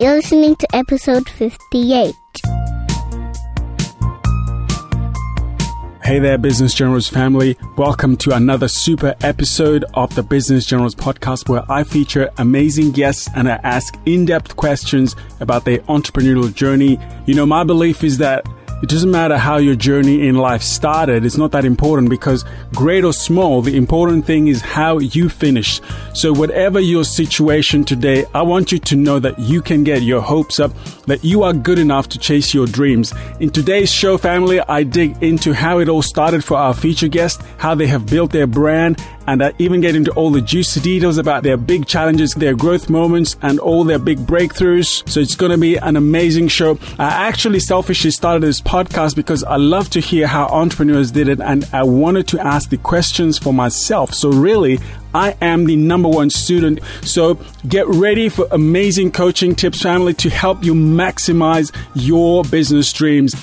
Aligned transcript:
You're 0.00 0.14
listening 0.14 0.56
to 0.56 0.74
episode 0.74 1.28
58. 1.28 2.14
Hey 6.02 6.18
there, 6.18 6.38
Business 6.38 6.72
Generals 6.72 7.06
family. 7.06 7.58
Welcome 7.76 8.16
to 8.16 8.34
another 8.34 8.66
super 8.66 9.14
episode 9.20 9.84
of 9.92 10.14
the 10.14 10.22
Business 10.22 10.64
Generals 10.64 10.94
podcast 10.94 11.50
where 11.50 11.70
I 11.70 11.84
feature 11.84 12.30
amazing 12.38 12.92
guests 12.92 13.28
and 13.36 13.46
I 13.46 13.56
ask 13.56 13.94
in 14.06 14.24
depth 14.24 14.56
questions 14.56 15.16
about 15.38 15.66
their 15.66 15.80
entrepreneurial 15.80 16.54
journey. 16.54 16.98
You 17.26 17.34
know, 17.34 17.44
my 17.44 17.62
belief 17.62 18.02
is 18.02 18.16
that 18.16 18.46
it 18.82 18.88
doesn't 18.88 19.10
matter 19.10 19.36
how 19.36 19.58
your 19.58 19.74
journey 19.74 20.26
in 20.26 20.36
life 20.36 20.62
started. 20.62 21.24
It's 21.24 21.36
not 21.36 21.52
that 21.52 21.64
important 21.64 22.08
because 22.08 22.44
great 22.74 23.04
or 23.04 23.12
small, 23.12 23.60
the 23.60 23.76
important 23.76 24.24
thing 24.24 24.48
is 24.48 24.62
how 24.62 24.98
you 24.98 25.28
finish. 25.28 25.80
So 26.14 26.32
whatever 26.32 26.80
your 26.80 27.04
situation 27.04 27.84
today, 27.84 28.24
I 28.34 28.42
want 28.42 28.72
you 28.72 28.78
to 28.78 28.96
know 28.96 29.18
that 29.18 29.38
you 29.38 29.60
can 29.60 29.84
get 29.84 30.02
your 30.02 30.22
hopes 30.22 30.58
up, 30.58 30.72
that 31.06 31.22
you 31.22 31.42
are 31.42 31.52
good 31.52 31.78
enough 31.78 32.08
to 32.10 32.18
chase 32.18 32.54
your 32.54 32.66
dreams. 32.66 33.12
In 33.38 33.50
today's 33.50 33.92
show, 33.92 34.16
family, 34.16 34.60
I 34.60 34.82
dig 34.82 35.22
into 35.22 35.52
how 35.52 35.78
it 35.78 35.88
all 35.88 36.02
started 36.02 36.42
for 36.42 36.56
our 36.56 36.72
feature 36.72 37.08
guest, 37.08 37.42
how 37.58 37.74
they 37.74 37.86
have 37.86 38.06
built 38.06 38.32
their 38.32 38.46
brand, 38.46 38.98
and 39.30 39.44
I 39.44 39.52
even 39.60 39.80
get 39.80 39.94
into 39.94 40.10
all 40.14 40.32
the 40.32 40.40
juicy 40.40 40.80
details 40.80 41.16
about 41.16 41.44
their 41.44 41.56
big 41.56 41.86
challenges, 41.86 42.34
their 42.34 42.56
growth 42.56 42.90
moments, 42.90 43.36
and 43.42 43.60
all 43.60 43.84
their 43.84 44.00
big 44.00 44.18
breakthroughs. 44.18 45.08
So 45.08 45.20
it's 45.20 45.36
going 45.36 45.52
to 45.52 45.56
be 45.56 45.76
an 45.76 45.94
amazing 45.94 46.48
show. 46.48 46.80
I 46.98 47.28
actually 47.28 47.60
selfishly 47.60 48.10
started 48.10 48.42
this 48.42 48.60
podcast 48.60 49.14
because 49.14 49.44
I 49.44 49.54
love 49.54 49.88
to 49.90 50.00
hear 50.00 50.26
how 50.26 50.46
entrepreneurs 50.48 51.12
did 51.12 51.28
it, 51.28 51.40
and 51.40 51.64
I 51.72 51.84
wanted 51.84 52.26
to 52.28 52.40
ask 52.44 52.70
the 52.70 52.76
questions 52.78 53.38
for 53.38 53.54
myself. 53.54 54.12
So 54.14 54.32
really, 54.32 54.80
I 55.14 55.36
am 55.40 55.64
the 55.64 55.76
number 55.76 56.08
one 56.08 56.30
student. 56.30 56.80
So 57.02 57.38
get 57.68 57.86
ready 57.86 58.28
for 58.28 58.48
amazing 58.50 59.12
coaching 59.12 59.54
tips, 59.54 59.80
family, 59.80 60.14
to 60.14 60.28
help 60.28 60.64
you 60.64 60.74
maximize 60.74 61.72
your 61.94 62.42
business 62.42 62.92
dreams. 62.92 63.34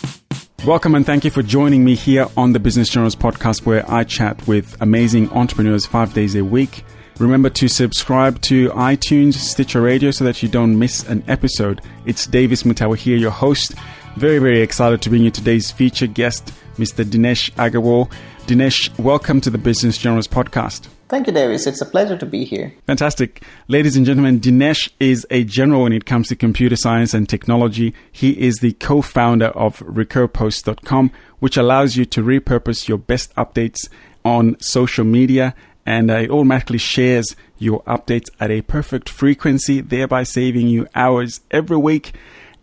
Welcome 0.66 0.96
and 0.96 1.06
thank 1.06 1.24
you 1.24 1.32
for 1.32 1.44
joining 1.44 1.86
me 1.86 1.96
here 1.96 2.28
on 2.36 2.52
the 2.52 2.60
Business 2.60 2.90
Generals 2.90 3.16
podcast 3.16 3.66
where 3.66 3.90
I 3.90 4.04
chat 4.04 4.46
with 4.48 4.76
amazing 4.82 5.30
entrepreneurs 5.32 5.86
five 5.86 6.14
days 6.14 6.36
a 6.36 6.44
week. 6.44 6.84
Remember 7.20 7.50
to 7.52 7.68
subscribe 7.70 8.42
to 8.42 8.70
iTunes, 8.72 9.36
Stitcher 9.36 9.82
Radio 9.82 10.12
so 10.12 10.26
that 10.26 10.44
you 10.44 10.50
don't 10.50 10.78
miss 10.78 11.08
an 11.08 11.24
episode. 11.28 11.82
It's 12.06 12.26
Davis 12.26 12.64
Mutawa 12.64 12.98
here, 12.98 13.16
your 13.16 13.32
host. 13.32 13.76
Very, 14.18 14.40
very 14.40 14.62
excited 14.62 15.02
to 15.04 15.10
bring 15.10 15.24
you 15.24 15.32
today's 15.32 15.72
featured 15.72 16.14
guest, 16.16 16.52
Mr. 16.78 17.06
Dinesh 17.06 17.52
Agarwal. 17.54 18.12
Dinesh, 18.48 18.98
welcome 19.00 19.40
to 19.42 19.50
the 19.50 19.58
Business 19.60 19.98
Generals 19.98 20.28
podcast. 20.28 20.88
Thank 21.10 21.28
you, 21.28 21.34
Davis. 21.34 21.66
It's 21.68 21.80
a 21.80 21.86
pleasure 21.86 22.18
to 22.18 22.26
be 22.26 22.44
here. 22.44 22.74
Fantastic. 22.86 23.44
Ladies 23.70 23.96
and 23.96 24.06
gentlemen, 24.06 24.42
Dinesh 24.42 24.90
is 25.00 25.26
a 25.30 25.46
general 25.46 25.84
when 25.84 25.94
it 25.94 26.06
comes 26.06 26.28
to 26.28 26.36
computer 26.36 26.76
science 26.76 27.14
and 27.14 27.30
technology. 27.30 27.94
He 28.12 28.32
is 28.32 28.58
the 28.58 28.74
co 28.74 29.02
founder 29.02 29.48
of 29.48 29.80
recurpost.com, 29.80 31.12
which 31.40 31.56
allows 31.56 31.96
you 31.96 32.04
to 32.06 32.22
repurpose 32.22 32.88
your 32.90 32.98
best 32.98 33.34
updates 33.36 33.88
on 34.26 34.60
social 34.60 35.06
media 35.06 35.56
and 35.88 36.12
it 36.12 36.30
automatically 36.30 36.78
shares 36.78 37.34
your 37.58 37.82
updates 37.84 38.30
at 38.42 38.52
a 38.52 38.62
perfect 38.62 39.08
frequency, 39.08 39.80
thereby 39.80 40.22
saving 40.22 40.68
you 40.68 40.86
hours 40.94 41.40
every 41.50 41.78
week 41.78 42.14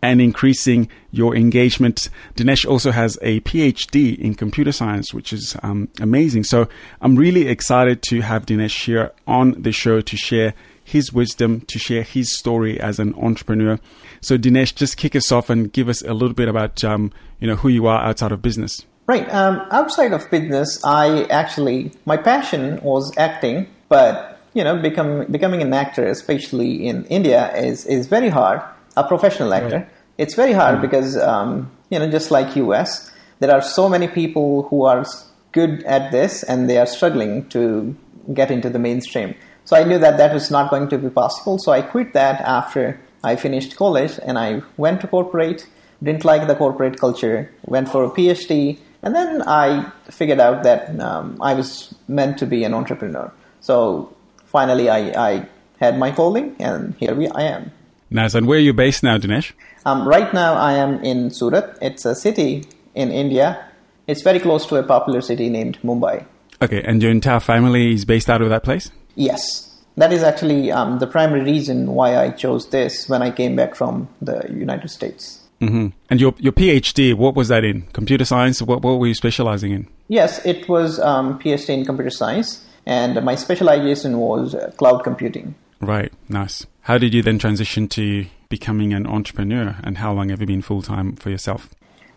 and 0.04 0.20
increasing 0.20 0.88
your 1.12 1.34
engagement. 1.34 2.10
Dinesh 2.36 2.68
also 2.68 2.90
has 2.90 3.18
a 3.22 3.40
PhD 3.40 4.18
in 4.18 4.34
computer 4.34 4.70
science, 4.70 5.14
which 5.14 5.32
is 5.32 5.56
um, 5.62 5.88
amazing. 5.98 6.44
So 6.44 6.68
I'm 7.00 7.16
really 7.16 7.48
excited 7.48 8.02
to 8.10 8.20
have 8.20 8.44
Dinesh 8.44 8.84
here 8.84 9.12
on 9.26 9.62
the 9.62 9.72
show 9.72 10.02
to 10.02 10.16
share 10.16 10.52
his 10.84 11.10
wisdom, 11.10 11.62
to 11.62 11.78
share 11.78 12.02
his 12.02 12.36
story 12.36 12.78
as 12.78 12.98
an 12.98 13.14
entrepreneur. 13.14 13.80
So 14.20 14.36
Dinesh, 14.36 14.74
just 14.74 14.98
kick 14.98 15.16
us 15.16 15.32
off 15.32 15.48
and 15.48 15.72
give 15.72 15.88
us 15.88 16.02
a 16.02 16.12
little 16.12 16.34
bit 16.34 16.48
about 16.48 16.84
um, 16.84 17.10
you 17.40 17.46
know 17.46 17.56
who 17.56 17.70
you 17.70 17.86
are 17.86 18.04
outside 18.04 18.30
of 18.30 18.42
business. 18.42 18.84
Right. 19.06 19.26
Um, 19.32 19.66
outside 19.70 20.12
of 20.12 20.30
business, 20.30 20.84
I 20.84 21.24
actually 21.24 21.92
my 22.04 22.18
passion 22.18 22.78
was 22.82 23.10
acting, 23.16 23.68
but 23.88 24.38
you 24.52 24.62
know, 24.62 24.76
become, 24.76 25.24
becoming 25.30 25.62
an 25.62 25.72
actor, 25.72 26.06
especially 26.06 26.86
in 26.86 27.04
India, 27.06 27.54
is 27.56 27.86
is 27.86 28.06
very 28.06 28.28
hard. 28.28 28.60
A 28.96 29.02
professional 29.02 29.52
actor. 29.52 29.78
Right. 29.78 29.88
It's 30.18 30.34
very 30.34 30.52
hard 30.52 30.74
mm-hmm. 30.74 30.82
because, 30.82 31.16
um, 31.16 31.70
you 31.90 31.98
know, 31.98 32.10
just 32.10 32.30
like 32.30 32.56
US, 32.56 33.10
there 33.40 33.52
are 33.52 33.62
so 33.62 33.88
many 33.88 34.08
people 34.08 34.64
who 34.68 34.84
are 34.84 35.04
good 35.52 35.82
at 35.84 36.12
this 36.12 36.42
and 36.42 36.68
they 36.68 36.78
are 36.78 36.86
struggling 36.86 37.48
to 37.48 37.96
get 38.32 38.50
into 38.50 38.70
the 38.70 38.78
mainstream. 38.78 39.34
So 39.64 39.76
I 39.76 39.84
knew 39.84 39.98
that 39.98 40.18
that 40.18 40.32
was 40.34 40.50
not 40.50 40.70
going 40.70 40.88
to 40.88 40.98
be 40.98 41.08
possible. 41.08 41.58
So 41.58 41.72
I 41.72 41.82
quit 41.82 42.12
that 42.12 42.40
after 42.42 43.00
I 43.22 43.36
finished 43.36 43.76
college 43.76 44.18
and 44.22 44.38
I 44.38 44.62
went 44.76 45.00
to 45.00 45.06
corporate, 45.06 45.66
didn't 46.02 46.24
like 46.24 46.46
the 46.46 46.54
corporate 46.54 46.98
culture, 46.98 47.50
went 47.64 47.88
for 47.88 48.04
a 48.04 48.10
PhD, 48.10 48.78
and 49.02 49.14
then 49.14 49.42
I 49.46 49.90
figured 50.10 50.40
out 50.40 50.62
that 50.64 50.98
um, 51.00 51.38
I 51.40 51.54
was 51.54 51.94
meant 52.08 52.38
to 52.38 52.46
be 52.46 52.64
an 52.64 52.74
entrepreneur. 52.74 53.32
So 53.60 54.14
finally, 54.46 54.88
I, 54.90 54.98
I 55.32 55.48
had 55.80 55.98
my 55.98 56.10
calling, 56.10 56.56
and 56.58 56.94
here 56.96 57.14
we 57.14 57.28
I 57.28 57.42
am. 57.42 57.70
Nice. 58.10 58.34
And 58.34 58.46
where 58.46 58.58
are 58.58 58.62
you 58.62 58.72
based 58.72 59.02
now, 59.02 59.18
Dinesh? 59.18 59.52
Um, 59.86 60.06
right 60.06 60.32
now, 60.32 60.54
I 60.54 60.74
am 60.74 61.02
in 61.04 61.30
Surat. 61.30 61.78
It's 61.82 62.04
a 62.04 62.14
city 62.14 62.64
in 62.94 63.10
India. 63.10 63.66
It's 64.06 64.22
very 64.22 64.38
close 64.38 64.66
to 64.66 64.76
a 64.76 64.82
popular 64.82 65.20
city 65.20 65.48
named 65.48 65.78
Mumbai. 65.82 66.24
Okay, 66.62 66.82
and 66.82 67.02
your 67.02 67.10
entire 67.10 67.40
family 67.40 67.92
is 67.92 68.04
based 68.04 68.30
out 68.30 68.40
of 68.40 68.48
that 68.48 68.62
place? 68.64 68.90
Yes. 69.16 69.70
That 69.96 70.12
is 70.12 70.22
actually 70.22 70.72
um, 70.72 70.98
the 70.98 71.06
primary 71.06 71.42
reason 71.42 71.92
why 71.92 72.16
I 72.16 72.30
chose 72.30 72.70
this 72.70 73.08
when 73.08 73.22
I 73.22 73.30
came 73.30 73.54
back 73.54 73.74
from 73.74 74.08
the 74.20 74.46
United 74.50 74.88
States. 74.88 75.40
Mm-hmm. 75.60 75.88
And 76.10 76.20
your 76.20 76.34
your 76.38 76.52
PhD, 76.52 77.14
what 77.14 77.34
was 77.34 77.48
that 77.48 77.64
in? 77.64 77.82
Computer 77.92 78.24
science? 78.24 78.60
What, 78.60 78.82
what 78.82 78.98
were 78.98 79.06
you 79.06 79.14
specializing 79.14 79.72
in? 79.72 79.88
Yes, 80.08 80.44
it 80.44 80.68
was 80.68 80.98
um, 81.00 81.38
PhD 81.38 81.70
in 81.70 81.84
computer 81.84 82.10
science, 82.10 82.64
and 82.86 83.22
my 83.24 83.36
specialization 83.36 84.18
was 84.18 84.54
uh, 84.54 84.72
cloud 84.76 85.04
computing. 85.04 85.54
Right, 85.80 86.12
nice. 86.28 86.66
How 86.84 86.98
did 86.98 87.14
you 87.14 87.22
then 87.22 87.38
transition 87.38 87.88
to 87.96 88.26
becoming 88.50 88.92
an 88.92 89.06
entrepreneur, 89.06 89.74
and 89.82 89.96
how 89.96 90.12
long 90.12 90.28
have 90.28 90.42
you 90.42 90.46
been 90.46 90.60
full 90.60 90.82
time 90.82 91.16
for 91.16 91.30
yourself? 91.30 91.70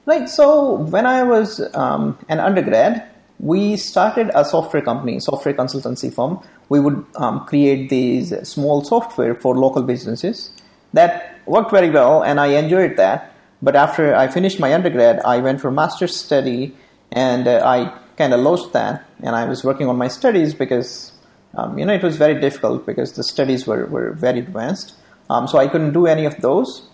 Right. 0.06 0.28
So 0.28 0.74
when 0.74 1.06
I 1.06 1.24
was 1.24 1.62
um, 1.74 2.18
an 2.28 2.42
undergrad, 2.42 3.10
we 3.40 3.78
started 3.78 4.30
a 4.36 4.44
software 4.44 4.82
company, 4.82 5.22
software 5.22 5.54
consultancy 5.54 6.14
firm. 6.14 6.42
We 6.68 6.82
would 6.82 7.06
um, 7.16 7.46
create 7.46 7.90
these 7.90 8.34
small 8.46 8.84
software 8.84 9.36
for 9.36 9.56
local 9.56 9.84
businesses. 9.84 10.52
That 10.92 11.40
worked 11.46 11.72
very 11.72 11.90
well, 11.90 12.22
and 12.22 12.38
I 12.38 12.48
enjoyed 12.48 12.98
that. 12.98 13.34
But 13.62 13.78
after 13.78 14.14
I 14.14 14.28
finished 14.28 14.60
my 14.60 14.74
undergrad, 14.74 15.22
I 15.22 15.38
went 15.38 15.62
for 15.62 15.72
master's 15.72 16.14
study, 16.14 16.76
and 17.14 17.48
uh, 17.48 17.62
I 17.66 17.98
kind 18.18 18.34
of 18.34 18.42
lost 18.42 18.74
that. 18.74 19.06
And 19.24 19.34
I 19.34 19.46
was 19.46 19.64
working 19.64 19.88
on 19.88 19.96
my 19.96 20.10
studies 20.10 20.54
because 20.54 21.14
um, 21.58 21.78
you 21.78 21.86
know, 21.86 21.94
it 21.94 22.04
was 22.04 22.18
very 22.18 22.40
difficult 22.40 22.86
because 22.86 23.14
the 23.14 23.24
studies 23.24 23.66
were, 23.66 23.88
were 23.88 24.12
very 24.12 24.40
advanced. 24.40 24.94
Um, 25.30 25.48
so 25.48 25.58
I 25.58 25.68
couldn't 25.68 25.92
do 25.92 26.06
any 26.06 26.26
of 26.26 26.38
those. 26.38 26.88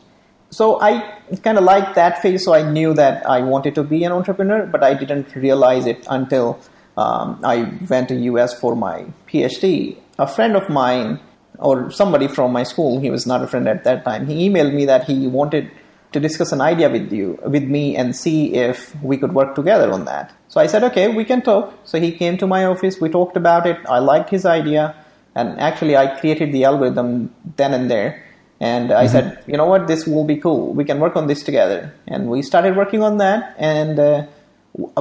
So 0.50 0.82
I 0.82 1.20
kind 1.44 1.58
of 1.58 1.66
liked 1.66 1.96
that 1.96 2.22
phase. 2.22 2.46
So 2.46 2.54
I 2.54 2.64
knew 2.72 2.94
that 2.94 3.28
I 3.28 3.42
wanted 3.42 3.76
to 3.76 3.84
be 3.84 4.04
an 4.06 4.14
entrepreneur, 4.14 4.66
but 4.66 4.82
I 4.82 4.94
didn't 4.94 5.36
realize 5.36 5.86
it 5.86 6.08
until 6.10 6.60
um, 6.96 7.40
I 7.44 7.74
went 7.90 8.08
to 8.10 8.16
US 8.16 8.58
for 8.58 8.76
my 8.76 9.06
PhD. 9.28 9.98
A 10.18 10.28
friend 10.28 10.56
of 10.56 10.70
mine, 10.70 11.20
or 11.60 11.92
somebody 11.92 12.28
from 12.28 12.54
my 12.54 12.64
school, 12.64 13.00
he 13.00 13.10
was 13.10 13.28
not 13.28 13.44
a 13.44 13.48
friend 13.48 13.68
at 13.68 13.84
that 13.84 14.06
time. 14.06 14.28
He 14.28 14.50
emailed 14.50 14.74
me 14.74 14.86
that 14.86 15.04
he 15.04 15.28
wanted 15.28 15.72
to 16.14 16.20
discuss 16.20 16.52
an 16.52 16.62
idea 16.62 16.90
with 16.90 17.12
you, 17.12 17.40
with 17.46 17.64
me, 17.64 17.96
and 17.98 18.16
see 18.16 18.54
if 18.54 18.96
we 19.04 19.18
could 19.18 19.34
work 19.34 19.56
together 19.56 19.92
on 19.92 20.06
that. 20.06 20.32
So 20.54 20.62
I 20.62 20.68
said, 20.68 20.84
okay, 20.84 21.08
we 21.08 21.26
can 21.26 21.42
talk. 21.42 21.74
So 21.84 22.00
he 22.00 22.12
came 22.12 22.38
to 22.38 22.46
my 22.46 22.66
office, 22.66 23.02
we 23.02 23.10
talked 23.10 23.36
about 23.36 23.66
it. 23.66 23.78
I 23.90 23.98
liked 23.98 24.30
his 24.30 24.46
idea, 24.46 24.96
and 25.34 25.60
actually, 25.60 25.98
I 25.98 26.20
created 26.20 26.52
the 26.52 26.66
algorithm 26.66 27.34
then 27.58 27.74
and 27.74 27.90
there. 27.90 28.24
And 28.60 28.92
I 28.92 29.06
mm-hmm. 29.06 29.12
said, 29.12 29.44
you 29.48 29.58
know 29.58 29.66
what, 29.66 29.88
this 29.88 30.06
will 30.06 30.26
be 30.26 30.38
cool. 30.38 30.72
We 30.72 30.86
can 30.86 31.00
work 31.00 31.16
on 31.16 31.26
this 31.26 31.42
together. 31.42 31.92
And 32.06 32.30
we 32.30 32.44
started 32.44 32.76
working 32.76 33.02
on 33.02 33.18
that, 33.18 33.56
and 33.58 33.98
uh, 33.98 34.28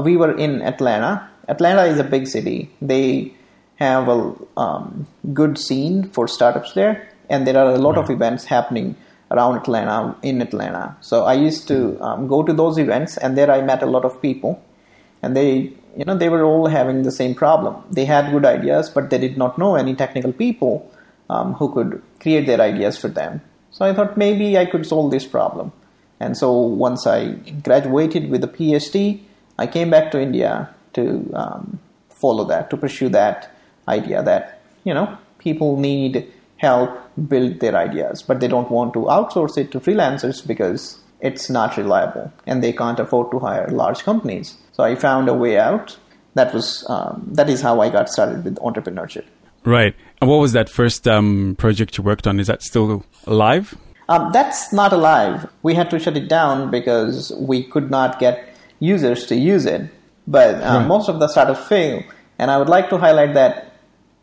we 0.00 0.17
were 0.17 0.35
in 0.35 0.62
Atlanta. 0.62 1.29
Atlanta 1.49 1.85
is 1.85 1.99
a 1.99 2.05
big 2.05 2.29
city. 2.29 2.71
They 2.81 3.35
have 3.75 4.09
a 4.09 4.35
um, 4.56 5.06
good 5.35 5.59
scene 5.59 6.05
for 6.05 6.29
startups 6.29 6.73
there, 6.73 7.11
and 7.29 7.47
there 7.47 7.59
are 7.59 7.75
a 7.75 7.79
lot 7.79 7.97
right. 7.97 8.05
of 8.05 8.09
events 8.09 8.47
happening 8.47 8.97
around 9.31 9.59
Atlanta, 9.59 10.17
in 10.23 10.41
Atlanta. 10.41 10.97
So 11.03 11.25
I 11.25 11.35
used 11.35 11.69
to 11.69 12.00
um, 12.00 12.26
go 12.26 12.43
to 12.43 12.55
those 12.55 12.79
events, 12.79 13.19
and 13.19 13.37
there 13.37 13.50
I 13.50 13.61
met 13.61 13.82
a 13.82 13.87
lot 13.87 14.06
of 14.06 14.23
people, 14.23 14.62
and 15.23 15.37
they, 15.37 15.73
you 15.97 16.05
know, 16.05 16.17
they 16.17 16.29
were 16.29 16.45
all 16.45 16.67
having 16.67 17.03
the 17.03 17.13
same 17.13 17.35
problem. 17.35 17.83
They 17.91 18.05
had 18.05 18.33
good 18.33 18.45
ideas, 18.45 18.91
but 18.91 19.11
they 19.11 19.19
did 19.19 19.39
not 19.39 19.59
know 19.59 19.77
any 19.77 19.95
technical 19.95 20.33
people 20.33 20.91
um, 21.31 21.55
who 21.55 21.73
could 21.73 22.03
create 22.21 22.47
their 22.47 22.61
ideas 22.61 22.99
for 22.99 23.09
them. 23.09 23.41
So 23.71 23.85
I 23.85 23.95
thought 23.95 24.17
maybe 24.17 24.59
I 24.59 24.67
could 24.67 24.87
solve 24.87 25.11
this 25.11 25.27
problem. 25.27 25.73
And 26.21 26.37
so 26.37 26.53
once 26.53 27.07
I 27.07 27.33
graduated 27.65 28.31
with 28.31 28.45
a 28.45 28.49
PhD, 28.49 29.23
I 29.59 29.67
came 29.67 29.91
back 29.91 30.11
to 30.13 30.21
India 30.21 30.75
to 30.95 31.31
um, 31.35 31.79
follow 32.09 32.45
that, 32.45 32.71
to 32.71 32.77
pursue 32.77 33.09
that 33.11 33.51
idea 33.89 34.23
that 34.23 34.61
you 34.85 34.95
know 34.95 35.19
people 35.39 35.79
need 35.79 36.33
help 36.57 36.91
build 37.29 37.59
their 37.61 37.77
ideas, 37.77 38.23
but 38.23 38.39
they 38.41 38.47
don't 38.47 38.71
want 38.71 38.93
to 38.95 39.01
outsource 39.01 39.59
it 39.59 39.73
to 39.73 39.81
freelancers 39.81 40.47
because 40.47 41.01
it's 41.23 41.49
not 41.49 41.77
reliable 41.77 42.33
and 42.47 42.63
they 42.63 42.73
can't 42.73 42.99
afford 42.99 43.31
to 43.31 43.39
hire 43.39 43.69
large 43.69 44.03
companies. 44.03 44.57
So 44.73 44.83
I 44.83 44.97
found 44.97 45.29
a 45.29 45.35
way 45.35 45.59
out. 45.59 45.97
That 46.35 46.53
was 46.53 46.85
um, 46.89 47.29
that 47.33 47.49
is 47.49 47.61
how 47.61 47.81
I 47.81 47.89
got 47.91 48.09
started 48.09 48.45
with 48.45 48.57
entrepreneurship. 48.57 49.25
Right. 49.65 49.95
And 50.21 50.29
what 50.29 50.39
was 50.41 50.53
that 50.53 50.69
first 50.69 51.07
um, 51.07 51.55
project 51.59 51.97
you 51.97 52.05
worked 52.05 52.27
on? 52.27 52.41
Is 52.41 52.49
that 52.49 52.63
still 52.63 53.05
alive? 53.27 53.77
Um, 54.09 54.33
that's 54.33 54.73
not 54.73 54.93
alive. 54.93 55.49
We 55.63 55.75
had 55.75 55.89
to 55.91 55.99
shut 55.99 56.17
it 56.17 56.29
down 56.29 56.71
because 56.71 57.33
we 57.39 57.63
could 57.63 57.91
not 57.91 58.19
get 58.19 58.57
users 58.81 59.27
to 59.27 59.37
use 59.37 59.67
it. 59.67 59.89
But 60.27 60.57
uh, 60.57 60.79
right. 60.79 60.87
most 60.87 61.09
of 61.09 61.21
the 61.21 61.29
startups 61.29 61.69
fail. 61.69 62.03
And 62.39 62.51
I 62.51 62.59
would 62.59 62.69
like 62.69 62.89
to 62.91 62.99
highlight 62.99 63.35
that 63.35 63.77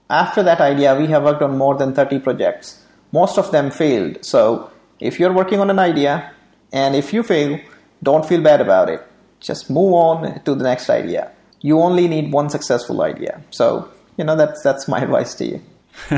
after 0.10 0.44
that 0.44 0.60
idea, 0.60 0.98
we 0.98 1.08
have 1.08 1.24
worked 1.24 1.42
on 1.42 1.58
more 1.58 1.76
than 1.76 1.94
30 1.94 2.20
projects. 2.20 2.84
Most 3.12 3.38
of 3.38 3.52
them 3.52 3.72
failed. 3.72 4.26
So 4.26 4.72
if 5.00 5.20
you're 5.20 5.32
working 5.32 5.60
on 5.60 5.70
an 5.70 5.80
idea 5.80 6.34
and 6.72 6.96
if 6.96 7.14
you 7.14 7.24
fail, 7.24 7.60
don't 8.02 8.26
feel 8.26 8.42
bad 8.42 8.62
about 8.62 8.90
it. 8.90 9.06
Just 9.40 9.70
move 9.70 9.94
on 9.94 10.42
to 10.44 10.56
the 10.56 10.64
next 10.64 10.90
idea. 10.90 11.32
You 11.62 11.80
only 11.82 12.08
need 12.08 12.32
one 12.32 12.50
successful 12.50 13.02
idea. 13.02 13.42
So, 13.52 13.90
you 14.18 14.24
know, 14.24 14.36
that's, 14.36 14.62
that's 14.64 14.88
my 14.88 15.02
advice 15.04 15.36
to 15.36 15.46
you. 15.46 15.62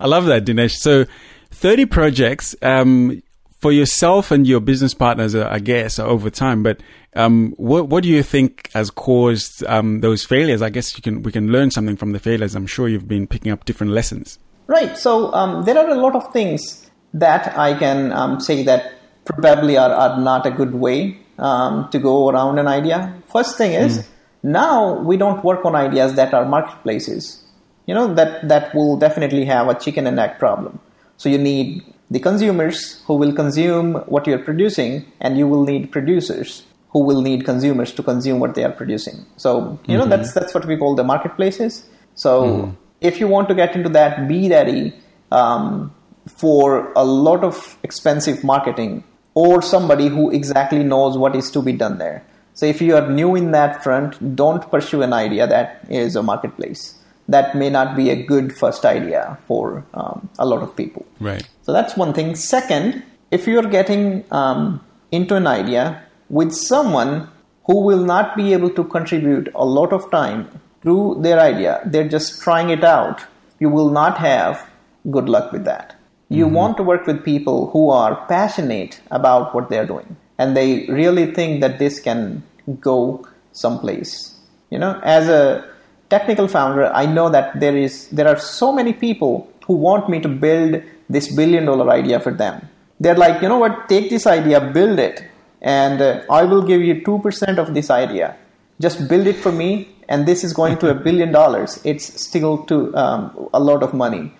I 0.00 0.06
love 0.06 0.26
that, 0.26 0.44
Dinesh. 0.44 0.76
So, 0.76 1.06
30 1.50 1.86
projects 1.86 2.54
um, 2.62 3.22
for 3.60 3.72
yourself 3.72 4.30
and 4.30 4.46
your 4.46 4.60
business 4.60 4.94
partners, 4.94 5.34
uh, 5.34 5.48
I 5.50 5.58
guess, 5.58 5.98
over 5.98 6.30
time. 6.30 6.62
But 6.62 6.80
um, 7.14 7.54
what 7.56 7.88
what 7.88 8.02
do 8.02 8.08
you 8.08 8.22
think 8.22 8.70
has 8.74 8.90
caused 8.90 9.64
um, 9.64 10.00
those 10.00 10.24
failures? 10.24 10.62
I 10.62 10.70
guess 10.70 10.96
you 10.96 11.02
can 11.02 11.22
we 11.22 11.32
can 11.32 11.50
learn 11.50 11.70
something 11.70 11.96
from 11.96 12.12
the 12.12 12.18
failures. 12.18 12.54
I'm 12.54 12.66
sure 12.66 12.88
you've 12.88 13.08
been 13.08 13.26
picking 13.26 13.50
up 13.50 13.64
different 13.64 13.92
lessons. 13.92 14.38
Right. 14.66 14.96
So 14.98 15.32
um, 15.32 15.64
there 15.64 15.78
are 15.78 15.88
a 15.88 15.94
lot 15.94 16.14
of 16.14 16.32
things 16.32 16.88
that 17.14 17.56
I 17.58 17.76
can 17.78 18.12
um, 18.12 18.40
say 18.40 18.62
that 18.64 18.97
probably 19.28 19.76
are, 19.76 19.92
are 19.92 20.20
not 20.20 20.46
a 20.46 20.50
good 20.50 20.74
way 20.74 21.18
um, 21.38 21.88
to 21.90 21.98
go 21.98 22.28
around 22.28 22.58
an 22.58 22.66
idea. 22.66 23.14
First 23.32 23.56
thing 23.56 23.72
is 23.72 23.98
mm. 23.98 24.06
now 24.42 24.98
we 25.00 25.16
don't 25.16 25.44
work 25.44 25.64
on 25.64 25.76
ideas 25.76 26.14
that 26.14 26.34
are 26.34 26.44
marketplaces. 26.44 27.44
You 27.86 27.94
know 27.94 28.12
that 28.14 28.48
that 28.48 28.74
will 28.74 28.96
definitely 28.98 29.44
have 29.46 29.68
a 29.68 29.74
chicken 29.74 30.06
and 30.06 30.18
egg 30.18 30.38
problem. 30.38 30.78
So 31.16 31.28
you 31.28 31.38
need 31.38 31.84
the 32.10 32.20
consumers 32.20 33.02
who 33.06 33.14
will 33.14 33.32
consume 33.32 33.94
what 34.14 34.26
you're 34.26 34.44
producing, 34.50 35.06
and 35.20 35.38
you 35.38 35.46
will 35.46 35.64
need 35.64 35.90
producers 35.90 36.64
who 36.90 37.00
will 37.00 37.20
need 37.20 37.44
consumers 37.44 37.92
to 37.92 38.02
consume 38.02 38.40
what 38.40 38.54
they 38.54 38.64
are 38.64 38.72
producing. 38.72 39.24
So 39.36 39.78
you 39.86 39.96
know 39.96 40.02
mm-hmm. 40.02 40.10
that's 40.10 40.32
that's 40.32 40.54
what 40.54 40.66
we 40.66 40.76
call 40.76 40.94
the 40.94 41.04
marketplaces. 41.04 41.86
So 42.14 42.42
mm. 42.42 42.76
if 43.00 43.20
you 43.20 43.28
want 43.28 43.48
to 43.48 43.54
get 43.54 43.76
into 43.76 43.88
that, 43.90 44.26
be 44.28 44.48
ready 44.50 44.94
um, 45.30 45.94
for 46.36 46.92
a 46.94 47.04
lot 47.04 47.44
of 47.44 47.78
expensive 47.82 48.44
marketing 48.44 49.04
or 49.38 49.62
somebody 49.62 50.08
who 50.08 50.30
exactly 50.38 50.82
knows 50.82 51.16
what 51.16 51.36
is 51.40 51.48
to 51.56 51.62
be 51.62 51.72
done 51.72 51.98
there. 51.98 52.24
So 52.54 52.66
if 52.66 52.80
you 52.82 52.96
are 52.96 53.08
new 53.08 53.36
in 53.36 53.52
that 53.52 53.84
front, 53.84 54.34
don't 54.34 54.68
pursue 54.68 55.02
an 55.02 55.12
idea 55.12 55.46
that 55.46 55.86
is 55.88 56.16
a 56.16 56.24
marketplace. 56.24 56.98
That 57.28 57.54
may 57.54 57.70
not 57.70 57.94
be 57.96 58.10
a 58.10 58.16
good 58.30 58.56
first 58.56 58.84
idea 58.84 59.38
for 59.46 59.84
um, 59.94 60.28
a 60.40 60.46
lot 60.46 60.62
of 60.62 60.74
people. 60.74 61.06
Right. 61.20 61.46
So 61.62 61.72
that's 61.72 61.96
one 61.96 62.14
thing. 62.14 62.34
Second, 62.34 63.04
if 63.30 63.46
you're 63.46 63.70
getting 63.78 64.24
um, 64.32 64.80
into 65.12 65.36
an 65.36 65.46
idea 65.46 66.02
with 66.28 66.52
someone 66.52 67.28
who 67.66 67.80
will 67.82 68.04
not 68.04 68.36
be 68.36 68.52
able 68.54 68.70
to 68.70 68.82
contribute 68.96 69.52
a 69.54 69.64
lot 69.64 69.92
of 69.92 70.10
time 70.10 70.48
to 70.82 71.16
their 71.20 71.38
idea, 71.38 71.80
they're 71.84 72.08
just 72.08 72.42
trying 72.42 72.70
it 72.70 72.82
out, 72.82 73.22
you 73.60 73.68
will 73.68 73.90
not 73.90 74.18
have 74.18 74.68
good 75.12 75.28
luck 75.28 75.52
with 75.52 75.64
that. 75.64 75.97
You 76.28 76.46
mm-hmm. 76.46 76.54
want 76.54 76.76
to 76.78 76.82
work 76.82 77.06
with 77.06 77.24
people 77.24 77.70
who 77.70 77.90
are 77.90 78.26
passionate 78.26 79.00
about 79.10 79.54
what 79.54 79.70
they're 79.70 79.86
doing 79.86 80.16
and 80.38 80.56
they 80.56 80.86
really 80.86 81.26
think 81.32 81.60
that 81.60 81.78
this 81.78 82.00
can 82.00 82.42
go 82.80 83.26
someplace. 83.52 84.34
You 84.70 84.78
know, 84.78 85.00
as 85.02 85.28
a 85.28 85.68
technical 86.10 86.48
founder, 86.48 86.86
I 86.86 87.06
know 87.06 87.28
that 87.30 87.58
there 87.58 87.76
is 87.76 88.08
there 88.08 88.28
are 88.28 88.38
so 88.38 88.72
many 88.72 88.92
people 88.92 89.50
who 89.66 89.74
want 89.74 90.08
me 90.08 90.20
to 90.20 90.28
build 90.28 90.82
this 91.08 91.34
billion 91.34 91.64
dollar 91.64 91.90
idea 91.90 92.20
for 92.20 92.32
them. 92.32 92.68
They're 93.00 93.16
like, 93.16 93.42
you 93.42 93.48
know 93.48 93.58
what, 93.58 93.88
take 93.88 94.10
this 94.10 94.26
idea, 94.26 94.60
build 94.60 94.98
it, 94.98 95.24
and 95.62 96.00
uh, 96.00 96.24
I 96.30 96.42
will 96.44 96.62
give 96.62 96.82
you 96.82 96.96
2% 96.96 97.58
of 97.58 97.72
this 97.74 97.90
idea. 97.90 98.36
Just 98.80 99.08
build 99.08 99.26
it 99.26 99.36
for 99.36 99.52
me, 99.52 99.88
and 100.08 100.26
this 100.26 100.42
is 100.42 100.52
going 100.52 100.78
to 100.78 100.90
a 100.90 100.94
billion 100.94 101.30
dollars. 101.30 101.80
It's 101.84 102.20
still 102.20 102.64
to 102.64 102.94
um, 102.96 103.48
a 103.54 103.60
lot 103.60 103.82
of 103.82 103.94
money. 103.94 104.32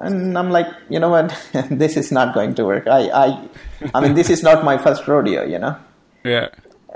And 0.00 0.38
I'm 0.38 0.50
like, 0.50 0.66
you 0.88 0.98
know 0.98 1.08
what, 1.08 1.36
this 1.70 1.96
is 1.96 2.12
not 2.12 2.34
going 2.34 2.54
to 2.56 2.64
work. 2.64 2.86
I, 2.86 3.08
I, 3.08 3.48
I 3.94 4.00
mean, 4.00 4.14
this 4.14 4.30
is 4.30 4.42
not 4.42 4.64
my 4.64 4.78
first 4.78 5.06
rodeo, 5.08 5.44
you 5.44 5.58
know. 5.58 5.76
Yeah. 6.24 6.48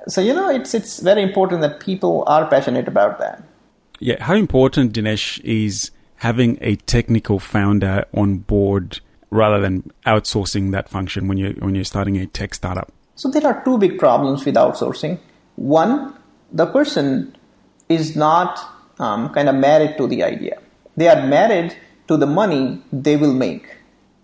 So 0.08 0.20
you 0.20 0.34
know, 0.34 0.50
it's 0.50 0.74
it's 0.74 1.00
very 1.00 1.22
important 1.22 1.60
that 1.60 1.80
people 1.80 2.24
are 2.26 2.48
passionate 2.48 2.88
about 2.88 3.18
that. 3.20 3.42
Yeah, 4.00 4.22
how 4.22 4.34
important 4.34 4.92
Dinesh 4.92 5.40
is 5.44 5.90
having 6.16 6.58
a 6.60 6.76
technical 6.76 7.38
founder 7.38 8.04
on 8.14 8.38
board 8.38 9.00
rather 9.30 9.60
than 9.60 9.90
outsourcing 10.06 10.72
that 10.72 10.88
function 10.88 11.28
when 11.28 11.38
you 11.38 11.56
when 11.60 11.74
you're 11.74 11.84
starting 11.84 12.16
a 12.16 12.26
tech 12.26 12.54
startup. 12.54 12.92
So 13.14 13.30
there 13.30 13.46
are 13.46 13.62
two 13.64 13.78
big 13.78 13.98
problems 13.98 14.44
with 14.44 14.56
outsourcing. 14.56 15.18
One, 15.56 16.14
the 16.50 16.66
person 16.66 17.36
is 17.88 18.16
not 18.16 18.58
um, 18.98 19.30
kind 19.30 19.48
of 19.48 19.54
married 19.54 19.96
to 19.98 20.06
the 20.06 20.22
idea. 20.22 20.58
They 20.96 21.08
are 21.08 21.26
married 21.26 21.76
to 22.08 22.16
the 22.16 22.26
money 22.26 22.82
they 22.92 23.16
will 23.16 23.34
make 23.34 23.76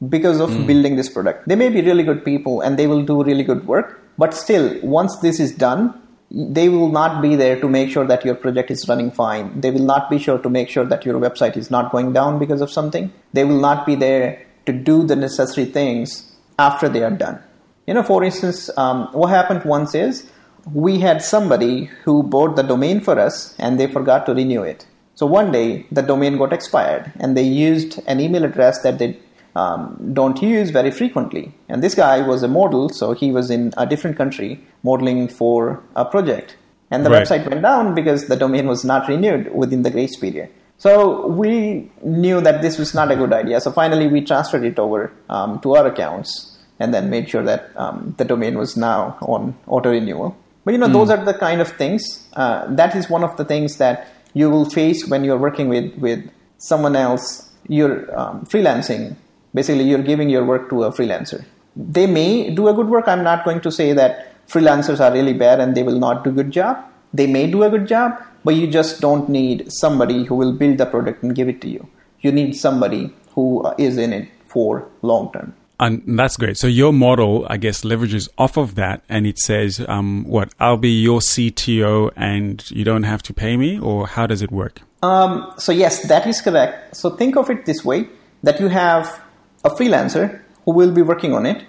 because 0.08 0.40
of 0.40 0.50
mm. 0.50 0.66
building 0.66 0.96
this 0.96 1.08
product. 1.08 1.48
They 1.48 1.56
may 1.56 1.69
be 1.69 1.80
really 1.82 2.02
good 2.02 2.25
people 2.25 2.60
and 2.60 2.78
they 2.78 2.86
will 2.86 3.04
do 3.04 3.22
really 3.22 3.44
good 3.44 3.66
work, 3.66 4.00
but 4.16 4.34
still, 4.34 4.78
once 4.82 5.16
this 5.19 5.40
is 5.40 5.52
done, 5.52 6.00
they 6.30 6.69
will 6.69 6.90
not 6.90 7.22
be 7.22 7.36
there 7.36 7.58
to 7.60 7.69
make 7.69 7.90
sure 7.90 8.04
that 8.04 8.25
your 8.25 8.34
project 8.34 8.70
is 8.70 8.86
running 8.88 9.10
fine. 9.10 9.60
They 9.60 9.70
will 9.70 9.84
not 9.84 10.10
be 10.10 10.19
sure 10.19 10.38
to 10.38 10.50
make 10.50 10.69
sure 10.69 10.84
that 10.84 11.04
your 11.06 11.19
website 11.19 11.56
is 11.56 11.70
not 11.70 11.90
going 11.90 12.12
down 12.12 12.38
because 12.38 12.60
of 12.60 12.70
something. 12.70 13.12
They 13.32 13.44
will 13.44 13.60
not 13.60 13.86
be 13.86 13.94
there 13.94 14.46
to 14.66 14.72
do 14.72 15.04
the 15.04 15.16
necessary 15.16 15.66
things 15.66 16.36
after 16.58 16.88
they 16.88 17.02
are 17.02 17.10
done. 17.10 17.42
You 17.86 17.94
know, 17.94 18.02
for 18.02 18.22
instance, 18.22 18.70
um, 18.76 19.08
what 19.12 19.28
happened 19.28 19.64
once 19.64 19.94
is 19.94 20.31
we 20.74 20.98
had 20.98 21.22
somebody 21.22 21.84
who 22.04 22.22
bought 22.22 22.56
the 22.56 22.62
domain 22.62 23.00
for 23.00 23.19
us 23.19 23.54
and 23.58 23.81
they 23.81 23.86
forgot 23.86 24.26
to 24.26 24.34
renew 24.34 24.62
it. 24.62 24.86
So 25.19 25.26
one 25.26 25.50
day 25.50 25.85
the 25.91 26.03
domain 26.03 26.38
got 26.38 26.53
expired 26.53 27.12
and 27.19 27.37
they 27.37 27.43
used 27.43 28.00
an 28.06 28.20
email 28.20 28.44
address 28.44 28.82
that 28.82 29.00
they 29.00 29.19
um, 29.56 30.12
don't 30.12 30.41
use 30.41 30.70
very 30.70 30.93
frequently. 30.93 31.53
And 31.69 31.82
this 31.82 31.97
guy 31.97 32.20
was 32.25 32.44
a 32.44 32.47
model, 32.47 32.88
so 32.88 33.15
he 33.15 33.32
was 33.32 33.51
in 33.51 33.75
a 33.77 33.84
different 33.84 34.17
country 34.17 34.65
modeling 34.84 35.27
for 35.27 35.82
a 35.96 36.05
project. 36.05 36.56
And 36.93 37.05
the 37.05 37.10
right. 37.10 37.27
website 37.27 37.51
went 37.51 37.63
down 37.63 37.96
because 37.96 38.29
the 38.29 38.37
domain 38.37 38.69
was 38.69 38.84
not 38.84 39.08
renewed 39.08 39.53
within 39.53 39.82
the 39.82 39.91
grace 39.91 40.17
period. 40.17 40.51
So 40.77 41.27
we 41.27 41.91
knew 42.05 42.41
that 42.41 42.63
this 42.63 42.79
was 42.79 42.94
not 42.94 43.10
a 43.10 43.17
good 43.17 43.32
idea. 43.32 43.60
So 43.60 43.72
finally, 43.72 44.06
we 44.06 44.20
transferred 44.20 44.63
it 44.63 44.79
over 44.79 45.13
um, 45.29 45.58
to 45.63 45.75
our 45.75 45.89
accounts 45.89 46.56
and 46.79 46.94
then 46.94 47.10
made 47.10 47.29
sure 47.29 47.43
that 47.43 47.70
um, 47.75 48.15
the 48.19 48.25
domain 48.25 48.56
was 48.56 48.77
now 48.77 49.19
on 49.22 49.56
auto 49.67 49.91
renewal. 49.91 50.37
But 50.65 50.75
you 50.75 50.79
know, 50.79 50.87
mm. 50.87 50.93
those 50.93 51.10
are 51.10 51.25
the 51.25 51.34
kind 51.34 51.60
of 51.60 51.72
things. 51.72 52.29
Uh, 52.34 52.67
that 52.75 52.94
is 52.94 53.10
one 53.10 53.25
of 53.25 53.37
the 53.37 53.44
things 53.44 53.79
that 53.79 54.06
you 54.35 54.51
will 54.51 54.69
face 54.69 55.06
when 55.08 55.25
you're 55.25 55.39
working 55.39 55.69
with 55.69 55.94
with 55.97 56.31
someone 56.58 56.97
else. 56.97 57.51
You're 57.69 58.19
um, 58.19 58.44
freelancing. 58.47 59.17
Basically, 59.55 59.85
you're 59.85 60.03
giving 60.03 60.31
your 60.31 60.44
work 60.44 60.69
to 60.70 60.85
a 60.85 60.93
freelancer. 60.93 61.44
They 61.77 62.06
may 62.06 62.51
do 62.51 62.69
a 62.69 62.75
good 62.75 62.89
work. 62.89 63.08
I'm 63.08 63.23
not 63.23 63.44
going 63.44 63.61
to 63.61 63.70
say 63.70 63.93
that 63.93 64.35
freelancers 64.49 65.01
are 65.01 65.13
really 65.13 65.32
bad 65.32 65.61
and 65.61 65.77
they 65.77 65.82
will 65.82 65.99
not 65.99 66.25
do 66.25 66.31
good 66.32 66.51
job. 66.51 66.85
They 67.13 67.27
may 67.27 67.51
do 67.51 67.63
a 67.63 67.70
good 67.70 67.87
job, 67.87 68.20
but 68.44 68.55
you 68.55 68.67
just 68.67 69.01
don't 69.01 69.29
need 69.29 69.70
somebody 69.73 70.25
who 70.25 70.35
will 70.35 70.53
build 70.53 70.79
the 70.79 70.87
product 70.87 71.23
and 71.23 71.35
give 71.35 71.49
it 71.49 71.61
to 71.63 71.69
you. 71.69 71.89
You 72.20 72.32
need 72.32 72.56
somebody 72.56 73.15
who 73.35 73.70
is 73.79 73.97
in 73.97 74.13
it 74.13 74.29
for 74.47 74.89
long 75.03 75.32
term. 75.32 75.55
And 75.81 76.03
that's 76.19 76.37
great. 76.37 76.56
So 76.56 76.67
your 76.67 76.93
model, 76.93 77.47
I 77.49 77.56
guess, 77.56 77.82
leverages 77.82 78.29
off 78.37 78.56
of 78.56 78.75
that, 78.75 79.03
and 79.08 79.27
it 79.27 79.39
says, 79.39 79.85
um, 79.89 80.25
"What? 80.25 80.53
I'll 80.58 80.77
be 80.77 80.91
your 80.91 81.20
CTO, 81.20 82.11
and 82.17 82.69
you 82.70 82.85
don't 82.85 83.05
have 83.05 83.23
to 83.25 83.32
pay 83.32 83.56
me," 83.56 83.79
or 83.79 84.08
how 84.08 84.27
does 84.27 84.43
it 84.43 84.51
work? 84.51 84.82
Um, 85.03 85.53
so 85.56 85.70
yes, 85.70 86.08
that 86.08 86.27
is 86.27 86.41
correct. 86.41 86.97
So 86.97 87.11
think 87.11 87.37
of 87.37 87.49
it 87.49 87.65
this 87.65 87.85
way: 87.85 88.08
that 88.43 88.58
you 88.58 88.69
have 88.69 89.20
a 89.65 89.70
freelancer 89.70 90.41
who 90.65 90.73
will 90.73 90.91
be 90.91 91.03
working 91.03 91.32
on 91.32 91.47
it, 91.47 91.65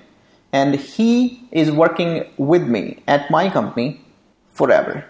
and 0.52 0.76
he 0.76 1.48
is 1.52 1.72
working 1.72 2.26
with 2.38 2.64
me 2.64 3.04
at 3.08 3.30
my 3.30 3.48
company 3.50 4.02
forever, 4.54 5.06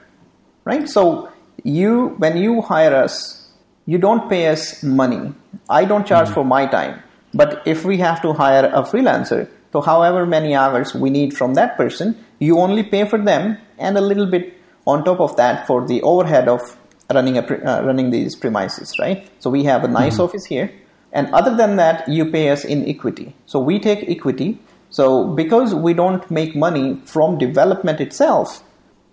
right? 0.65 0.89
So 0.89 1.29
you, 1.63 2.15
when 2.17 2.35
you 2.35 2.61
hire 2.61 2.93
us, 2.93 3.47
you 3.85 3.97
don't 3.97 4.29
pay 4.29 4.47
us 4.47 4.83
money. 4.83 5.33
I 5.69 5.85
don't 5.85 6.05
charge 6.05 6.25
mm-hmm. 6.25 6.33
for 6.33 6.43
my 6.43 6.65
time 6.65 7.01
but 7.33 7.61
if 7.65 7.85
we 7.85 7.97
have 7.97 8.21
to 8.21 8.33
hire 8.33 8.65
a 8.65 8.83
freelancer, 8.83 9.49
so 9.71 9.81
however 9.81 10.25
many 10.25 10.55
hours 10.55 10.93
we 10.93 11.09
need 11.09 11.37
from 11.37 11.53
that 11.53 11.77
person, 11.77 12.15
you 12.39 12.59
only 12.59 12.83
pay 12.83 13.05
for 13.05 13.19
them 13.19 13.57
and 13.77 13.97
a 13.97 14.01
little 14.01 14.25
bit 14.25 14.53
on 14.87 15.03
top 15.03 15.19
of 15.19 15.35
that 15.37 15.67
for 15.67 15.85
the 15.85 16.01
overhead 16.01 16.47
of 16.47 16.77
running 17.11 17.37
a 17.37 17.41
uh, 17.41 17.83
running 17.83 18.11
these 18.11 18.35
premises, 18.35 18.97
right? 18.99 19.29
So 19.39 19.49
we 19.49 19.63
have 19.65 19.83
a 19.83 19.87
nice 19.87 20.13
mm-hmm. 20.13 20.23
office 20.23 20.45
here. 20.45 20.71
And 21.11 21.27
other 21.33 21.55
than 21.55 21.77
that, 21.77 22.07
you 22.07 22.25
pay 22.31 22.49
us 22.49 22.63
in 22.63 22.87
equity. 22.87 23.35
So 23.45 23.59
we 23.59 23.79
take 23.79 24.07
equity. 24.07 24.59
So 24.91 25.25
because 25.33 25.73
we 25.73 25.93
don't 25.93 26.29
make 26.29 26.55
money 26.55 27.01
from 27.05 27.37
development 27.37 27.99
itself, 27.99 28.63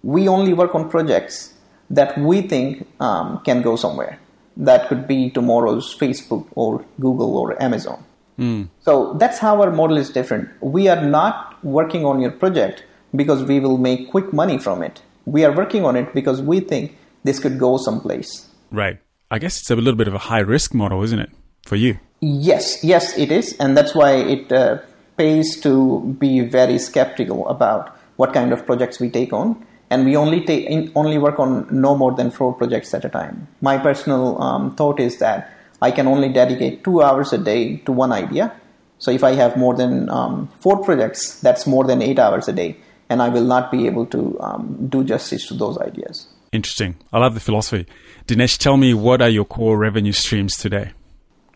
we 0.02 0.28
only 0.28 0.52
work 0.52 0.74
on 0.74 0.90
projects 0.90 1.54
that 1.88 2.16
we 2.18 2.42
think 2.42 2.86
um, 3.00 3.40
can 3.44 3.62
go 3.62 3.76
somewhere. 3.76 4.18
That 4.56 4.88
could 4.88 5.06
be 5.06 5.30
tomorrow's 5.30 5.96
Facebook 5.96 6.46
or 6.54 6.84
Google 7.00 7.36
or 7.36 7.60
Amazon. 7.62 8.02
Mm. 8.38 8.68
So 8.80 9.14
that's 9.14 9.38
how 9.38 9.62
our 9.62 9.70
model 9.70 9.96
is 9.96 10.10
different. 10.10 10.48
We 10.60 10.88
are 10.88 11.00
not 11.00 11.62
working 11.64 12.04
on 12.04 12.20
your 12.20 12.30
project 12.30 12.84
because 13.14 13.42
we 13.42 13.60
will 13.60 13.78
make 13.78 14.10
quick 14.10 14.32
money 14.32 14.58
from 14.58 14.82
it. 14.82 15.02
We 15.24 15.44
are 15.44 15.52
working 15.52 15.84
on 15.84 15.96
it 15.96 16.12
because 16.14 16.40
we 16.42 16.60
think 16.60 16.96
this 17.24 17.38
could 17.38 17.58
go 17.58 17.76
someplace. 17.76 18.48
Right. 18.70 18.98
I 19.30 19.38
guess 19.38 19.60
it's 19.60 19.70
a 19.70 19.76
little 19.76 19.96
bit 19.96 20.08
of 20.08 20.14
a 20.14 20.18
high 20.18 20.40
risk 20.40 20.72
model, 20.74 21.02
isn't 21.02 21.18
it, 21.18 21.30
for 21.64 21.76
you? 21.76 21.98
Yes, 22.20 22.82
yes, 22.84 23.16
it 23.18 23.32
is, 23.32 23.54
and 23.58 23.76
that's 23.76 23.94
why 23.94 24.14
it 24.14 24.50
uh, 24.52 24.78
pays 25.16 25.60
to 25.62 26.16
be 26.18 26.40
very 26.40 26.78
skeptical 26.78 27.46
about 27.48 27.98
what 28.16 28.32
kind 28.32 28.52
of 28.52 28.64
projects 28.64 29.00
we 29.00 29.10
take 29.10 29.32
on, 29.32 29.66
and 29.90 30.04
we 30.04 30.16
only 30.16 30.44
take 30.44 30.66
in, 30.66 30.92
only 30.94 31.18
work 31.18 31.38
on 31.38 31.66
no 31.70 31.96
more 31.96 32.12
than 32.12 32.30
four 32.30 32.52
projects 32.52 32.92
at 32.94 33.04
a 33.04 33.08
time. 33.08 33.46
My 33.60 33.78
personal 33.78 34.40
um, 34.42 34.74
thought 34.74 35.00
is 35.00 35.18
that 35.18 35.52
I 35.80 35.90
can 35.90 36.06
only 36.06 36.28
dedicate 36.32 36.84
two 36.84 37.02
hours 37.02 37.32
a 37.32 37.38
day 37.38 37.76
to 37.78 37.92
one 37.92 38.12
idea. 38.12 38.52
So 38.98 39.10
if 39.10 39.22
I 39.22 39.32
have 39.32 39.56
more 39.56 39.74
than 39.74 40.08
um, 40.08 40.48
four 40.60 40.82
projects, 40.82 41.40
that's 41.40 41.66
more 41.66 41.84
than 41.84 42.00
eight 42.02 42.18
hours 42.18 42.48
a 42.48 42.52
day, 42.52 42.78
and 43.08 43.20
I 43.20 43.28
will 43.28 43.44
not 43.44 43.70
be 43.70 43.86
able 43.86 44.06
to 44.06 44.40
um, 44.40 44.86
do 44.88 45.04
justice 45.04 45.46
to 45.48 45.54
those 45.54 45.78
ideas. 45.78 46.28
Interesting. 46.52 46.96
I 47.12 47.18
love 47.18 47.34
the 47.34 47.40
philosophy. 47.40 47.86
Dinesh, 48.26 48.56
tell 48.56 48.76
me 48.76 48.94
what 48.94 49.20
are 49.20 49.28
your 49.28 49.44
core 49.44 49.76
revenue 49.76 50.12
streams 50.12 50.56
today? 50.56 50.92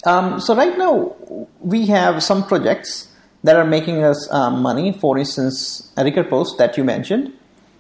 Um, 0.05 0.41
so 0.41 0.55
right 0.55 0.77
now 0.77 1.17
we 1.61 1.87
have 1.87 2.23
some 2.23 2.47
projects 2.47 3.09
that 3.43 3.57
are 3.57 3.65
making 3.65 4.05
us 4.05 4.31
um, 4.31 4.61
money. 4.63 4.93
For 4.93 5.19
instance, 5.19 5.93
Recurpost 5.97 6.59
that 6.59 6.77
you 6.77 6.85
mentioned, 6.85 7.33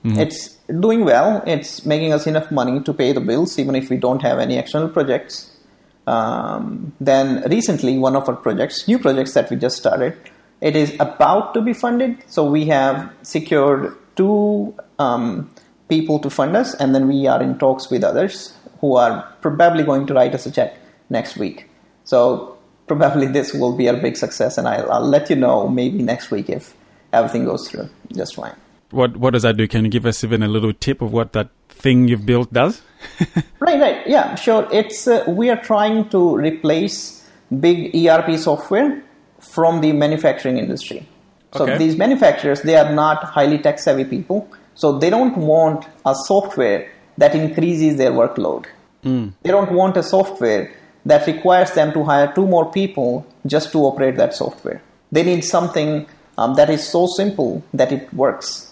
mm-hmm. 0.04 0.18
it's 0.18 0.56
doing 0.66 1.04
well. 1.04 1.42
It's 1.46 1.84
making 1.84 2.12
us 2.12 2.26
enough 2.26 2.50
money 2.50 2.80
to 2.80 2.92
pay 2.92 3.12
the 3.12 3.20
bills, 3.20 3.58
even 3.58 3.74
if 3.74 3.90
we 3.90 3.96
don't 3.96 4.22
have 4.22 4.38
any 4.38 4.58
external 4.58 4.88
projects. 4.88 5.56
Um, 6.06 6.92
then 7.00 7.42
recently, 7.48 7.98
one 7.98 8.16
of 8.16 8.28
our 8.28 8.36
projects, 8.36 8.88
new 8.88 8.98
projects 8.98 9.34
that 9.34 9.50
we 9.50 9.56
just 9.56 9.76
started, 9.76 10.16
it 10.60 10.76
is 10.76 10.94
about 11.00 11.54
to 11.54 11.60
be 11.60 11.72
funded. 11.72 12.18
So 12.26 12.44
we 12.50 12.66
have 12.66 13.12
secured 13.22 13.96
two 14.16 14.74
um, 14.98 15.50
people 15.88 16.18
to 16.20 16.30
fund 16.30 16.56
us, 16.56 16.74
and 16.74 16.94
then 16.94 17.08
we 17.08 17.26
are 17.26 17.42
in 17.42 17.58
talks 17.58 17.90
with 17.90 18.04
others 18.04 18.54
who 18.80 18.96
are 18.96 19.32
probably 19.40 19.84
going 19.84 20.06
to 20.06 20.14
write 20.14 20.34
us 20.34 20.46
a 20.46 20.50
check 20.50 20.78
next 21.10 21.36
week. 21.36 21.68
So 22.04 22.58
probably 22.86 23.26
this 23.38 23.52
will 23.52 23.76
be 23.76 23.86
a 23.86 23.94
big 23.94 24.16
success, 24.16 24.58
and 24.58 24.66
I'll, 24.66 24.90
I'll 24.90 25.06
let 25.06 25.30
you 25.30 25.36
know 25.36 25.68
maybe 25.68 26.02
next 26.02 26.30
week 26.30 26.48
if 26.48 26.74
everything 27.12 27.44
goes 27.44 27.68
through 27.68 27.88
just 28.12 28.34
fine. 28.34 28.54
What 28.90 29.16
what 29.16 29.32
does 29.32 29.42
that 29.42 29.56
do? 29.56 29.68
Can 29.68 29.84
you 29.84 29.90
give 29.90 30.06
us 30.06 30.24
even 30.24 30.42
a 30.42 30.48
little 30.48 30.72
tip 30.72 31.00
of 31.00 31.12
what 31.12 31.32
that 31.32 31.50
thing 31.68 32.08
you've 32.08 32.26
built 32.26 32.52
does? 32.52 32.82
right, 33.60 33.80
right, 33.80 34.06
yeah, 34.06 34.34
sure. 34.34 34.68
It's 34.72 35.06
uh, 35.06 35.24
we 35.28 35.48
are 35.50 35.60
trying 35.60 36.08
to 36.10 36.36
replace 36.36 37.28
big 37.58 37.94
ERP 37.94 38.38
software 38.38 39.02
from 39.38 39.80
the 39.80 39.92
manufacturing 39.92 40.58
industry. 40.58 41.06
So 41.54 41.64
okay. 41.64 41.78
these 41.78 41.96
manufacturers 41.96 42.62
they 42.62 42.76
are 42.76 42.92
not 42.92 43.24
highly 43.24 43.58
tech 43.58 43.78
savvy 43.78 44.04
people, 44.04 44.48
so 44.74 44.98
they 44.98 45.10
don't 45.10 45.36
want 45.36 45.86
a 46.04 46.14
software 46.14 46.90
that 47.18 47.34
increases 47.34 47.96
their 47.96 48.12
workload. 48.12 48.66
Mm. 49.04 49.32
They 49.42 49.50
don't 49.50 49.72
want 49.72 49.96
a 49.96 50.02
software 50.02 50.72
that 51.06 51.26
requires 51.26 51.72
them 51.72 51.92
to 51.92 52.04
hire 52.04 52.32
two 52.34 52.46
more 52.46 52.70
people 52.70 53.26
just 53.46 53.72
to 53.72 53.78
operate 53.78 54.16
that 54.16 54.34
software. 54.34 54.82
They 55.10 55.22
need 55.22 55.44
something 55.44 56.06
um, 56.38 56.54
that 56.54 56.70
is 56.70 56.86
so 56.86 57.06
simple 57.06 57.62
that 57.74 57.92
it 57.92 58.12
works. 58.12 58.69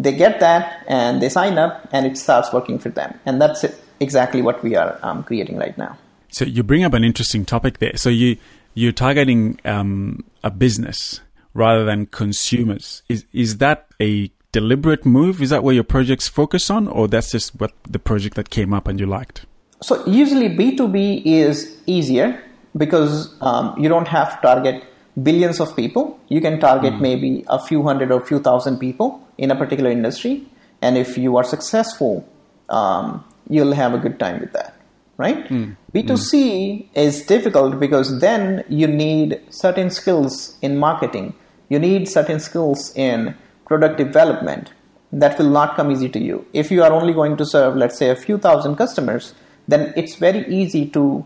They 0.00 0.12
get 0.12 0.40
that 0.40 0.84
and 0.86 1.20
they 1.20 1.28
sign 1.28 1.58
up 1.58 1.88
and 1.92 2.06
it 2.06 2.16
starts 2.16 2.52
working 2.52 2.78
for 2.78 2.88
them. 2.88 3.18
And 3.26 3.40
that's 3.40 3.64
it, 3.64 3.80
exactly 4.00 4.42
what 4.42 4.62
we 4.62 4.76
are 4.76 4.98
um, 5.02 5.24
creating 5.24 5.56
right 5.56 5.76
now. 5.76 5.98
So 6.30 6.44
you 6.44 6.62
bring 6.62 6.84
up 6.84 6.94
an 6.94 7.04
interesting 7.04 7.44
topic 7.44 7.78
there. 7.78 7.96
So 7.96 8.08
you 8.10 8.36
you're 8.74 8.92
targeting 8.92 9.58
um, 9.64 10.24
a 10.44 10.50
business 10.50 11.20
rather 11.54 11.84
than 11.84 12.06
consumers. 12.06 13.02
Is 13.08 13.24
is 13.32 13.58
that 13.58 13.88
a 14.00 14.30
deliberate 14.52 15.04
move? 15.04 15.42
Is 15.42 15.50
that 15.50 15.62
where 15.62 15.74
your 15.74 15.84
projects 15.84 16.28
focus 16.28 16.70
on, 16.70 16.86
or 16.88 17.08
that's 17.08 17.30
just 17.30 17.58
what 17.58 17.72
the 17.88 17.98
project 17.98 18.36
that 18.36 18.50
came 18.50 18.72
up 18.72 18.86
and 18.86 19.00
you 19.00 19.06
liked? 19.06 19.46
So 19.82 20.04
usually 20.06 20.48
B2B 20.48 21.22
is 21.24 21.78
easier 21.86 22.42
because 22.76 23.34
um, 23.40 23.74
you 23.78 23.88
don't 23.88 24.08
have 24.08 24.36
to 24.36 24.46
target 24.46 24.84
billions 25.22 25.60
of 25.60 25.74
people. 25.76 26.18
You 26.28 26.40
can 26.40 26.60
target 26.60 26.94
mm. 26.94 27.00
maybe 27.00 27.44
a 27.48 27.58
few 27.58 27.82
hundred 27.82 28.12
or 28.12 28.24
few 28.24 28.38
thousand 28.40 28.78
people 28.78 29.26
in 29.36 29.50
a 29.50 29.56
particular 29.56 29.90
industry. 29.90 30.46
And 30.82 30.96
if 30.96 31.18
you 31.18 31.36
are 31.36 31.44
successful, 31.44 32.28
um, 32.68 33.24
you'll 33.48 33.72
have 33.72 33.94
a 33.94 33.98
good 33.98 34.18
time 34.18 34.40
with 34.40 34.52
that, 34.52 34.74
right? 35.16 35.48
Mm. 35.48 35.76
B2C 35.94 36.32
mm. 36.32 36.88
is 36.94 37.22
difficult 37.22 37.80
because 37.80 38.20
then 38.20 38.64
you 38.68 38.86
need 38.86 39.40
certain 39.50 39.90
skills 39.90 40.56
in 40.62 40.76
marketing, 40.78 41.34
you 41.68 41.78
need 41.78 42.08
certain 42.08 42.40
skills 42.40 42.94
in 42.94 43.34
product 43.66 43.98
development. 43.98 44.72
That 45.10 45.38
will 45.38 45.48
not 45.48 45.74
come 45.74 45.90
easy 45.90 46.10
to 46.10 46.18
you. 46.18 46.46
If 46.52 46.70
you 46.70 46.82
are 46.82 46.92
only 46.92 47.14
going 47.14 47.38
to 47.38 47.46
serve, 47.46 47.76
let's 47.76 47.96
say, 47.96 48.10
a 48.10 48.16
few 48.16 48.36
thousand 48.36 48.76
customers, 48.76 49.32
then 49.66 49.94
it's 49.96 50.16
very 50.16 50.46
easy 50.54 50.86
to 50.90 51.24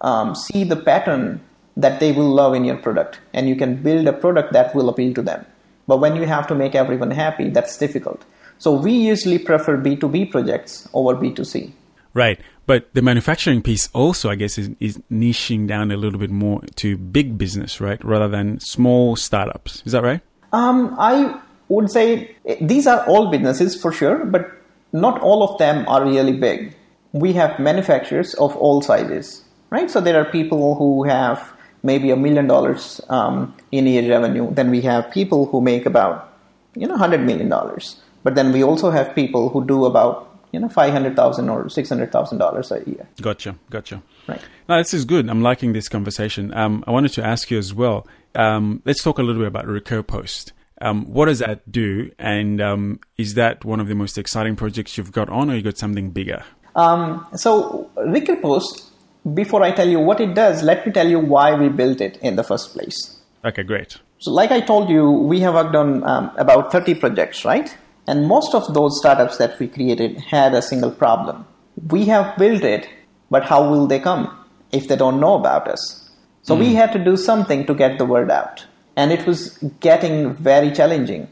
um, 0.00 0.34
see 0.34 0.64
the 0.64 0.74
pattern 0.74 1.40
that 1.80 2.00
they 2.00 2.12
will 2.12 2.28
love 2.28 2.54
in 2.54 2.64
your 2.64 2.76
product. 2.76 3.20
And 3.32 3.48
you 3.48 3.56
can 3.56 3.82
build 3.82 4.06
a 4.06 4.12
product 4.12 4.52
that 4.52 4.74
will 4.74 4.88
appeal 4.88 5.14
to 5.14 5.22
them. 5.22 5.46
But 5.86 5.98
when 5.98 6.16
you 6.16 6.26
have 6.26 6.46
to 6.48 6.54
make 6.54 6.74
everyone 6.74 7.10
happy 7.10 7.50
that's 7.50 7.76
difficult. 7.76 8.24
So 8.58 8.72
we 8.72 8.92
usually 8.92 9.38
prefer 9.38 9.76
b2b 9.76 10.30
projects 10.30 10.88
over 10.94 11.14
b2c 11.14 11.72
right. 12.14 12.38
But 12.66 12.94
the 12.94 13.02
manufacturing 13.02 13.62
piece 13.62 13.88
also 13.92 14.30
i 14.30 14.36
guess 14.36 14.58
is, 14.58 14.70
is 14.78 15.00
niching 15.10 15.66
down 15.66 15.90
a 15.90 15.96
little 15.96 16.20
bit 16.20 16.30
more 16.30 16.60
to 16.76 16.96
big 16.96 17.36
business 17.38 17.80
right? 17.80 18.04
Rather 18.04 18.28
than 18.28 18.60
small 18.60 19.16
startups. 19.16 19.82
Is 19.84 19.92
that 19.92 20.02
right? 20.02 20.20
Um, 20.52 20.94
i 20.98 21.40
would 21.68 21.90
say 21.90 22.36
these 22.60 22.86
are 22.86 23.04
all 23.06 23.30
businesses 23.30 23.80
for 23.80 23.92
sure 23.92 24.24
but 24.24 24.50
not 24.92 25.20
all 25.20 25.42
of 25.42 25.58
them 25.58 25.84
are 25.88 26.04
really 26.04 26.32
big. 26.32 26.74
We 27.12 27.32
have 27.34 27.58
manufacturers 27.58 28.34
of 28.34 28.56
all 28.56 28.82
sizes, 28.82 29.44
right? 29.70 29.90
So 29.90 30.00
there 30.00 30.20
are 30.20 30.24
people 30.24 30.74
who 30.76 31.04
have 31.04 31.52
maybe 31.82 32.10
a 32.10 32.16
million 32.16 32.46
dollars 32.46 33.00
um, 33.08 33.54
in 33.72 33.86
year 33.86 34.08
revenue. 34.08 34.52
Then 34.52 34.70
we 34.70 34.80
have 34.82 35.10
people 35.10 35.46
who 35.46 35.60
make 35.60 35.86
about 35.86 36.32
you 36.74 36.86
know 36.86 36.96
hundred 36.96 37.20
million 37.20 37.48
dollars. 37.48 38.00
But 38.22 38.34
then 38.34 38.52
we 38.52 38.62
also 38.62 38.90
have 38.90 39.14
people 39.14 39.48
who 39.48 39.64
do 39.64 39.84
about 39.86 40.40
you 40.52 40.60
know 40.60 40.68
five 40.68 40.92
hundred 40.92 41.16
thousand 41.16 41.48
or 41.48 41.68
six 41.68 41.88
hundred 41.88 42.12
thousand 42.12 42.38
dollars 42.38 42.70
a 42.70 42.82
year. 42.86 43.08
Gotcha, 43.20 43.56
gotcha. 43.70 44.02
Right. 44.26 44.40
Now 44.68 44.78
this 44.78 44.94
is 44.94 45.04
good. 45.04 45.28
I'm 45.28 45.42
liking 45.42 45.72
this 45.72 45.88
conversation. 45.88 46.52
Um, 46.54 46.84
I 46.86 46.90
wanted 46.90 47.12
to 47.14 47.24
ask 47.24 47.50
you 47.50 47.58
as 47.58 47.74
well. 47.74 48.06
Um, 48.34 48.82
let's 48.84 49.02
talk 49.02 49.18
a 49.18 49.22
little 49.22 49.40
bit 49.40 49.48
about 49.48 49.66
Recur 49.66 50.02
Post. 50.02 50.52
Um, 50.82 51.04
what 51.12 51.26
does 51.26 51.40
that 51.40 51.70
do? 51.70 52.10
And 52.18 52.60
um, 52.60 53.00
is 53.18 53.34
that 53.34 53.64
one 53.64 53.80
of 53.80 53.88
the 53.88 53.94
most 53.94 54.16
exciting 54.16 54.56
projects 54.56 54.96
you've 54.96 55.12
got 55.12 55.28
on, 55.28 55.50
or 55.50 55.56
you 55.56 55.62
got 55.62 55.76
something 55.76 56.10
bigger? 56.10 56.42
Um, 56.74 57.26
so 57.34 57.90
Recur 57.96 58.36
Post, 58.36 58.89
before 59.34 59.62
I 59.62 59.70
tell 59.70 59.88
you 59.88 60.00
what 60.00 60.20
it 60.20 60.34
does, 60.34 60.62
let 60.62 60.86
me 60.86 60.92
tell 60.92 61.08
you 61.08 61.18
why 61.18 61.54
we 61.54 61.68
built 61.68 62.00
it 62.00 62.16
in 62.18 62.36
the 62.36 62.44
first 62.44 62.72
place. 62.72 63.20
Okay, 63.44 63.62
great. 63.62 63.98
So, 64.18 64.30
like 64.32 64.50
I 64.50 64.60
told 64.60 64.90
you, 64.90 65.10
we 65.10 65.40
have 65.40 65.54
worked 65.54 65.74
on 65.74 66.04
um, 66.04 66.30
about 66.36 66.72
30 66.72 66.94
projects, 66.96 67.44
right? 67.44 67.74
And 68.06 68.26
most 68.26 68.54
of 68.54 68.74
those 68.74 68.98
startups 68.98 69.38
that 69.38 69.58
we 69.58 69.68
created 69.68 70.18
had 70.20 70.54
a 70.54 70.62
single 70.62 70.90
problem. 70.90 71.46
We 71.88 72.06
have 72.06 72.36
built 72.36 72.62
it, 72.62 72.88
but 73.30 73.44
how 73.44 73.70
will 73.70 73.86
they 73.86 74.00
come 74.00 74.36
if 74.72 74.88
they 74.88 74.96
don't 74.96 75.20
know 75.20 75.34
about 75.34 75.68
us? 75.68 76.10
So, 76.42 76.54
mm. 76.54 76.60
we 76.60 76.68
hmm. 76.70 76.76
had 76.76 76.92
to 76.92 76.98
do 76.98 77.16
something 77.16 77.66
to 77.66 77.74
get 77.74 77.98
the 77.98 78.04
word 78.04 78.30
out. 78.30 78.66
And 78.96 79.12
it 79.12 79.26
was 79.26 79.56
getting 79.80 80.34
very 80.34 80.70
challenging 80.70 81.28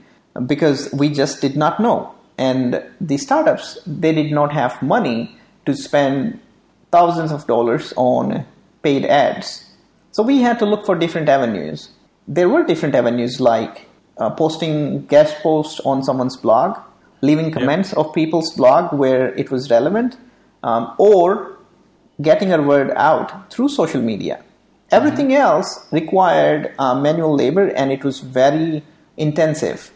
because 0.47 0.91
we 0.93 1.11
just 1.11 1.41
did 1.41 1.57
not 1.57 1.81
know 1.81 2.15
and 2.39 2.83
the 3.01 3.19
startups 3.19 3.79
they 3.85 4.13
did 4.13 4.31
not 4.31 4.53
have 4.53 4.81
money 4.81 5.37
to 5.67 5.75
spend 5.75 6.41
thousands 6.91 7.33
of 7.33 7.47
dollars 7.47 7.93
on 7.97 8.45
paid 8.83 9.05
ads 9.05 9.65
so 10.13 10.23
we 10.23 10.41
had 10.41 10.59
to 10.59 10.67
look 10.67 10.85
for 10.87 10.97
different 10.97 11.29
avenues 11.29 11.91
there 12.27 12.49
were 12.49 12.65
different 12.65 12.95
avenues 12.95 13.41
like 13.41 13.87
uh, 14.19 14.31
posting 14.31 15.07
guest 15.07 15.37
posts 15.43 15.81
on 15.81 16.03
someone's 16.03 16.37
blog 16.37 16.79
leaving 17.23 17.51
comments 17.51 17.91
yep. 17.91 17.99
of 17.99 18.15
people's 18.15 18.53
blog 18.55 18.93
where 18.93 19.35
it 19.35 19.51
was 19.51 19.71
relevant 19.71 20.17
um, 20.63 20.95
or 20.99 21.57
getting 22.21 22.53
our 22.53 22.63
word 22.63 22.91
out 22.97 23.51
through 23.53 23.69
social 23.69 24.03
media 24.03 24.43
everything 24.91 25.29
mm-hmm. 25.29 25.43
else 25.43 25.87
required 25.93 26.75
uh, 26.79 26.95
manual 26.95 27.35
labor 27.35 27.69
and 27.69 27.93
it 27.93 28.05
was 28.05 28.21
very 28.21 28.83
intensive 29.17 29.93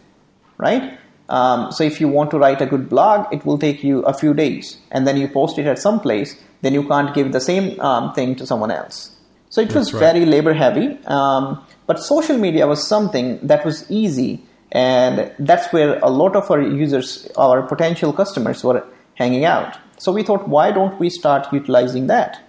right 0.58 0.98
um, 1.32 1.72
so 1.72 1.82
if 1.82 1.98
you 1.98 2.08
want 2.08 2.30
to 2.32 2.38
write 2.38 2.60
a 2.60 2.66
good 2.66 2.90
blog, 2.90 3.32
it 3.32 3.46
will 3.46 3.58
take 3.58 3.82
you 3.82 4.00
a 4.00 4.12
few 4.12 4.34
days, 4.34 4.76
and 4.90 5.06
then 5.06 5.16
you 5.16 5.26
post 5.28 5.58
it 5.58 5.66
at 5.66 5.78
some 5.78 5.98
place. 5.98 6.36
Then 6.62 6.74
you 6.74 6.86
can't 6.88 7.14
give 7.14 7.32
the 7.32 7.40
same 7.40 7.78
um, 7.80 8.14
thing 8.14 8.34
to 8.36 8.46
someone 8.46 8.70
else. 8.70 9.16
So 9.50 9.60
it 9.60 9.74
was 9.74 9.92
right. 9.92 10.00
very 10.00 10.24
labor 10.24 10.54
heavy. 10.54 10.98
Um, 11.06 11.62
but 11.86 12.00
social 12.00 12.38
media 12.38 12.66
was 12.66 12.86
something 12.86 13.38
that 13.46 13.64
was 13.66 13.84
easy, 13.90 14.42
and 14.70 15.30
that's 15.38 15.70
where 15.72 15.98
a 15.98 16.08
lot 16.08 16.34
of 16.36 16.50
our 16.50 16.62
users, 16.62 17.28
our 17.36 17.60
potential 17.62 18.12
customers, 18.12 18.64
were 18.64 18.82
hanging 19.14 19.44
out. 19.44 19.76
So 19.98 20.10
we 20.10 20.22
thought, 20.22 20.48
why 20.48 20.72
don't 20.72 20.98
we 20.98 21.10
start 21.10 21.52
utilizing 21.52 22.06
that 22.06 22.40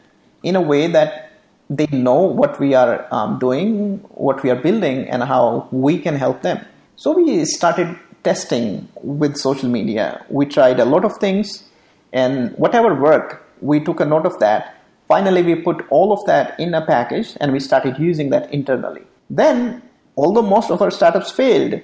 in 0.43 0.55
a 0.55 0.61
way 0.61 0.87
that 0.87 1.31
they 1.69 1.87
know 1.87 2.21
what 2.21 2.59
we 2.59 2.73
are 2.73 3.07
um, 3.11 3.39
doing, 3.39 3.97
what 4.11 4.43
we 4.43 4.49
are 4.49 4.55
building, 4.55 5.09
and 5.09 5.23
how 5.23 5.67
we 5.71 5.99
can 5.99 6.15
help 6.15 6.41
them. 6.41 6.63
So 6.95 7.11
we 7.11 7.43
started 7.45 7.97
testing 8.23 8.87
with 9.01 9.35
social 9.35 9.67
media. 9.67 10.23
We 10.29 10.45
tried 10.45 10.79
a 10.79 10.85
lot 10.85 11.03
of 11.03 11.17
things, 11.17 11.63
and 12.13 12.51
whatever 12.57 12.95
worked, 12.95 13.42
we 13.63 13.79
took 13.79 13.99
a 13.99 14.05
note 14.05 14.25
of 14.25 14.39
that. 14.39 14.77
Finally, 15.07 15.43
we 15.43 15.55
put 15.55 15.85
all 15.89 16.11
of 16.11 16.25
that 16.25 16.59
in 16.59 16.73
a 16.73 16.85
package 16.85 17.35
and 17.39 17.51
we 17.51 17.59
started 17.59 17.97
using 17.97 18.29
that 18.29 18.53
internally. 18.53 19.01
Then, 19.29 19.81
although 20.17 20.41
most 20.41 20.69
of 20.69 20.81
our 20.81 20.91
startups 20.91 21.31
failed, 21.31 21.81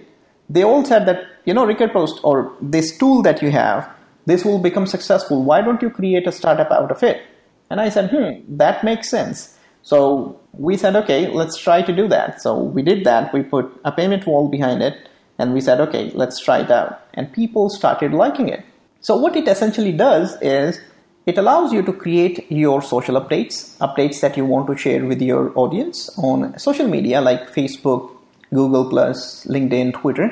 they 0.50 0.63
all 0.63 0.83
said 0.83 1.05
that, 1.05 1.24
you 1.45 1.53
know, 1.53 1.65
Recurpost 1.65 2.19
or 2.24 2.53
this 2.62 2.98
tool 2.98 3.21
that 3.24 3.41
you 3.41 3.51
have, 3.51 3.89
this 4.25 4.43
will 4.43 4.59
become 4.59 4.86
successful. 4.86 5.43
Why 5.43 5.62
don't 5.62 5.81
you 5.81 5.89
create 5.89 6.27
a 6.27 6.31
startup 6.31 6.71
out 6.71 6.91
of 6.91 7.01
it? 7.03 7.21
And 7.69 7.79
I 7.79 7.89
said, 7.89 8.09
hmm, 8.09 8.57
that 8.57 8.83
makes 8.83 9.09
sense. 9.09 9.57
So 9.83 10.39
we 10.53 10.75
said, 10.75 10.95
okay, 10.95 11.27
let's 11.29 11.57
try 11.57 11.81
to 11.81 11.95
do 11.95 12.07
that. 12.07 12.41
So 12.41 12.57
we 12.57 12.81
did 12.81 13.05
that. 13.05 13.33
We 13.33 13.43
put 13.43 13.79
a 13.86 13.91
payment 13.91 14.25
wall 14.27 14.48
behind 14.48 14.81
it 14.81 15.07
and 15.38 15.53
we 15.53 15.62
said, 15.62 15.79
okay, 15.81 16.12
let's 16.13 16.39
try 16.39 16.59
it 16.59 16.71
out. 16.71 17.01
And 17.13 17.31
people 17.31 17.69
started 17.69 18.13
liking 18.13 18.50
it. 18.50 18.65
So 19.01 19.15
what 19.15 19.36
it 19.36 19.48
essentially 19.48 19.93
does 19.93 20.38
is 20.41 20.81
it 21.29 21.38
allows 21.38 21.71
you 21.71 21.81
to 21.83 21.93
create 21.93 22.51
your 22.51 22.81
social 22.81 23.15
updates, 23.21 23.77
updates 23.88 24.19
that 24.21 24.36
you 24.36 24.45
want 24.45 24.65
to 24.67 24.75
share 24.75 25.05
with 25.05 25.21
your 25.21 25.51
audience 25.55 26.09
on 26.17 26.57
social 26.57 26.88
media 26.88 27.21
like 27.21 27.51
Facebook, 27.57 28.09
Google, 28.51 28.86
LinkedIn, 28.89 29.93
Twitter, 29.93 30.27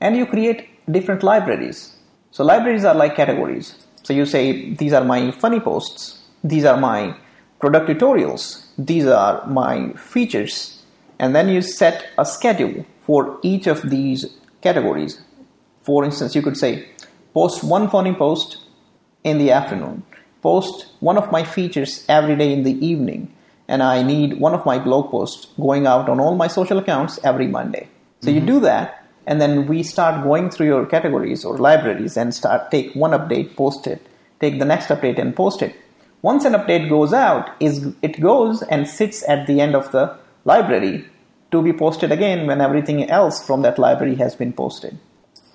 and 0.00 0.16
you 0.16 0.24
create 0.24 0.60
different 0.90 1.22
libraries. 1.22 1.96
So, 2.30 2.42
libraries 2.42 2.86
are 2.86 2.94
like 2.94 3.16
categories. 3.16 3.74
So, 4.02 4.14
you 4.14 4.24
say, 4.24 4.72
These 4.74 4.94
are 4.94 5.04
my 5.04 5.30
funny 5.32 5.60
posts, 5.60 6.22
these 6.42 6.64
are 6.64 6.78
my 6.78 7.14
product 7.60 7.90
tutorials, 7.90 8.66
these 8.78 9.06
are 9.06 9.46
my 9.46 9.92
features, 9.92 10.82
and 11.18 11.36
then 11.36 11.50
you 11.50 11.60
set 11.60 12.06
a 12.16 12.24
schedule 12.24 12.86
for 13.02 13.38
each 13.42 13.66
of 13.66 13.90
these 13.90 14.24
categories. 14.62 15.20
For 15.82 16.02
instance, 16.02 16.34
you 16.34 16.40
could 16.40 16.56
say, 16.56 16.88
Post 17.34 17.62
one 17.62 17.90
funny 17.90 18.14
post 18.14 18.58
in 19.22 19.38
the 19.38 19.50
afternoon 19.50 20.02
post 20.44 20.86
one 21.00 21.18
of 21.18 21.32
my 21.32 21.42
features 21.42 22.04
every 22.08 22.36
day 22.36 22.52
in 22.52 22.62
the 22.64 22.78
evening, 22.86 23.22
and 23.66 23.82
I 23.82 24.02
need 24.02 24.38
one 24.38 24.54
of 24.54 24.66
my 24.66 24.78
blog 24.78 25.10
posts 25.10 25.46
going 25.56 25.86
out 25.86 26.08
on 26.08 26.20
all 26.20 26.36
my 26.36 26.48
social 26.48 26.78
accounts 26.78 27.18
every 27.24 27.46
Monday. 27.46 27.88
So 28.20 28.28
mm-hmm. 28.28 28.38
you 28.38 28.46
do 28.54 28.60
that, 28.60 29.06
and 29.26 29.40
then 29.40 29.66
we 29.66 29.82
start 29.82 30.22
going 30.22 30.50
through 30.50 30.66
your 30.66 30.84
categories 30.84 31.44
or 31.44 31.56
libraries 31.56 32.18
and 32.18 32.34
start 32.34 32.70
take 32.70 32.94
one 32.94 33.12
update, 33.12 33.56
post 33.56 33.86
it, 33.86 34.06
take 34.40 34.58
the 34.58 34.70
next 34.72 34.88
update 34.88 35.18
and 35.18 35.34
post 35.34 35.62
it. 35.62 35.74
Once 36.20 36.44
an 36.44 36.54
update 36.54 36.88
goes 36.88 37.12
out, 37.12 37.50
is 37.60 37.94
it 38.02 38.20
goes 38.20 38.62
and 38.74 38.86
sits 38.88 39.26
at 39.28 39.46
the 39.46 39.60
end 39.60 39.74
of 39.74 39.90
the 39.92 40.04
library 40.44 41.04
to 41.50 41.62
be 41.62 41.72
posted 41.72 42.12
again 42.12 42.46
when 42.46 42.60
everything 42.60 43.08
else 43.08 43.44
from 43.46 43.62
that 43.62 43.78
library 43.78 44.16
has 44.16 44.34
been 44.34 44.52
posted. 44.52 44.98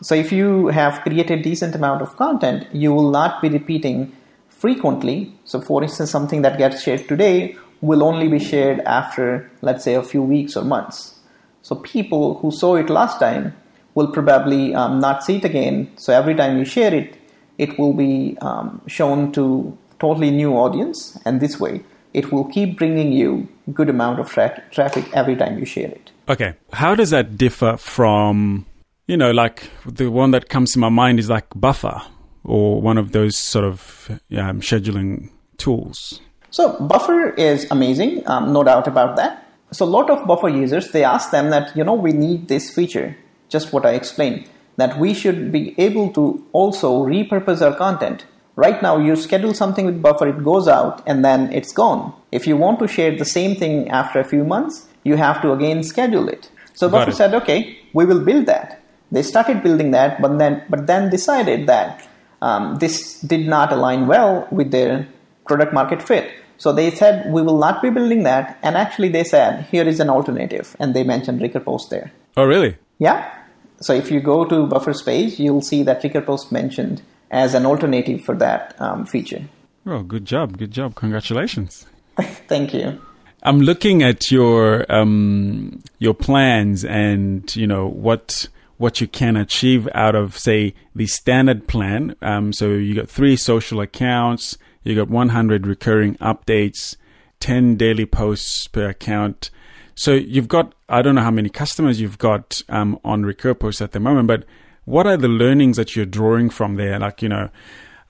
So 0.01 0.15
if 0.15 0.31
you 0.31 0.67
have 0.67 1.01
created 1.01 1.41
decent 1.41 1.75
amount 1.75 2.01
of 2.01 2.15
content, 2.15 2.67
you 2.71 2.93
will 2.93 3.11
not 3.11 3.41
be 3.41 3.49
repeating 3.49 4.15
frequently. 4.59 5.33
So, 5.45 5.61
for 5.61 5.81
instance, 5.81 6.11
something 6.11 6.41
that 6.43 6.57
gets 6.57 6.83
shared 6.83 7.07
today 7.07 7.55
will 7.81 8.03
only 8.03 8.27
be 8.27 8.39
shared 8.39 8.81
after, 8.81 9.49
let's 9.61 9.83
say, 9.83 9.95
a 9.95 10.03
few 10.03 10.21
weeks 10.21 10.55
or 10.57 10.65
months. 10.65 11.19
So, 11.61 11.75
people 11.75 12.35
who 12.39 12.51
saw 12.51 12.75
it 12.75 12.89
last 12.89 13.19
time 13.19 13.55
will 13.95 14.11
probably 14.11 14.75
um, 14.75 14.99
not 14.99 15.23
see 15.23 15.37
it 15.37 15.45
again. 15.45 15.91
So, 15.95 16.13
every 16.13 16.35
time 16.35 16.57
you 16.57 16.65
share 16.65 16.93
it, 16.93 17.15
it 17.57 17.79
will 17.79 17.93
be 17.93 18.37
um, 18.41 18.81
shown 18.87 19.31
to 19.33 19.77
totally 19.99 20.31
new 20.31 20.53
audience, 20.53 21.17
and 21.25 21.41
this 21.41 21.59
way, 21.59 21.83
it 22.13 22.31
will 22.31 22.45
keep 22.45 22.77
bringing 22.77 23.11
you 23.11 23.47
good 23.73 23.89
amount 23.89 24.19
of 24.19 24.29
tra- 24.29 24.63
traffic 24.71 25.05
every 25.13 25.35
time 25.35 25.59
you 25.59 25.65
share 25.65 25.89
it. 25.89 26.11
Okay, 26.27 26.53
how 26.73 26.95
does 26.95 27.09
that 27.11 27.37
differ 27.37 27.77
from, 27.77 28.65
you 29.07 29.17
know, 29.17 29.31
like 29.31 29.69
the 29.85 30.09
one 30.09 30.31
that 30.31 30.49
comes 30.49 30.71
to 30.73 30.79
my 30.79 30.89
mind 30.89 31.19
is 31.19 31.29
like 31.29 31.47
Buffer 31.55 32.01
or 32.43 32.81
one 32.81 32.97
of 32.97 33.11
those 33.11 33.37
sort 33.37 33.65
of 33.65 34.09
um, 34.31 34.61
scheduling 34.61 35.29
tools? 35.57 36.21
So 36.51 36.79
Buffer 36.79 37.29
is 37.29 37.67
amazing, 37.69 38.27
um, 38.27 38.53
no 38.53 38.63
doubt 38.63 38.87
about 38.87 39.15
that. 39.17 39.45
So 39.71 39.85
a 39.85 39.87
lot 39.87 40.09
of 40.09 40.25
Buffer 40.25 40.49
users 40.49 40.91
they 40.91 41.03
ask 41.03 41.29
them 41.31 41.51
that 41.51 41.75
you 41.77 41.83
know 41.83 41.93
we 41.93 42.11
need 42.11 42.47
this 42.47 42.73
feature, 42.73 43.15
just 43.49 43.71
what 43.71 43.85
I 43.85 43.91
explained, 43.91 44.49
that 44.77 44.97
we 44.97 45.13
should 45.13 45.51
be 45.51 45.75
able 45.79 46.11
to 46.13 46.43
also 46.53 47.05
repurpose 47.05 47.61
our 47.61 47.75
content. 47.75 48.25
Right 48.55 48.81
now, 48.81 48.97
you 48.97 49.15
schedule 49.15 49.53
something 49.53 49.85
with 49.85 50.01
Buffer, 50.01 50.27
it 50.27 50.43
goes 50.43 50.67
out, 50.67 51.01
and 51.07 51.23
then 51.23 51.53
it's 51.53 51.71
gone. 51.71 52.13
If 52.31 52.45
you 52.45 52.57
want 52.57 52.79
to 52.79 52.87
share 52.87 53.15
the 53.15 53.23
same 53.23 53.55
thing 53.55 53.87
after 53.89 54.19
a 54.19 54.25
few 54.25 54.43
months, 54.43 54.87
you 55.03 55.15
have 55.15 55.41
to 55.43 55.53
again 55.53 55.83
schedule 55.83 56.27
it. 56.27 56.49
So 56.73 56.89
Buffer 56.89 57.11
said, 57.11 57.33
okay, 57.35 57.77
we 57.93 58.05
will 58.05 58.19
build 58.19 58.47
that. 58.47 58.81
They 59.11 59.23
started 59.23 59.63
building 59.63 59.91
that, 59.91 60.21
but 60.21 60.37
then 60.37 60.63
but 60.69 60.87
then 60.87 61.09
decided 61.09 61.67
that 61.67 62.08
um, 62.41 62.77
this 62.77 63.19
did 63.21 63.47
not 63.47 63.71
align 63.71 64.07
well 64.07 64.47
with 64.51 64.71
their 64.71 65.07
product 65.45 65.73
market 65.73 66.01
fit. 66.01 66.31
So 66.57 66.73
they 66.73 66.91
said, 66.91 67.31
we 67.31 67.41
will 67.41 67.57
not 67.57 67.81
be 67.81 67.89
building 67.89 68.23
that. 68.23 68.59
And 68.61 68.75
actually, 68.75 69.09
they 69.09 69.23
said, 69.23 69.65
here 69.71 69.87
is 69.87 69.99
an 69.99 70.09
alternative. 70.09 70.75
And 70.79 70.93
they 70.93 71.03
mentioned 71.03 71.41
Recurpost 71.41 71.89
there. 71.89 72.11
Oh, 72.35 72.43
really? 72.43 72.77
Yeah. 72.99 73.33
So 73.81 73.93
if 73.93 74.11
you 74.11 74.19
go 74.19 74.43
to 74.43 74.67
Buffer's 74.67 75.01
page, 75.01 75.39
you'll 75.39 75.61
see 75.61 75.83
that 75.83 76.01
Recurpost 76.01 76.51
mentioned 76.51 77.01
as 77.31 77.53
an 77.53 77.65
alternative 77.65 78.21
for 78.25 78.35
that 78.35 78.75
um, 78.79 79.05
feature. 79.05 79.41
Oh, 79.85 80.03
good 80.03 80.25
job. 80.25 80.57
Good 80.57 80.71
job. 80.71 80.95
Congratulations. 80.95 81.85
Thank 82.47 82.73
you. 82.73 82.99
I'm 83.41 83.61
looking 83.61 84.03
at 84.03 84.31
your 84.31 84.85
um, 84.91 85.81
your 85.99 86.13
plans 86.13 86.83
and 86.83 87.55
you 87.55 87.67
know 87.67 87.87
what 87.87 88.49
what 88.79 89.01
you 89.01 89.07
can 89.07 89.35
achieve 89.35 89.89
out 89.93 90.15
of, 90.15 90.37
say, 90.37 90.73
the 90.95 91.05
standard 91.05 91.67
plan. 91.67 92.15
Um, 92.21 92.53
so 92.53 92.69
you 92.69 92.95
got 92.95 93.09
three 93.09 93.35
social 93.35 93.81
accounts, 93.81 94.57
you 94.83 94.95
got 94.95 95.09
100 95.09 95.67
recurring 95.67 96.15
updates, 96.15 96.95
10 97.41 97.75
daily 97.75 98.05
posts 98.05 98.67
per 98.69 98.87
account. 98.87 99.51
So 99.95 100.13
you've 100.13 100.47
got, 100.47 100.73
I 100.87 101.01
don't 101.01 101.15
know 101.15 101.21
how 101.21 101.29
many 101.29 101.49
customers 101.49 101.99
you've 101.99 102.19
got 102.19 102.61
um, 102.69 102.97
on 103.03 103.23
Recur 103.23 103.53
Posts 103.53 103.81
at 103.81 103.91
the 103.91 103.99
moment, 103.99 104.29
but 104.29 104.45
what 104.85 105.05
are 105.05 105.17
the 105.17 105.27
learnings 105.27 105.75
that 105.75 105.97
you're 105.97 106.05
drawing 106.05 106.49
from 106.49 106.75
there? 106.75 106.97
Like, 106.99 107.21
you 107.21 107.27
know, 107.27 107.49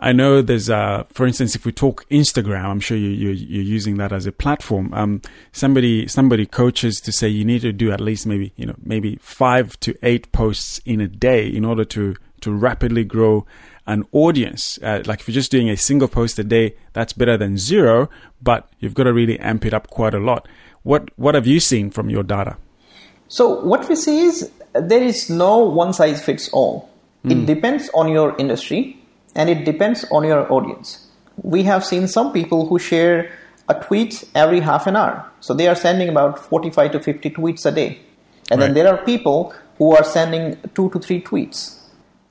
I 0.02 0.14
know 0.14 0.42
there's, 0.42 0.70
uh, 0.70 1.04
for 1.12 1.28
instance, 1.28 1.56
if 1.56 1.66
we 1.66 1.74
talk 1.74 2.08
Instagram, 2.10 2.64
I'm 2.64 2.80
sure 2.80 2.96
you, 2.96 3.10
you, 3.10 3.32
you're 3.32 3.64
using 3.64 3.98
that 3.98 4.14
as 4.14 4.26
a 4.26 4.32
platform. 4.32 4.94
Um, 4.94 5.22
somebody, 5.52 6.08
somebody 6.08 6.46
coaches 6.46 7.02
to 7.02 7.12
say 7.12 7.28
you 7.28 7.44
need 7.44 7.62
to 7.62 7.74
do 7.74 7.92
at 7.92 8.00
least 8.00 8.26
maybe, 8.26 8.54
you 8.56 8.66
know, 8.66 8.76
maybe 8.82 9.18
five 9.22 9.78
to 9.82 9.94
eight 10.02 10.32
posts 10.32 10.80
in 10.86 11.02
a 11.02 11.08
day 11.08 11.48
in 11.48 11.66
order 11.66 11.84
to, 11.86 12.16
to 12.42 12.52
rapidly 12.52 13.04
grow 13.04 13.46
an 13.88 14.06
audience. 14.14 14.80
Uh, 14.82 15.04
like 15.06 15.20
if 15.20 15.28
you're 15.28 15.34
just 15.34 15.52
doing 15.52 15.70
a 15.70 15.76
single 15.76 16.08
post 16.08 16.40
a 16.40 16.46
day, 16.46 16.76
that's 16.94 17.12
better 17.12 17.36
than 17.36 17.58
zero, 17.58 18.10
but 18.42 18.70
you've 18.80 18.94
got 18.94 19.04
to 19.04 19.12
really 19.12 19.38
amp 19.40 19.66
it 19.66 19.74
up 19.74 19.90
quite 19.90 20.14
a 20.14 20.20
lot. 20.20 20.48
What, 20.84 21.10
what 21.18 21.36
have 21.36 21.46
you 21.46 21.60
seen 21.60 21.92
from 21.92 22.10
your 22.10 22.24
data? 22.24 22.56
So 23.28 23.60
what 23.66 23.90
we 23.90 23.98
see 23.98 24.22
is 24.22 24.50
there 24.74 25.04
is 25.04 25.30
no 25.30 25.58
one 25.58 25.92
size 25.92 26.24
fits 26.24 26.48
all. 26.54 26.90
Mm. 27.26 27.32
It 27.32 27.36
hmm. 27.36 27.46
depends 27.46 27.90
on 27.94 28.08
your 28.08 28.34
industry 28.38 28.99
and 29.36 29.50
it 29.50 29.66
depends 29.66 30.06
on 30.12 30.24
your 30.24 30.52
audience. 30.52 31.08
We 31.42 31.64
have 31.64 31.86
seen 31.86 32.08
some 32.08 32.34
people 32.34 32.68
who 32.68 32.80
share 32.80 33.32
a 33.68 33.76
tweet 33.76 34.24
every 34.36 34.60
half 34.60 34.88
an 34.88 34.96
hour. 34.96 35.30
So 35.40 35.54
they 35.54 35.68
are 35.68 35.76
sending 35.76 36.10
about 36.10 36.40
45 36.40 36.92
to 36.94 37.00
50 37.00 37.30
tweets 37.30 37.66
a 37.66 37.72
day. 37.72 38.00
And 38.52 38.60
right. 38.60 38.66
then 38.66 38.74
there 38.74 38.88
are 38.88 38.98
people 39.06 39.54
who 39.78 39.96
are 39.96 40.04
sending 40.04 40.58
two 40.74 40.90
to 40.90 41.00
three 41.00 41.22
tweets. 41.22 41.80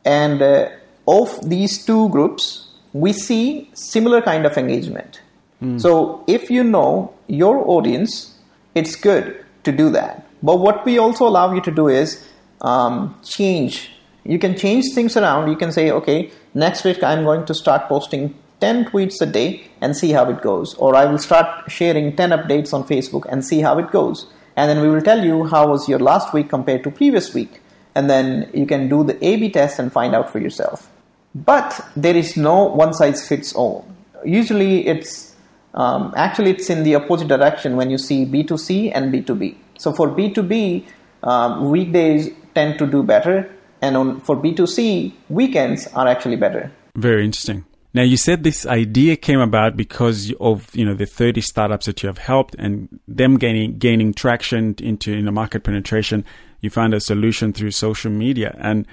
And 0.04 0.42
uh, 0.42 0.68
of 1.06 1.48
these 1.48 1.84
two 1.84 2.08
groups, 2.10 2.68
we 2.92 3.12
see 3.12 3.70
similar 3.74 4.20
kind 4.20 4.44
of 4.44 4.56
engagement. 4.58 5.22
Mm. 5.62 5.80
So 5.80 6.24
if 6.26 6.50
you 6.50 6.64
know 6.64 7.14
your 7.26 7.68
audience, 7.68 8.34
it's 8.74 8.96
good 8.96 9.44
to 9.64 9.72
do 9.72 9.90
that. 9.90 10.26
But 10.42 10.58
what 10.58 10.84
we 10.84 10.98
also 10.98 11.26
allow 11.26 11.52
you 11.52 11.60
to 11.62 11.70
do 11.70 11.88
is 11.88 12.24
um, 12.60 13.18
change. 13.24 13.90
You 14.24 14.38
can 14.38 14.56
change 14.56 14.92
things 14.94 15.16
around. 15.16 15.50
You 15.50 15.56
can 15.56 15.72
say, 15.72 15.90
okay, 15.90 16.30
next 16.54 16.84
week 16.84 17.02
I'm 17.02 17.24
going 17.24 17.46
to 17.46 17.54
start 17.54 17.88
posting 17.88 18.34
10 18.60 18.86
tweets 18.86 19.20
a 19.20 19.26
day 19.26 19.68
and 19.80 19.96
see 19.96 20.10
how 20.12 20.28
it 20.30 20.42
goes. 20.42 20.74
Or 20.74 20.96
I 20.96 21.04
will 21.04 21.18
start 21.18 21.70
sharing 21.70 22.16
10 22.16 22.30
updates 22.30 22.72
on 22.72 22.84
Facebook 22.84 23.26
and 23.30 23.44
see 23.44 23.60
how 23.60 23.78
it 23.78 23.90
goes. 23.90 24.26
And 24.56 24.68
then 24.68 24.80
we 24.80 24.88
will 24.88 25.02
tell 25.02 25.24
you 25.24 25.44
how 25.44 25.68
was 25.68 25.88
your 25.88 26.00
last 26.00 26.32
week 26.34 26.48
compared 26.48 26.82
to 26.84 26.90
previous 26.90 27.32
week. 27.32 27.60
And 27.94 28.10
then 28.10 28.50
you 28.52 28.66
can 28.66 28.88
do 28.88 29.04
the 29.04 29.22
A 29.24 29.36
B 29.36 29.50
test 29.50 29.78
and 29.78 29.92
find 29.92 30.14
out 30.14 30.30
for 30.30 30.38
yourself. 30.40 30.90
But 31.34 31.80
there 31.96 32.16
is 32.16 32.36
no 32.36 32.64
one 32.64 32.92
size 32.92 33.26
fits 33.28 33.52
all. 33.54 33.86
Usually 34.24 34.86
it's 34.86 35.28
Um, 35.74 36.12
actually, 36.16 36.50
it's 36.52 36.70
in 36.70 36.82
the 36.82 36.94
opposite 36.96 37.28
direction 37.28 37.76
when 37.76 37.90
you 37.90 37.98
see 37.98 38.24
B2C 38.26 38.90
and 38.94 39.12
B2B. 39.12 39.54
So 39.78 39.92
for 39.92 40.08
B2B, 40.08 40.84
um, 41.22 41.70
weekdays 41.70 42.30
tend 42.54 42.78
to 42.78 42.86
do 42.86 43.02
better, 43.02 43.48
and 43.82 43.96
on, 43.96 44.20
for 44.20 44.36
B2C, 44.36 45.12
weekends 45.28 45.86
are 45.88 46.06
actually 46.06 46.36
better. 46.36 46.70
Very 46.94 47.24
interesting. 47.24 47.64
Now 47.94 48.02
you 48.02 48.16
said 48.16 48.44
this 48.44 48.66
idea 48.66 49.16
came 49.16 49.40
about 49.40 49.76
because 49.76 50.32
of 50.40 50.74
you 50.76 50.84
know 50.84 50.94
the 50.94 51.06
30 51.06 51.40
startups 51.40 51.86
that 51.86 52.02
you 52.02 52.06
have 52.06 52.18
helped 52.18 52.54
and 52.56 53.00
them 53.08 53.38
gaining 53.38 53.78
gaining 53.78 54.12
traction 54.12 54.74
into 54.78 55.12
in 55.12 55.24
the 55.24 55.32
market 55.32 55.64
penetration. 55.64 56.24
You 56.60 56.70
found 56.70 56.92
a 56.92 57.00
solution 57.00 57.52
through 57.52 57.70
social 57.70 58.10
media. 58.10 58.54
And 58.58 58.86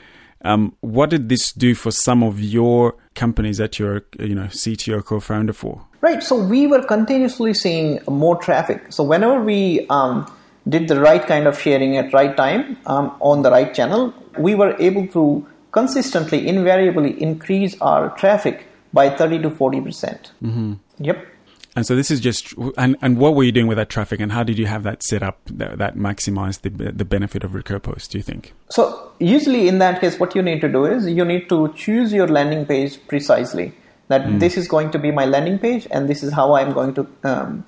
um, 0.43 0.75
what 0.81 1.09
did 1.09 1.29
this 1.29 1.51
do 1.51 1.75
for 1.75 1.91
some 1.91 2.23
of 2.23 2.39
your 2.39 2.95
companies 3.15 3.57
that 3.57 3.79
you're 3.79 4.05
you 4.19 4.35
know 4.35 4.45
CTO 4.45 5.03
co-founder 5.03 5.53
for? 5.53 5.85
Right. 6.01 6.23
So 6.23 6.35
we 6.41 6.67
were 6.67 6.83
continuously 6.83 7.53
seeing 7.53 7.99
more 8.07 8.37
traffic. 8.37 8.93
So 8.93 9.03
whenever 9.03 9.41
we 9.43 9.87
um, 9.89 10.31
did 10.67 10.88
the 10.88 10.99
right 10.99 11.25
kind 11.25 11.47
of 11.47 11.60
sharing 11.60 11.97
at 11.97 12.13
right 12.13 12.36
time 12.36 12.78
um, 12.86 13.15
on 13.19 13.43
the 13.43 13.51
right 13.51 13.73
channel, 13.73 14.13
we 14.38 14.56
were 14.56 14.75
able 14.80 15.08
to 15.08 15.45
consistently, 15.71 16.47
invariably 16.47 17.21
increase 17.21 17.80
our 17.82 18.10
traffic 18.17 18.67
by 18.93 19.10
30 19.10 19.41
to 19.43 19.49
40 19.49 19.82
percent. 19.82 20.32
Mm-hmm. 20.41 20.73
Yep. 20.99 21.28
And 21.75 21.86
so 21.86 21.93
this 21.93 22.10
is 22.10 22.21
just, 22.21 22.54
and, 22.78 22.95
and 23.01 23.17
what 23.17 23.36
were 23.36 23.43
you 23.43 23.51
doing 23.51 23.67
with 23.67 23.78
that 23.78 23.89
traffic, 23.89 24.21
and 24.21 24.32
how 24.32 24.43
did 24.43 24.58
you 24.58 24.65
have 24.65 24.84
that 24.84 25.04
set 25.04 25.21
up 25.21 25.39
that, 25.47 25.78
that 25.78 25.97
maximized 25.97 26.62
the 26.62 26.69
the 26.69 27.04
benefit 27.04 27.43
of 27.43 27.54
Recur 27.54 27.80
Post? 27.80 28.12
Do 28.12 28.17
you 28.17 28.23
think? 28.23 28.54
So 28.69 29.12
usually 29.19 29.67
in 29.67 29.80
that 29.80 29.99
case, 29.99 30.17
what 30.17 30.36
you 30.36 30.41
need 30.41 30.62
to 30.62 30.69
do 30.69 30.86
is 30.86 31.06
you 31.08 31.25
need 31.25 31.49
to 31.49 31.73
choose 31.73 32.13
your 32.13 32.30
landing 32.30 32.65
page 32.65 33.06
precisely. 33.08 33.73
That 34.08 34.21
mm. 34.21 34.39
this 34.39 34.56
is 34.56 34.67
going 34.69 34.91
to 34.91 34.99
be 34.99 35.12
my 35.12 35.25
landing 35.25 35.60
page, 35.60 35.88
and 35.91 36.08
this 36.08 36.23
is 36.23 36.32
how 36.32 36.54
I'm 36.54 36.71
going 36.71 36.93
to 36.93 37.08
um, 37.23 37.65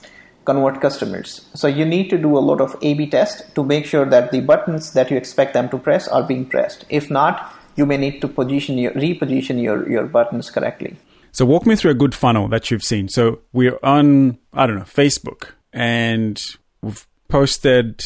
convert 0.48 0.80
customers. 0.82 1.42
So 1.54 1.68
you 1.68 1.86
need 1.86 2.10
to 2.12 2.18
do 2.18 2.38
a 2.38 2.44
lot 2.50 2.62
of 2.62 2.76
A/B 2.82 3.08
test 3.16 3.44
to 3.56 3.64
make 3.64 3.86
sure 3.86 4.06
that 4.06 4.32
the 4.32 4.42
buttons 4.52 4.94
that 4.94 5.12
you 5.12 5.18
expect 5.18 5.54
them 5.54 5.70
to 5.70 5.78
press 5.78 6.08
are 6.08 6.24
being 6.24 6.46
pressed. 6.46 6.86
If 6.90 7.12
not, 7.20 7.54
you 7.76 7.86
may 7.86 7.98
need 7.98 8.22
to 8.22 8.28
position 8.40 8.78
your 8.78 8.94
reposition 8.94 9.62
your 9.62 9.78
your 9.98 10.06
buttons 10.18 10.50
correctly. 10.50 10.96
So 11.32 11.46
walk 11.46 11.68
me 11.68 11.76
through 11.76 11.92
a 11.92 12.00
good 12.04 12.16
funnel 12.16 12.48
that 12.48 12.72
you've 12.72 12.84
seen. 12.84 13.10
So 13.10 13.42
we're 13.54 13.78
on, 13.84 14.40
I 14.54 14.66
don't 14.66 14.78
know, 14.78 14.90
Facebook 15.02 15.50
and 15.72 16.42
we've 16.82 17.06
posted 17.28 18.04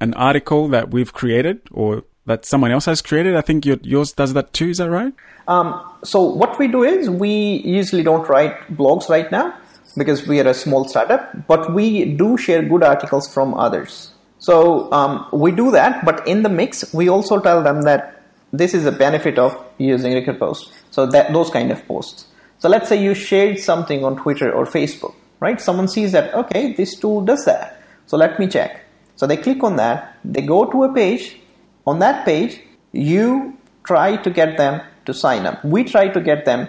an 0.00 0.14
article 0.14 0.68
that 0.68 0.92
we've 0.92 1.12
created 1.12 1.60
or 1.72 2.04
that 2.26 2.44
someone 2.44 2.70
else 2.70 2.84
has 2.84 3.02
created. 3.02 3.34
I 3.34 3.40
think 3.40 3.66
yours 3.66 4.12
does 4.12 4.34
that 4.34 4.52
too. 4.52 4.68
Is 4.68 4.76
that 4.78 4.90
right? 4.90 5.12
Um, 5.48 5.68
so 6.04 6.22
what 6.22 6.58
we 6.58 6.68
do 6.68 6.84
is 6.84 7.10
we 7.10 7.62
usually 7.64 8.04
don't 8.04 8.28
write 8.28 8.54
blogs 8.76 9.08
right 9.08 9.32
now 9.32 9.56
because 9.96 10.26
we 10.26 10.40
are 10.40 10.48
a 10.48 10.54
small 10.54 10.86
startup, 10.88 11.46
but 11.46 11.72
we 11.72 12.04
do 12.04 12.36
share 12.36 12.62
good 12.62 12.82
articles 12.82 13.32
from 13.32 13.54
others. 13.54 14.12
So 14.38 14.90
um, 14.92 15.26
we 15.32 15.52
do 15.52 15.70
that, 15.72 16.04
but 16.04 16.26
in 16.26 16.42
the 16.42 16.48
mix, 16.48 16.92
we 16.94 17.08
also 17.08 17.40
tell 17.40 17.62
them 17.62 17.82
that 17.82 18.22
this 18.52 18.74
is 18.74 18.86
a 18.86 18.92
benefit 18.92 19.38
of 19.38 19.56
using 19.78 20.14
Recur 20.14 20.34
Post. 20.34 20.72
So 20.90 21.06
that 21.06 21.32
those 21.32 21.50
kind 21.50 21.70
of 21.70 21.86
posts. 21.86 22.26
So 22.58 22.68
let's 22.68 22.88
say 22.88 23.02
you 23.02 23.14
shared 23.14 23.58
something 23.58 24.04
on 24.04 24.16
Twitter 24.16 24.52
or 24.52 24.64
Facebook, 24.64 25.14
right? 25.40 25.60
Someone 25.60 25.88
sees 25.88 26.12
that, 26.12 26.34
okay, 26.34 26.72
this 26.72 26.96
tool 26.96 27.20
does 27.20 27.44
that. 27.44 27.82
So 28.06 28.16
let 28.16 28.38
me 28.38 28.48
check. 28.48 28.84
So 29.16 29.26
they 29.26 29.36
click 29.36 29.62
on 29.62 29.76
that, 29.76 30.16
they 30.24 30.42
go 30.42 30.64
to 30.64 30.84
a 30.84 30.92
page. 30.92 31.40
On 31.86 31.98
that 31.98 32.24
page, 32.24 32.60
you 32.92 33.56
try 33.84 34.16
to 34.16 34.30
get 34.30 34.56
them 34.56 34.80
to 35.06 35.14
sign 35.14 35.46
up. 35.46 35.64
We 35.64 35.84
try 35.84 36.08
to 36.08 36.20
get 36.20 36.44
them 36.44 36.68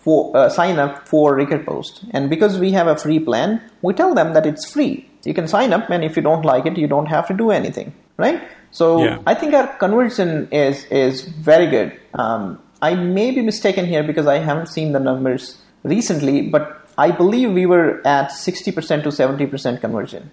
for 0.00 0.36
uh, 0.36 0.48
sign 0.48 0.78
up 0.78 1.06
for 1.06 1.34
Recur 1.34 1.62
Post. 1.62 2.04
And 2.10 2.28
because 2.28 2.58
we 2.58 2.72
have 2.72 2.86
a 2.86 2.96
free 2.96 3.18
plan, 3.18 3.60
we 3.82 3.94
tell 3.94 4.14
them 4.14 4.32
that 4.34 4.46
it's 4.46 4.70
free. 4.70 5.08
You 5.24 5.34
can 5.34 5.46
sign 5.46 5.72
up, 5.72 5.90
and 5.90 6.02
if 6.02 6.16
you 6.16 6.22
don't 6.22 6.44
like 6.44 6.66
it, 6.66 6.78
you 6.78 6.88
don't 6.88 7.06
have 7.06 7.28
to 7.28 7.34
do 7.34 7.50
anything, 7.50 7.92
right? 8.16 8.42
So 8.70 9.04
yeah. 9.04 9.18
I 9.26 9.34
think 9.34 9.52
our 9.54 9.66
conversion 9.76 10.48
is 10.50 10.84
is 10.84 11.22
very 11.22 11.66
good. 11.66 11.98
Um, 12.14 12.58
I 12.82 12.94
may 12.94 13.30
be 13.30 13.42
mistaken 13.42 13.84
here 13.86 14.02
because 14.02 14.26
I 14.26 14.38
haven't 14.38 14.68
seen 14.68 14.92
the 14.92 15.00
numbers 15.00 15.58
recently, 15.82 16.48
but 16.48 16.80
I 16.96 17.10
believe 17.10 17.52
we 17.52 17.66
were 17.66 18.00
at 18.06 18.30
60% 18.30 19.02
to 19.04 19.08
70% 19.08 19.80
conversion. 19.80 20.30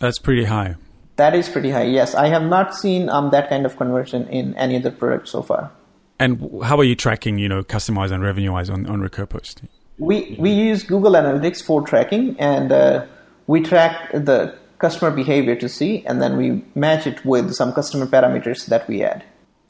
That's 0.00 0.18
pretty 0.18 0.44
high. 0.44 0.76
That 1.16 1.34
is 1.34 1.48
pretty 1.48 1.70
high, 1.70 1.84
yes. 1.84 2.14
I 2.14 2.28
have 2.28 2.42
not 2.42 2.76
seen 2.76 3.08
um, 3.08 3.30
that 3.30 3.48
kind 3.48 3.66
of 3.66 3.76
conversion 3.76 4.28
in 4.28 4.54
any 4.54 4.76
other 4.76 4.92
product 4.92 5.28
so 5.28 5.42
far. 5.42 5.72
And 6.18 6.62
how 6.64 6.78
are 6.78 6.84
you 6.84 6.94
tracking, 6.94 7.38
you 7.38 7.48
know, 7.48 7.62
customize 7.62 8.10
and 8.10 8.22
revenue 8.22 8.52
wise 8.52 8.70
on, 8.70 8.86
on 8.86 9.00
Recur 9.00 9.26
Post? 9.26 9.62
We, 9.98 10.36
we 10.38 10.50
use 10.50 10.82
Google 10.82 11.12
Analytics 11.12 11.62
for 11.62 11.82
tracking 11.82 12.36
and 12.38 12.72
uh, 12.72 13.06
we 13.46 13.62
track 13.62 14.12
the 14.12 14.56
customer 14.78 15.10
behavior 15.10 15.56
to 15.56 15.68
see 15.68 16.04
and 16.06 16.22
then 16.22 16.36
we 16.36 16.64
match 16.74 17.06
it 17.06 17.24
with 17.24 17.52
some 17.54 17.72
customer 17.72 18.06
parameters 18.06 18.66
that 18.66 18.86
we 18.88 19.02
add. 19.02 19.24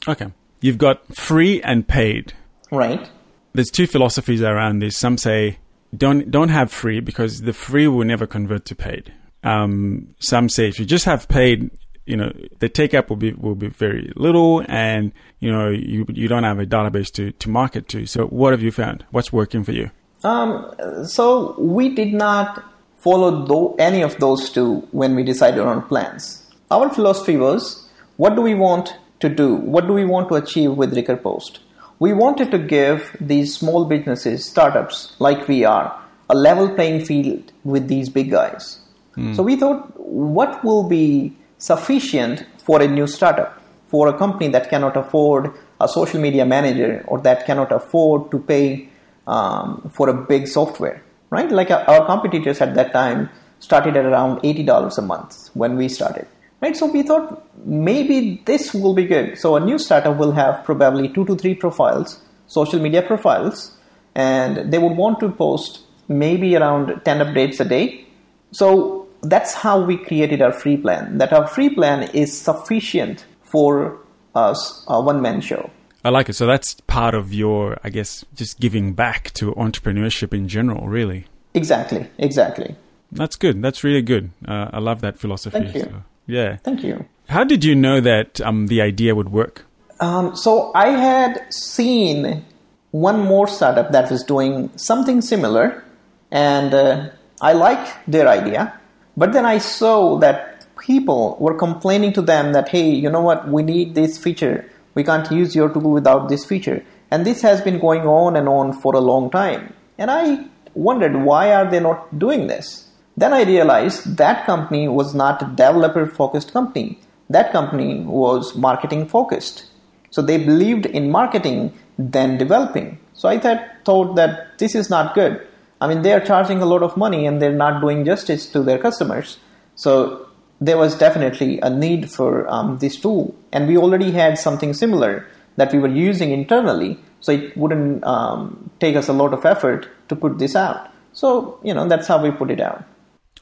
Okay 0.06 0.28
you've 0.61 0.78
got 0.78 1.14
free 1.14 1.62
and 1.62 1.87
paid. 1.87 2.32
Right. 2.70 3.08
There's 3.52 3.70
two 3.70 3.87
philosophies 3.87 4.42
around 4.42 4.80
this. 4.80 4.96
Some 4.96 5.18
say 5.18 5.58
don't 5.96 6.30
don't 6.30 6.50
have 6.50 6.70
free 6.70 7.00
because 7.00 7.42
the 7.42 7.52
free 7.52 7.88
will 7.88 8.04
never 8.04 8.26
convert 8.26 8.64
to 8.66 8.74
paid. 8.74 9.12
Um, 9.42 10.14
some 10.18 10.48
say 10.48 10.68
if 10.68 10.78
you 10.78 10.84
just 10.84 11.04
have 11.06 11.28
paid, 11.28 11.70
you 12.09 12.16
know, 12.16 12.33
the 12.59 12.68
take 12.68 12.94
up 12.94 13.11
will 13.11 13.16
be 13.16 13.33
will 13.33 13.55
be 13.55 13.68
very 13.68 14.12
little, 14.16 14.64
and 14.68 15.12
you 15.40 15.53
know 15.53 15.68
you 15.68 16.07
you 16.09 16.29
don't 16.29 16.44
have 16.44 16.59
a 16.59 16.66
database 16.66 17.12
to 17.12 17.33
to 17.33 17.49
market 17.49 17.88
to. 17.88 18.07
So 18.07 18.27
what 18.27 18.53
have 18.53 18.62
you 18.62 18.73
found? 18.73 19.05
What's 19.11 19.33
working 19.33 19.62
for 19.64 19.73
you? 19.73 19.90
Um, 20.25 20.75
so 21.05 21.55
we 21.61 21.94
did 21.94 22.12
not 22.12 22.64
follow 22.97 23.75
any 23.79 24.03
of 24.03 24.18
those 24.18 24.51
two 24.51 24.88
when 24.90 25.14
we 25.14 25.23
decided 25.23 25.61
on 25.61 25.83
plans. 25.87 26.44
Our 26.71 26.90
philosophy 26.90 27.37
was, 27.37 27.88
what 28.16 28.35
do 28.35 28.42
we 28.42 28.55
want 28.55 28.97
to 29.21 29.29
do? 29.29 29.55
What 29.55 29.87
do 29.87 29.92
we 29.92 30.05
want 30.05 30.29
to 30.31 30.35
achieve 30.35 30.73
with 30.73 30.97
Recur 30.97 31.16
Post? 31.16 31.61
We 32.01 32.12
wanted 32.12 32.51
to 32.51 32.59
give 32.59 33.16
these 33.21 33.55
small 33.55 33.85
businesses, 33.85 34.44
startups 34.44 35.14
like 35.18 35.47
we 35.49 35.64
are, 35.64 35.97
a 36.29 36.35
level 36.35 36.68
playing 36.75 37.05
field 37.05 37.53
with 37.64 37.88
these 37.88 38.09
big 38.09 38.31
guys. 38.31 38.81
Mm. 39.16 39.35
So 39.37 39.42
we 39.42 39.57
thought, 39.57 39.99
what 39.99 40.64
will 40.64 40.88
be 40.88 41.37
sufficient 41.59 42.47
for 42.59 42.81
a 42.81 42.88
new 42.88 43.07
startup, 43.07 43.62
for 43.88 44.09
a 44.09 44.16
company 44.16 44.49
that 44.49 44.71
cannot 44.71 44.97
afford 44.97 45.53
a 45.81 45.88
social 45.88 46.21
media 46.21 46.44
manager 46.44 47.05
or 47.07 47.21
that 47.21 47.47
cannot 47.47 47.71
afford 47.73 48.31
to 48.31 48.38
pay 48.38 48.88
um, 49.27 49.90
for 49.92 50.09
a 50.09 50.14
big 50.14 50.49
software, 50.49 51.03
right? 51.31 51.51
Like 51.51 51.71
our 51.71 52.07
competitors 52.07 52.61
at 52.61 52.75
that 52.75 52.92
time 52.92 53.29
started 53.59 53.97
at 53.97 54.05
around 54.05 54.40
$80 54.40 54.99
a 54.99 55.03
month 55.03 55.51
when 55.55 55.77
we 55.77 55.88
started 55.88 56.27
right? 56.61 56.77
So 56.77 56.87
we 56.87 57.03
thought 57.03 57.47
maybe 57.64 58.42
this 58.44 58.75
will 58.75 58.94
be 58.94 59.05
good. 59.05 59.38
So 59.38 59.57
a 59.57 59.61
new 59.61 59.79
startup 59.79 60.16
will 60.16 60.33
have 60.33 60.64
probably 60.64 61.09
two 61.09 61.25
to 61.27 61.37
three 61.37 61.55
profiles 61.55 62.21
social 62.47 62.81
media 62.81 63.03
profiles 63.03 63.77
and 64.14 64.73
they 64.73 64.79
would 64.79 64.97
want 64.97 65.21
to 65.21 65.29
post 65.31 65.83
maybe 66.09 66.57
around 66.57 67.03
10 67.05 67.18
updates 67.18 67.61
a 67.61 67.64
day. 67.64 68.07
So 68.53 68.97
that's 69.22 69.54
how 69.54 69.81
we 69.81 69.96
created 69.96 70.40
our 70.40 70.52
free 70.52 70.76
plan 70.76 71.18
that 71.18 71.33
our 71.33 71.46
free 71.46 71.70
plan 71.70 72.09
is 72.14 72.38
sufficient 72.38 73.26
for 73.42 73.98
us 74.35 74.85
a 74.88 75.00
one 75.00 75.20
man 75.20 75.40
show 75.40 75.70
I 76.04 76.11
like 76.11 76.28
it. 76.28 76.35
So 76.35 76.46
that's 76.46 76.74
part 76.87 77.14
of 77.14 77.35
your, 77.35 77.78
I 77.83 77.90
guess, 77.90 78.24
just 78.35 78.61
giving 78.61 78.94
back 78.94 79.33
to 79.35 79.52
entrepreneurship 79.52 80.33
in 80.33 80.48
general, 80.48 80.87
really. 80.87 81.26
Exactly, 81.54 82.09
exactly. 82.18 82.76
That's 83.11 83.37
good. 83.37 83.61
That's 83.62 83.83
really 83.83 84.02
good. 84.02 84.31
Uh, 84.46 84.68
I 84.72 84.78
love 84.78 85.00
that 85.00 85.18
philosophy. 85.18 85.59
Thank 85.59 85.74
you. 85.74 85.81
So. 85.83 86.02
Yeah. 86.26 86.57
Thank 86.57 86.85
you. 86.85 87.04
How 87.28 87.44
did 87.44 87.64
you 87.64 87.74
know 87.74 88.00
that 88.00 88.40
um, 88.40 88.68
the 88.68 88.81
idea 88.81 89.14
would 89.14 89.31
work? 89.31 89.64
Um, 90.00 90.37
so 90.37 90.70
I 90.74 90.90
had 90.90 91.52
seen 91.52 92.44
one 92.92 93.20
more 93.20 93.48
startup 93.48 93.90
that 93.92 94.11
was 94.11 94.22
doing 94.22 94.70
something 94.76 95.20
similar, 95.20 95.85
and 96.31 96.72
uh, 96.72 97.11
I 97.40 97.52
like 97.54 98.07
their 98.07 98.28
idea. 98.28 98.78
But 99.18 99.33
then 99.33 99.44
I 99.44 99.59
saw 99.59 100.16
that 100.20 100.64
people 100.78 101.37
were 101.40 101.54
complaining 101.54 102.12
to 102.12 102.22
them 102.22 102.52
that, 102.52 102.68
hey, 102.68 102.88
you 102.88 103.11
know 103.11 103.20
what, 103.20 103.48
we 103.48 103.64
need 103.64 103.96
this 103.96 104.16
feature. 104.16 104.70
We 104.94 105.02
can't 105.02 105.28
use 105.33 105.57
your 105.57 105.68
tool 105.68 105.90
without 105.90 106.28
this 106.28 106.44
feature. 106.44 106.85
And 107.11 107.26
this 107.26 107.42
has 107.42 107.61
been 107.61 107.81
going 107.81 108.02
on 108.02 108.37
and 108.37 108.48
on 108.48 108.72
for 108.81 108.94
a 108.94 109.00
long 109.00 109.28
time. 109.28 109.74
And 109.98 110.09
I 110.09 110.46
wondered, 110.74 111.16
why 111.24 111.52
are 111.52 111.68
they 111.68 111.81
not 111.81 112.16
doing 112.16 112.46
this? 112.46 112.90
Then 113.16 113.33
I 113.33 113.42
realized 113.42 114.16
that 114.18 114.46
company 114.46 114.87
was 114.87 115.16
not 115.16 115.42
a 115.42 115.46
developer 115.46 116.07
focused 116.07 116.52
company. 116.52 117.00
That 117.28 117.50
company 117.50 118.02
was 118.02 118.54
marketing 118.54 119.09
focused. 119.09 119.64
So 120.11 120.22
they 120.22 120.38
believed 120.38 120.87
in 120.87 121.11
marketing 121.11 121.72
than 121.98 122.38
developing. 122.38 123.00
So 123.14 123.28
I 123.28 123.40
thought, 123.40 123.66
thought 123.85 124.14
that 124.14 124.59
this 124.59 124.76
is 124.76 124.88
not 124.88 125.16
good. 125.16 125.44
I 125.80 125.88
mean, 125.88 126.02
they 126.02 126.12
are 126.12 126.20
charging 126.20 126.60
a 126.60 126.66
lot 126.66 126.82
of 126.82 126.96
money 126.96 127.26
and 127.26 127.40
they're 127.40 127.52
not 127.52 127.80
doing 127.80 128.04
justice 128.04 128.46
to 128.50 128.62
their 128.62 128.78
customers. 128.78 129.38
So 129.76 130.28
there 130.60 130.76
was 130.76 130.96
definitely 130.96 131.60
a 131.60 131.70
need 131.70 132.10
for 132.10 132.48
um, 132.48 132.78
this 132.78 132.96
tool. 132.96 133.34
And 133.52 133.68
we 133.68 133.76
already 133.76 134.10
had 134.10 134.38
something 134.38 134.74
similar 134.74 135.26
that 135.56 135.72
we 135.72 135.78
were 135.78 135.88
using 135.88 136.32
internally. 136.32 136.98
So 137.20 137.32
it 137.32 137.56
wouldn't 137.56 138.04
um, 138.04 138.70
take 138.80 138.96
us 138.96 139.08
a 139.08 139.12
lot 139.12 139.32
of 139.32 139.44
effort 139.44 139.88
to 140.08 140.16
put 140.16 140.38
this 140.38 140.56
out. 140.56 140.90
So, 141.12 141.60
you 141.62 141.74
know, 141.74 141.88
that's 141.88 142.06
how 142.06 142.22
we 142.22 142.30
put 142.30 142.50
it 142.50 142.60
out. 142.60 142.84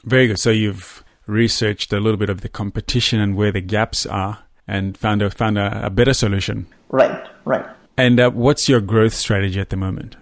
Very 0.03 0.27
good. 0.27 0.39
So 0.39 0.51
you've 0.51 1.03
researched 1.25 1.91
a 1.91 1.99
little 1.99 2.17
bit 2.17 2.29
of 2.29 2.41
the 2.41 2.49
competition 2.49 3.19
and 3.19 3.35
where 3.35 3.51
the 3.51 3.61
gaps 3.61 4.05
are 4.05 4.39
and 4.67 4.97
found 4.97 5.21
a, 5.21 5.29
found 5.29 5.57
a, 5.57 5.85
a 5.85 5.89
better 5.89 6.13
solution. 6.13 6.67
Right, 6.89 7.27
right. 7.45 7.65
And 7.97 8.19
uh, 8.19 8.29
what's 8.31 8.69
your 8.69 8.81
growth 8.81 9.13
strategy 9.13 9.59
at 9.59 9.69
the 9.69 9.77
moment? 9.77 10.15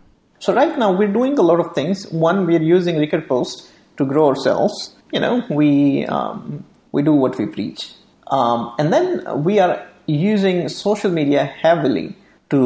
So 0.46 0.54
right 0.54 0.78
now 0.78 0.92
we're 0.92 1.12
doing 1.12 1.40
a 1.40 1.42
lot 1.42 1.60
of 1.60 1.74
things. 1.74 2.06
One, 2.12 2.46
we're 2.46 2.62
using 2.62 2.98
Recurpost 2.98 3.68
to 3.98 4.06
grow 4.06 4.28
ourselves. 4.28 4.94
You 5.12 5.20
know, 5.20 5.44
we 5.50 6.06
um, 6.06 6.64
we 6.92 7.02
do 7.02 7.14
what 7.14 7.40
we 7.40 7.48
preach, 7.48 7.94
um, 8.28 8.72
and 8.78 8.94
then 8.94 9.24
we 9.44 9.58
are 9.58 9.88
using 10.06 10.70
social 10.70 11.10
media 11.10 11.46
heavily 11.46 12.16
to 12.52 12.60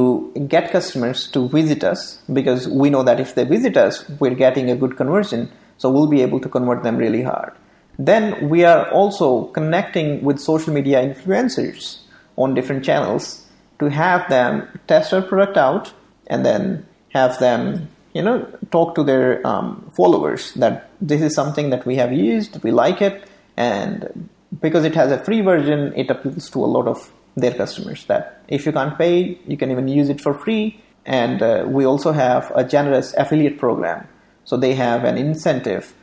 get 0.50 0.72
customers 0.74 1.32
to 1.32 1.48
visit 1.48 1.86
us 1.86 2.22
because 2.34 2.68
we 2.68 2.89
know 2.89 3.02
that 3.04 3.18
if 3.18 3.36
they 3.36 3.46
visit 3.46 3.78
us, 3.78 4.04
we're 4.20 4.36
getting 4.36 4.70
a 4.70 4.76
good 4.76 4.98
conversion. 4.98 5.50
So 5.78 5.89
we'll 5.89 6.12
be 6.18 6.22
able 6.22 6.42
to 6.42 6.50
convert 6.50 6.84
them 6.84 6.98
really 6.98 7.24
hard. 7.24 7.54
Then 7.98 8.50
we 8.50 8.65
are 8.65 8.92
also 8.92 9.46
connecting 9.60 10.22
with 10.22 10.42
social 10.42 10.74
media 10.74 11.02
influencers 11.02 12.00
on 12.36 12.56
different 12.56 12.84
channels 12.84 13.46
to 13.80 13.89
have 13.89 14.28
them 14.28 14.68
test 14.88 15.13
our 15.13 15.22
product 15.22 15.56
out 15.56 15.94
and 16.28 16.46
then 16.46 16.86
have 17.10 17.39
them 17.39 17.89
you 18.13 18.22
know 18.22 18.45
talk 18.72 18.95
to 18.95 19.04
their 19.04 19.45
um, 19.45 19.91
followers 19.95 20.54
that 20.54 20.89
this 21.02 21.22
is 21.22 21.34
something 21.34 21.69
that 21.69 21.86
we 21.86 21.95
have 21.95 22.12
used 22.12 22.62
we 22.63 22.72
like 22.72 23.02
it 23.02 23.28
and 23.58 24.30
because 24.62 24.84
it 24.84 24.95
has 24.95 25.12
a 25.12 25.19
free 25.24 25.41
version 25.41 25.93
it 25.95 26.10
appeals 26.10 26.50
to 26.50 26.63
a 26.63 26.67
lot 26.67 26.88
of 26.88 27.12
their 27.36 27.54
customers 27.54 28.06
that 28.06 28.41
if 28.48 28.65
you 28.65 28.72
can't 28.72 28.98
pay 28.98 29.38
you 29.48 29.58
can 29.58 29.72
even 29.72 29.88
use 29.88 30.10
it 30.10 30.22
for 30.22 30.34
free. 30.34 30.80
And 31.06 31.41
uh, 31.41 31.65
we 31.67 31.86
also 31.86 32.12
have 32.12 32.52
a 32.56 32.63
generous 32.63 33.13
affiliate 33.15 33.58
program. 33.58 34.08
So 34.45 34.58
they 34.58 34.76
have 34.76 35.04
an 35.06 35.17
incentive 35.17 35.93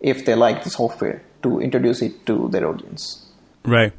if 0.00 0.24
they 0.24 0.34
like 0.34 0.64
the 0.64 0.70
software 0.70 1.22
to 1.42 1.60
introduce 1.60 2.02
it 2.02 2.26
to 2.26 2.48
their 2.48 2.66
audience. 2.66 3.26
Right. 3.64 3.92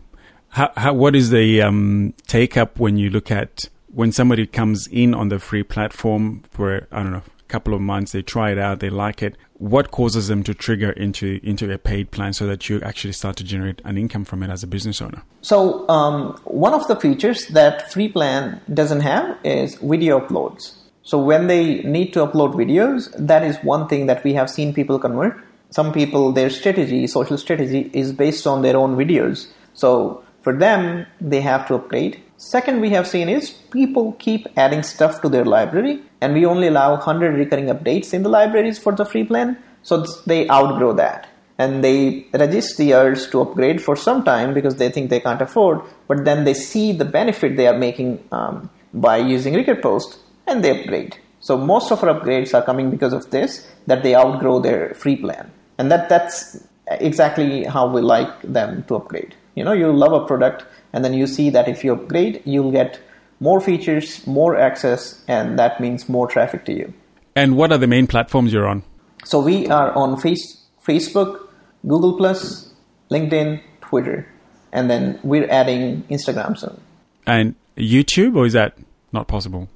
How, 0.50 0.72
how, 0.76 0.94
what 0.94 1.16
is 1.16 1.30
the 1.30 1.62
um, 1.62 2.14
take 2.26 2.58
up 2.58 2.80
when 2.80 2.98
you 2.98 3.10
look 3.10 3.32
at 3.32 3.70
when 3.88 4.12
somebody 4.12 4.46
comes 4.46 4.88
in 4.88 5.14
on 5.14 5.30
the 5.30 5.40
free 5.40 5.64
platform 5.64 6.44
for 6.52 6.88
I 6.92 7.04
don't 7.04 7.12
know 7.12 7.24
a 7.40 7.44
couple 7.48 7.74
of 7.74 7.82
months, 7.82 8.12
they 8.12 8.22
try 8.22 8.52
it 8.52 8.58
out, 8.58 8.80
they 8.80 8.90
like 8.90 9.24
it. 9.24 9.38
What 9.54 9.92
causes 9.92 10.28
them 10.28 10.44
to 10.44 10.54
trigger 10.54 10.92
into 10.92 11.40
into 11.44 11.72
a 11.72 11.78
paid 11.78 12.12
plan 12.12 12.34
so 12.34 12.46
that 12.48 12.70
you 12.70 12.82
actually 12.82 13.14
start 13.14 13.38
to 13.38 13.44
generate 13.44 13.82
an 13.86 13.98
income 13.98 14.26
from 14.26 14.44
it 14.44 14.50
as 14.50 14.64
a 14.64 14.68
business 14.68 15.02
owner? 15.02 15.24
So 15.42 15.88
um, 15.90 16.40
one 16.44 16.74
of 16.74 16.88
the 16.88 16.96
features 16.96 17.48
that 17.48 17.92
free 17.92 18.10
plan 18.10 18.62
doesn't 18.74 19.02
have 19.02 19.38
is 19.44 19.76
video 19.76 20.20
uploads. 20.20 20.76
So 21.02 21.18
when 21.18 21.48
they 21.48 21.82
need 21.84 22.12
to 22.14 22.28
upload 22.28 22.54
videos, 22.56 23.14
that 23.18 23.44
is 23.44 23.58
one 23.64 23.88
thing 23.88 24.08
that 24.08 24.24
we 24.26 24.34
have 24.34 24.50
seen 24.50 24.74
people 24.74 25.00
convert. 25.00 25.42
Some 25.70 25.94
people, 25.94 26.34
their 26.34 26.50
strategy, 26.50 27.08
social 27.08 27.38
strategy, 27.38 27.90
is 27.94 28.12
based 28.12 28.46
on 28.46 28.62
their 28.62 28.76
own 28.76 28.98
videos. 28.98 29.48
So 29.74 30.24
for 30.42 30.54
them, 30.54 31.06
they 31.22 31.42
have 31.42 31.66
to 31.68 31.76
upgrade 31.76 32.22
Second, 32.38 32.82
we 32.82 32.92
have 32.92 33.08
seen 33.08 33.30
is 33.30 33.50
people 33.50 34.12
keep 34.20 34.48
adding 34.56 34.84
stuff 34.84 35.22
to 35.22 35.30
their 35.30 35.44
library, 35.44 36.00
and 36.22 36.34
we 36.36 36.46
only 36.46 36.68
allow 36.68 36.92
100 36.92 37.36
recurring 37.36 37.66
updates 37.66 38.14
in 38.14 38.22
the 38.22 38.30
libraries 38.30 38.78
for 38.78 38.94
the 38.94 39.06
free 39.06 39.24
plan, 39.24 39.58
so 39.82 40.06
they 40.28 40.48
outgrow 40.48 40.94
that. 40.94 41.28
And 41.58 41.84
they 41.84 42.28
resist 42.34 42.78
the 42.78 42.94
urge 42.94 43.32
to 43.32 43.42
upgrade 43.42 43.82
for 43.82 43.96
some 43.96 44.24
time 44.24 44.54
because 44.54 44.76
they 44.76 44.90
think 44.90 45.10
they 45.10 45.20
can't 45.20 45.42
afford, 45.42 45.82
but 46.08 46.26
then 46.26 46.46
they 46.46 46.54
see 46.54 46.92
the 46.92 47.06
benefit 47.06 47.58
they 47.58 47.68
are 47.68 47.78
making 47.78 48.24
um, 48.32 48.70
by 48.94 49.18
using 49.18 49.56
Recurpost 49.56 50.18
and 50.46 50.64
they 50.64 50.80
upgrade. 50.80 51.18
So 51.40 51.58
most 51.58 51.92
of 51.92 52.04
our 52.04 52.14
upgrades 52.14 52.54
are 52.54 52.64
coming 52.64 52.92
because 52.92 53.14
of 53.14 53.32
this, 53.32 53.68
that 53.88 54.04
they 54.04 54.16
outgrow 54.16 54.60
their 54.60 54.94
free 54.94 55.16
plan. 55.16 55.52
And 55.80 55.92
that, 55.92 56.10
that's 56.10 56.64
exactly 56.86 57.64
how 57.64 57.88
we 57.88 58.02
like 58.02 58.42
them 58.44 58.84
to 58.84 58.96
upgrade. 58.96 59.34
You 59.56 59.64
know, 59.64 59.74
you 59.74 59.92
love 59.92 60.14
a 60.14 60.26
product 60.26 60.66
and 60.94 61.04
then 61.04 61.14
you 61.14 61.28
see 61.28 61.50
that 61.50 61.68
if 61.68 61.84
you 61.84 61.94
upgrade 61.94 62.42
you'll 62.46 62.72
get 62.72 63.00
more 63.40 63.60
features 63.62 64.26
more 64.26 64.58
access 64.58 65.24
and 65.28 65.60
that 65.60 65.80
means 65.80 66.10
more 66.10 66.28
traffic 66.28 66.66
to 66.66 66.74
you. 66.74 66.94
And 67.36 67.56
what 67.56 67.72
are 67.72 67.78
the 67.78 67.88
main 67.88 68.08
platforms 68.08 68.52
you're 68.52 68.68
on? 68.68 68.84
So 69.26 69.40
we 69.40 69.68
are 69.68 69.92
on 69.94 70.18
face, 70.18 70.66
facebook 70.86 71.48
google 71.88 72.18
plus 72.18 72.74
linkedin 73.12 73.62
twitter. 73.82 74.28
And 74.72 74.90
then 74.90 75.20
we're 75.24 75.50
adding 75.50 76.04
instagram 76.04 76.58
soon. 76.58 76.80
And 77.26 77.56
youtube 77.78 78.36
or 78.36 78.46
is 78.46 78.54
that 78.54 78.78
not 79.12 79.28
possible? 79.28 79.70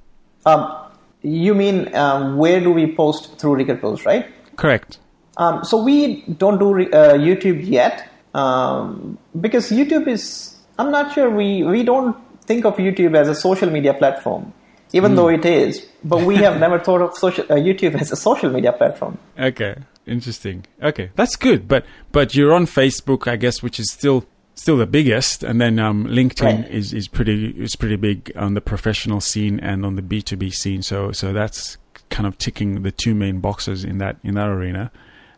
Um, 0.44 0.82
you 1.22 1.54
mean 1.54 1.94
um, 1.94 2.36
where 2.36 2.60
do 2.60 2.70
we 2.72 2.94
post 2.94 3.38
through 3.38 3.56
Recurpost, 3.56 4.04
right? 4.04 4.28
Correct. 4.56 4.98
Um, 5.36 5.64
so 5.64 5.82
we 5.82 6.22
don't 6.22 6.58
do 6.58 6.72
uh, 6.92 7.14
YouTube 7.14 7.64
yet 7.66 8.08
um, 8.34 9.18
because 9.40 9.70
YouTube 9.70 10.08
is 10.08 10.51
I'm 10.78 10.90
not 10.90 11.12
sure 11.12 11.30
we 11.30 11.62
we 11.62 11.82
don't 11.82 12.16
think 12.42 12.64
of 12.64 12.76
YouTube 12.76 13.16
as 13.16 13.28
a 13.28 13.34
social 13.34 13.70
media 13.70 13.94
platform, 13.94 14.52
even 14.92 15.12
mm. 15.12 15.16
though 15.16 15.28
it 15.28 15.44
is. 15.44 15.86
But 16.04 16.22
we 16.22 16.36
have 16.36 16.58
never 16.66 16.78
thought 16.78 17.02
of 17.02 17.16
social, 17.16 17.44
uh, 17.44 17.56
YouTube 17.56 18.00
as 18.00 18.12
a 18.12 18.16
social 18.16 18.50
media 18.50 18.72
platform. 18.72 19.18
Okay, 19.38 19.76
interesting. 20.06 20.66
Okay, 20.82 21.10
that's 21.14 21.36
good. 21.36 21.68
But 21.68 21.84
but 22.10 22.34
you're 22.34 22.54
on 22.54 22.66
Facebook, 22.66 23.28
I 23.28 23.36
guess, 23.36 23.62
which 23.62 23.78
is 23.78 23.90
still 23.92 24.24
still 24.54 24.76
the 24.76 24.86
biggest, 24.86 25.42
and 25.42 25.60
then 25.60 25.78
um, 25.78 26.06
LinkedIn 26.06 26.62
right. 26.62 26.70
is, 26.70 26.92
is 26.92 27.08
pretty 27.08 27.48
is 27.50 27.76
pretty 27.76 27.96
big 27.96 28.32
on 28.36 28.54
the 28.54 28.60
professional 28.60 29.20
scene 29.20 29.60
and 29.60 29.84
on 29.84 29.96
the 29.96 30.02
B 30.02 30.22
two 30.22 30.36
B 30.36 30.50
scene. 30.50 30.82
So 30.82 31.12
so 31.12 31.32
that's 31.32 31.76
kind 32.10 32.26
of 32.26 32.38
ticking 32.38 32.82
the 32.82 32.92
two 32.92 33.14
main 33.14 33.40
boxes 33.40 33.84
in 33.84 33.98
that 33.98 34.16
in 34.22 34.34
that 34.34 34.48
arena. 34.48 34.90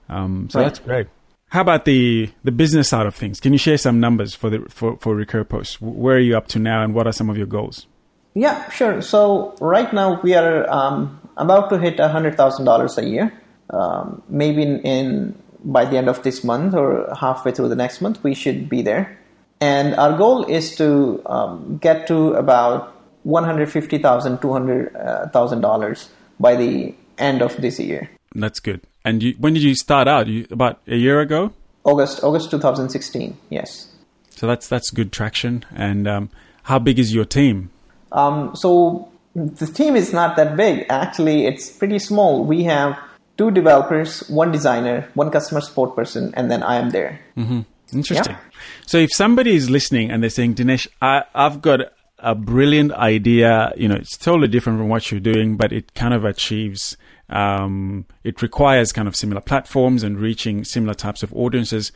Um, 0.08 0.48
so 0.50 0.60
right. 0.60 0.66
that's 0.66 0.78
great. 0.78 1.06
How 1.54 1.60
about 1.60 1.84
the 1.84 2.30
the 2.42 2.50
business 2.50 2.88
side 2.88 3.06
of 3.06 3.14
things? 3.14 3.38
Can 3.38 3.52
you 3.52 3.58
share 3.58 3.78
some 3.78 4.00
numbers 4.00 4.34
for 4.34 4.50
the 4.50 4.66
for 4.68 4.96
for 4.98 5.14
Recur 5.14 5.44
Post? 5.44 5.80
Where 5.80 6.16
are 6.16 6.18
you 6.18 6.36
up 6.36 6.48
to 6.48 6.58
now, 6.58 6.82
and 6.82 6.92
what 6.94 7.06
are 7.06 7.12
some 7.12 7.30
of 7.30 7.38
your 7.38 7.46
goals? 7.46 7.86
Yeah, 8.34 8.68
sure. 8.70 9.00
So 9.00 9.54
right 9.60 9.92
now 9.92 10.20
we 10.20 10.34
are 10.34 10.68
um, 10.68 11.20
about 11.36 11.70
to 11.70 11.78
hit 11.78 12.00
hundred 12.00 12.36
thousand 12.36 12.64
dollars 12.64 12.98
a 12.98 13.04
year. 13.06 13.32
Um, 13.70 14.24
maybe 14.28 14.62
in, 14.62 14.80
in 14.80 15.38
by 15.62 15.84
the 15.84 15.96
end 15.96 16.08
of 16.08 16.24
this 16.24 16.42
month 16.42 16.74
or 16.74 17.14
halfway 17.14 17.52
through 17.52 17.68
the 17.68 17.76
next 17.76 18.00
month, 18.00 18.24
we 18.24 18.34
should 18.34 18.68
be 18.68 18.82
there. 18.82 19.16
And 19.60 19.94
our 19.94 20.18
goal 20.18 20.44
is 20.46 20.74
to 20.82 21.22
um, 21.26 21.78
get 21.78 22.08
to 22.08 22.34
about 22.34 22.98
one 23.22 23.44
hundred 23.44 23.70
fifty 23.70 23.98
thousand, 23.98 24.42
two 24.42 24.50
hundred 24.50 24.90
thousand 25.32 25.60
dollars 25.60 26.10
by 26.40 26.56
the 26.56 26.96
end 27.16 27.42
of 27.42 27.54
this 27.62 27.78
year. 27.78 28.10
That's 28.34 28.58
good. 28.58 28.80
And 29.04 29.22
you, 29.22 29.34
when 29.38 29.54
did 29.54 29.62
you 29.62 29.74
start 29.74 30.08
out? 30.08 30.26
You, 30.26 30.46
about 30.50 30.80
a 30.86 30.96
year 30.96 31.20
ago? 31.20 31.52
August, 31.84 32.24
August 32.24 32.50
2016. 32.50 33.36
Yes. 33.50 33.88
So 34.30 34.46
that's 34.46 34.66
that's 34.68 34.90
good 34.90 35.12
traction. 35.12 35.64
And 35.74 36.08
um, 36.08 36.30
how 36.64 36.78
big 36.78 36.98
is 36.98 37.14
your 37.14 37.24
team? 37.24 37.70
Um, 38.12 38.56
so 38.56 39.08
the 39.34 39.66
team 39.66 39.96
is 39.96 40.12
not 40.12 40.36
that 40.36 40.56
big. 40.56 40.86
Actually, 40.88 41.46
it's 41.46 41.70
pretty 41.70 41.98
small. 41.98 42.44
We 42.44 42.64
have 42.64 42.98
two 43.36 43.50
developers, 43.50 44.28
one 44.28 44.52
designer, 44.52 45.08
one 45.14 45.30
customer 45.30 45.60
support 45.60 45.94
person, 45.94 46.32
and 46.36 46.50
then 46.50 46.62
I 46.62 46.76
am 46.76 46.90
there. 46.90 47.20
Mm-hmm. 47.36 47.60
Interesting. 47.92 48.32
Yeah. 48.32 48.40
So 48.86 48.98
if 48.98 49.10
somebody 49.12 49.54
is 49.54 49.70
listening 49.70 50.10
and 50.10 50.22
they're 50.22 50.30
saying, 50.30 50.54
Dinesh, 50.54 50.86
I, 51.02 51.24
I've 51.34 51.60
got 51.60 51.80
a 52.18 52.34
brilliant 52.34 52.92
idea. 52.92 53.72
You 53.76 53.88
know, 53.88 53.96
it's 53.96 54.16
totally 54.16 54.48
different 54.48 54.78
from 54.78 54.88
what 54.88 55.10
you're 55.10 55.20
doing, 55.20 55.56
but 55.56 55.72
it 55.72 55.94
kind 55.94 56.14
of 56.14 56.24
achieves 56.24 56.96
um, 57.34 58.06
it 58.22 58.40
requires 58.42 58.92
kind 58.92 59.08
of 59.08 59.16
similar 59.16 59.40
platforms 59.40 60.04
and 60.04 60.18
reaching 60.18 60.64
similar 60.64 60.94
types 60.94 61.24
of 61.24 61.34
audiences. 61.34 61.90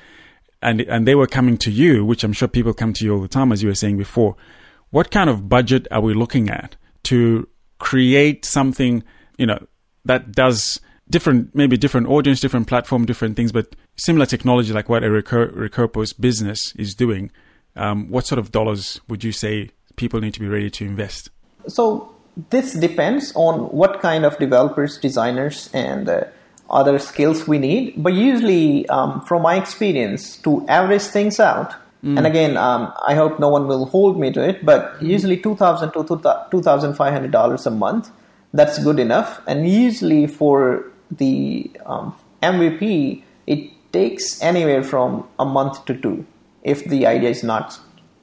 And, 0.60 0.80
and 0.80 1.06
they 1.06 1.14
were 1.14 1.28
coming 1.28 1.56
to 1.58 1.70
you, 1.70 2.04
which 2.04 2.24
I'm 2.24 2.32
sure 2.32 2.48
people 2.48 2.74
come 2.74 2.92
to 2.94 3.04
you 3.04 3.14
all 3.14 3.20
the 3.20 3.28
time, 3.28 3.52
as 3.52 3.62
you 3.62 3.68
were 3.68 3.76
saying 3.76 3.96
before. 3.96 4.34
What 4.90 5.12
kind 5.12 5.30
of 5.30 5.48
budget 5.48 5.86
are 5.92 6.00
we 6.00 6.12
looking 6.12 6.50
at 6.50 6.74
to 7.04 7.48
create 7.78 8.44
something, 8.44 9.04
you 9.38 9.46
know, 9.46 9.64
that 10.04 10.32
does 10.32 10.80
different, 11.08 11.54
maybe 11.54 11.76
different 11.76 12.08
audience, 12.08 12.40
different 12.40 12.66
platform, 12.66 13.06
different 13.06 13.36
things, 13.36 13.52
but 13.52 13.76
similar 13.94 14.26
technology 14.26 14.72
like 14.72 14.88
what 14.88 15.04
a 15.04 15.10
recur, 15.10 15.46
recur 15.50 15.86
post 15.86 16.20
business 16.20 16.74
is 16.74 16.96
doing? 16.96 17.30
Um, 17.76 18.08
what 18.08 18.26
sort 18.26 18.40
of 18.40 18.50
dollars 18.50 19.00
would 19.08 19.22
you 19.22 19.30
say 19.30 19.70
people 19.94 20.20
need 20.20 20.34
to 20.34 20.40
be 20.40 20.48
ready 20.48 20.68
to 20.70 20.84
invest? 20.84 21.30
So 21.68 22.12
this 22.50 22.74
depends 22.74 23.32
on 23.34 23.68
what 23.70 24.00
kind 24.00 24.24
of 24.24 24.38
developers, 24.38 24.98
designers, 24.98 25.68
and 25.74 26.08
uh, 26.08 26.24
other 26.70 26.98
skills 26.98 27.48
we 27.48 27.58
need. 27.58 27.94
But 27.96 28.14
usually, 28.14 28.88
um, 28.88 29.22
from 29.22 29.42
my 29.42 29.56
experience, 29.56 30.36
to 30.38 30.66
average 30.68 31.02
things 31.02 31.40
out, 31.40 31.72
mm. 32.04 32.16
and 32.16 32.26
again, 32.26 32.56
um, 32.56 32.92
I 33.06 33.14
hope 33.14 33.40
no 33.40 33.48
one 33.48 33.66
will 33.66 33.86
hold 33.86 34.18
me 34.18 34.32
to 34.32 34.48
it, 34.48 34.64
but 34.64 35.00
usually 35.02 35.36
two 35.36 35.56
thousand 35.56 35.92
to 35.92 36.04
two 36.50 36.62
thousand 36.62 36.94
five 36.94 37.12
hundred 37.12 37.32
dollars 37.32 37.66
a 37.66 37.70
month. 37.70 38.10
That's 38.52 38.82
good 38.82 38.98
enough. 38.98 39.42
And 39.46 39.68
usually 39.68 40.26
for 40.26 40.90
the 41.10 41.70
um, 41.84 42.14
MVP, 42.42 43.22
it 43.46 43.70
takes 43.92 44.40
anywhere 44.42 44.82
from 44.82 45.28
a 45.38 45.44
month 45.44 45.84
to 45.86 45.94
two 45.94 46.24
if 46.62 46.84
the 46.84 47.06
idea 47.06 47.30
is 47.30 47.42
not 47.42 47.78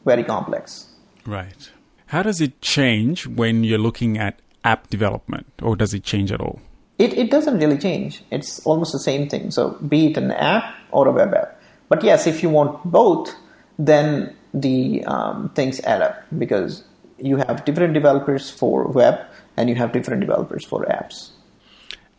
very 0.05 0.23
complex. 0.23 0.87
Right. 1.25 1.71
How 2.07 2.23
does 2.23 2.41
it 2.41 2.61
change 2.61 3.27
when 3.27 3.63
you're 3.63 3.79
looking 3.79 4.17
at 4.17 4.39
app 4.63 4.89
development, 4.89 5.47
or 5.61 5.75
does 5.75 5.93
it 5.93 6.03
change 6.03 6.31
at 6.31 6.41
all? 6.41 6.59
It, 6.97 7.13
it 7.13 7.29
doesn't 7.29 7.59
really 7.59 7.77
change. 7.77 8.23
It's 8.31 8.65
almost 8.65 8.93
the 8.93 8.99
same 8.99 9.27
thing. 9.27 9.51
So, 9.51 9.71
be 9.87 10.07
it 10.07 10.17
an 10.17 10.31
app 10.31 10.75
or 10.91 11.07
a 11.07 11.11
web 11.11 11.33
app. 11.33 11.59
But 11.89 12.03
yes, 12.03 12.25
if 12.25 12.41
you 12.41 12.49
want 12.49 12.83
both, 12.85 13.33
then 13.77 14.35
the 14.53 15.03
um, 15.05 15.49
things 15.49 15.79
add 15.81 16.01
up 16.01 16.23
because 16.37 16.83
you 17.17 17.37
have 17.37 17.65
different 17.65 17.93
developers 17.93 18.49
for 18.49 18.87
web 18.87 19.19
and 19.57 19.69
you 19.69 19.75
have 19.75 19.91
different 19.91 20.21
developers 20.21 20.65
for 20.65 20.85
apps. 20.85 21.31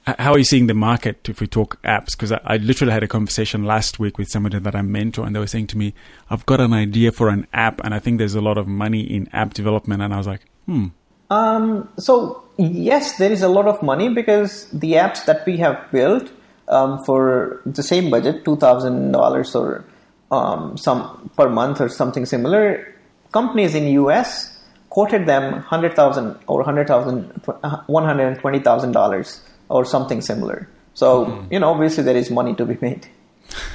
How 0.07 0.35
are 0.35 0.39
you 0.39 0.45
seeing 0.45 0.69
the 0.69 0.75
market 0.75 1.29
if 1.29 1.41
we 1.41 1.49
talk 1.49 1.83
apps? 1.83 2.13
Because 2.13 2.31
I, 2.31 2.41
I, 2.45 2.57
literally 2.59 2.93
had 2.93 3.03
a 3.03 3.09
conversation 3.09 3.65
last 3.65 3.99
week 3.99 4.19
with 4.19 4.29
somebody 4.29 4.61
that 4.61 4.77
I 4.77 4.83
mentor, 4.83 5.27
and 5.27 5.35
they 5.35 5.41
were 5.41 5.49
saying 5.49 5.67
to 5.69 5.79
me, 5.79 5.95
I've 6.31 6.47
got 6.47 6.61
an 6.61 6.73
idea 6.73 7.11
for 7.11 7.29
an 7.29 7.49
app, 7.53 7.81
and 7.83 7.93
I 7.93 7.99
think 7.99 8.19
there's 8.19 8.37
a 8.37 8.41
lot 8.41 8.57
of 8.57 8.69
money 8.69 9.01
in 9.01 9.29
app 9.33 9.53
development. 9.53 10.03
And 10.03 10.15
I 10.15 10.17
was 10.17 10.29
like, 10.29 10.43
hmm. 10.67 10.87
Um, 11.29 11.89
so, 11.99 12.45
yes, 12.57 13.19
there 13.19 13.33
is 13.33 13.43
a 13.43 13.49
lot 13.49 13.67
of 13.67 13.83
money 13.83 14.09
because 14.09 14.71
the 14.71 14.93
apps 14.93 15.25
that 15.25 15.45
we 15.45 15.57
have 15.57 15.91
built 15.91 16.31
um, 16.69 17.03
for 17.03 17.61
the 17.67 17.83
same 17.83 18.09
budget, 18.09 18.45
$2,000 18.45 19.55
or 19.57 19.85
um, 20.31 20.77
some 20.77 21.31
per 21.37 21.49
month 21.49 21.81
or 21.81 21.89
something 21.89 22.27
similar, 22.27 22.95
companies 23.33 23.75
in 23.75 23.89
US 23.89 24.57
quoted 24.89 25.27
them 25.27 25.51
100,000 25.53 26.39
or 26.47 26.59
100,000, 26.59 27.43
$120,000 27.43 29.41
or 29.69 29.85
something 29.85 30.21
similar. 30.21 30.69
So, 30.95 31.27
mm. 31.27 31.53
you 31.53 31.61
know, 31.61 31.71
obviously 31.71 32.05
there 32.05 32.17
is 32.17 32.31
money 32.31 32.55
to 32.55 32.65
be 32.65 32.79
made. 32.81 33.07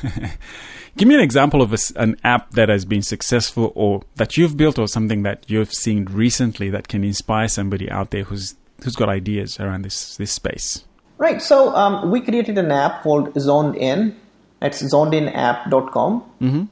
Give 0.97 1.08
me 1.08 1.15
an 1.15 1.21
example 1.21 1.62
of 1.62 1.71
a, 1.71 1.77
an 1.95 2.17
app 2.23 2.51
that 2.51 2.67
has 2.67 2.84
been 2.84 3.01
successful 3.01 3.71
or 3.75 4.01
that 4.15 4.36
you've 4.36 4.58
built 4.58 4.77
or 4.77 4.88
something 4.88 5.23
that 5.23 5.49
you've 5.49 5.71
seen 5.71 6.06
recently 6.06 6.69
that 6.69 6.88
can 6.88 7.04
inspire 7.04 7.47
somebody 7.47 7.89
out 7.89 8.12
there 8.12 8.23
who's 8.23 8.56
who's 8.84 8.95
got 8.95 9.08
ideas 9.08 9.60
around 9.60 9.84
this 9.84 10.17
this 10.17 10.32
space. 10.32 10.84
Right. 11.17 11.41
So 11.41 11.73
um, 11.75 12.12
we 12.12 12.19
created 12.19 12.58
an 12.58 12.71
app 12.71 13.04
called 13.04 13.32
Zoned 13.39 13.75
In. 13.75 14.19
It's 14.62 14.82
zonedinapp.com. 14.82 16.23
Mm-hmm. 16.41 16.63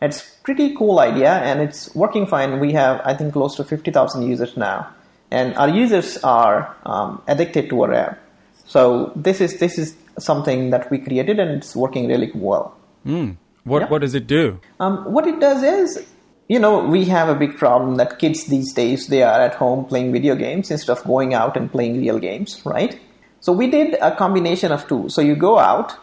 It's 0.00 0.22
pretty 0.42 0.74
cool 0.74 0.98
idea 0.98 1.32
and 1.32 1.60
it's 1.60 1.94
working 1.94 2.26
fine. 2.26 2.58
We 2.58 2.72
have 2.72 3.00
I 3.04 3.14
think 3.14 3.32
close 3.32 3.54
to 3.56 3.64
fifty 3.64 3.90
thousand 3.90 4.22
users 4.22 4.56
now, 4.56 4.88
and 5.30 5.54
our 5.56 5.68
users 5.68 6.18
are 6.24 6.74
um, 6.84 7.22
addicted 7.28 7.68
to 7.70 7.82
our 7.82 7.94
app. 7.94 8.18
So 8.68 9.12
this 9.16 9.40
is 9.40 9.58
this 9.58 9.78
is 9.78 9.96
something 10.18 10.70
that 10.70 10.90
we 10.90 10.98
created 10.98 11.40
and 11.40 11.50
it's 11.50 11.74
working 11.74 12.06
really 12.06 12.30
well. 12.34 12.76
Mm. 13.06 13.36
What 13.64 13.82
yeah. 13.82 13.88
what 13.88 14.02
does 14.02 14.14
it 14.14 14.26
do? 14.26 14.60
Um, 14.78 15.12
what 15.12 15.26
it 15.26 15.40
does 15.40 15.62
is, 15.62 16.06
you 16.48 16.58
know, 16.58 16.84
we 16.84 17.06
have 17.06 17.28
a 17.30 17.34
big 17.34 17.56
problem 17.56 17.96
that 17.96 18.18
kids 18.18 18.44
these 18.44 18.72
days 18.74 19.06
they 19.08 19.22
are 19.22 19.40
at 19.40 19.54
home 19.54 19.86
playing 19.86 20.12
video 20.12 20.34
games 20.34 20.70
instead 20.70 20.96
of 20.96 21.02
going 21.04 21.32
out 21.32 21.56
and 21.56 21.72
playing 21.72 21.98
real 21.98 22.18
games, 22.18 22.60
right? 22.64 23.00
So 23.40 23.52
we 23.52 23.70
did 23.70 23.94
a 24.02 24.14
combination 24.14 24.70
of 24.70 24.86
two. 24.86 25.08
So 25.08 25.22
you 25.22 25.34
go 25.34 25.58
out, 25.58 25.96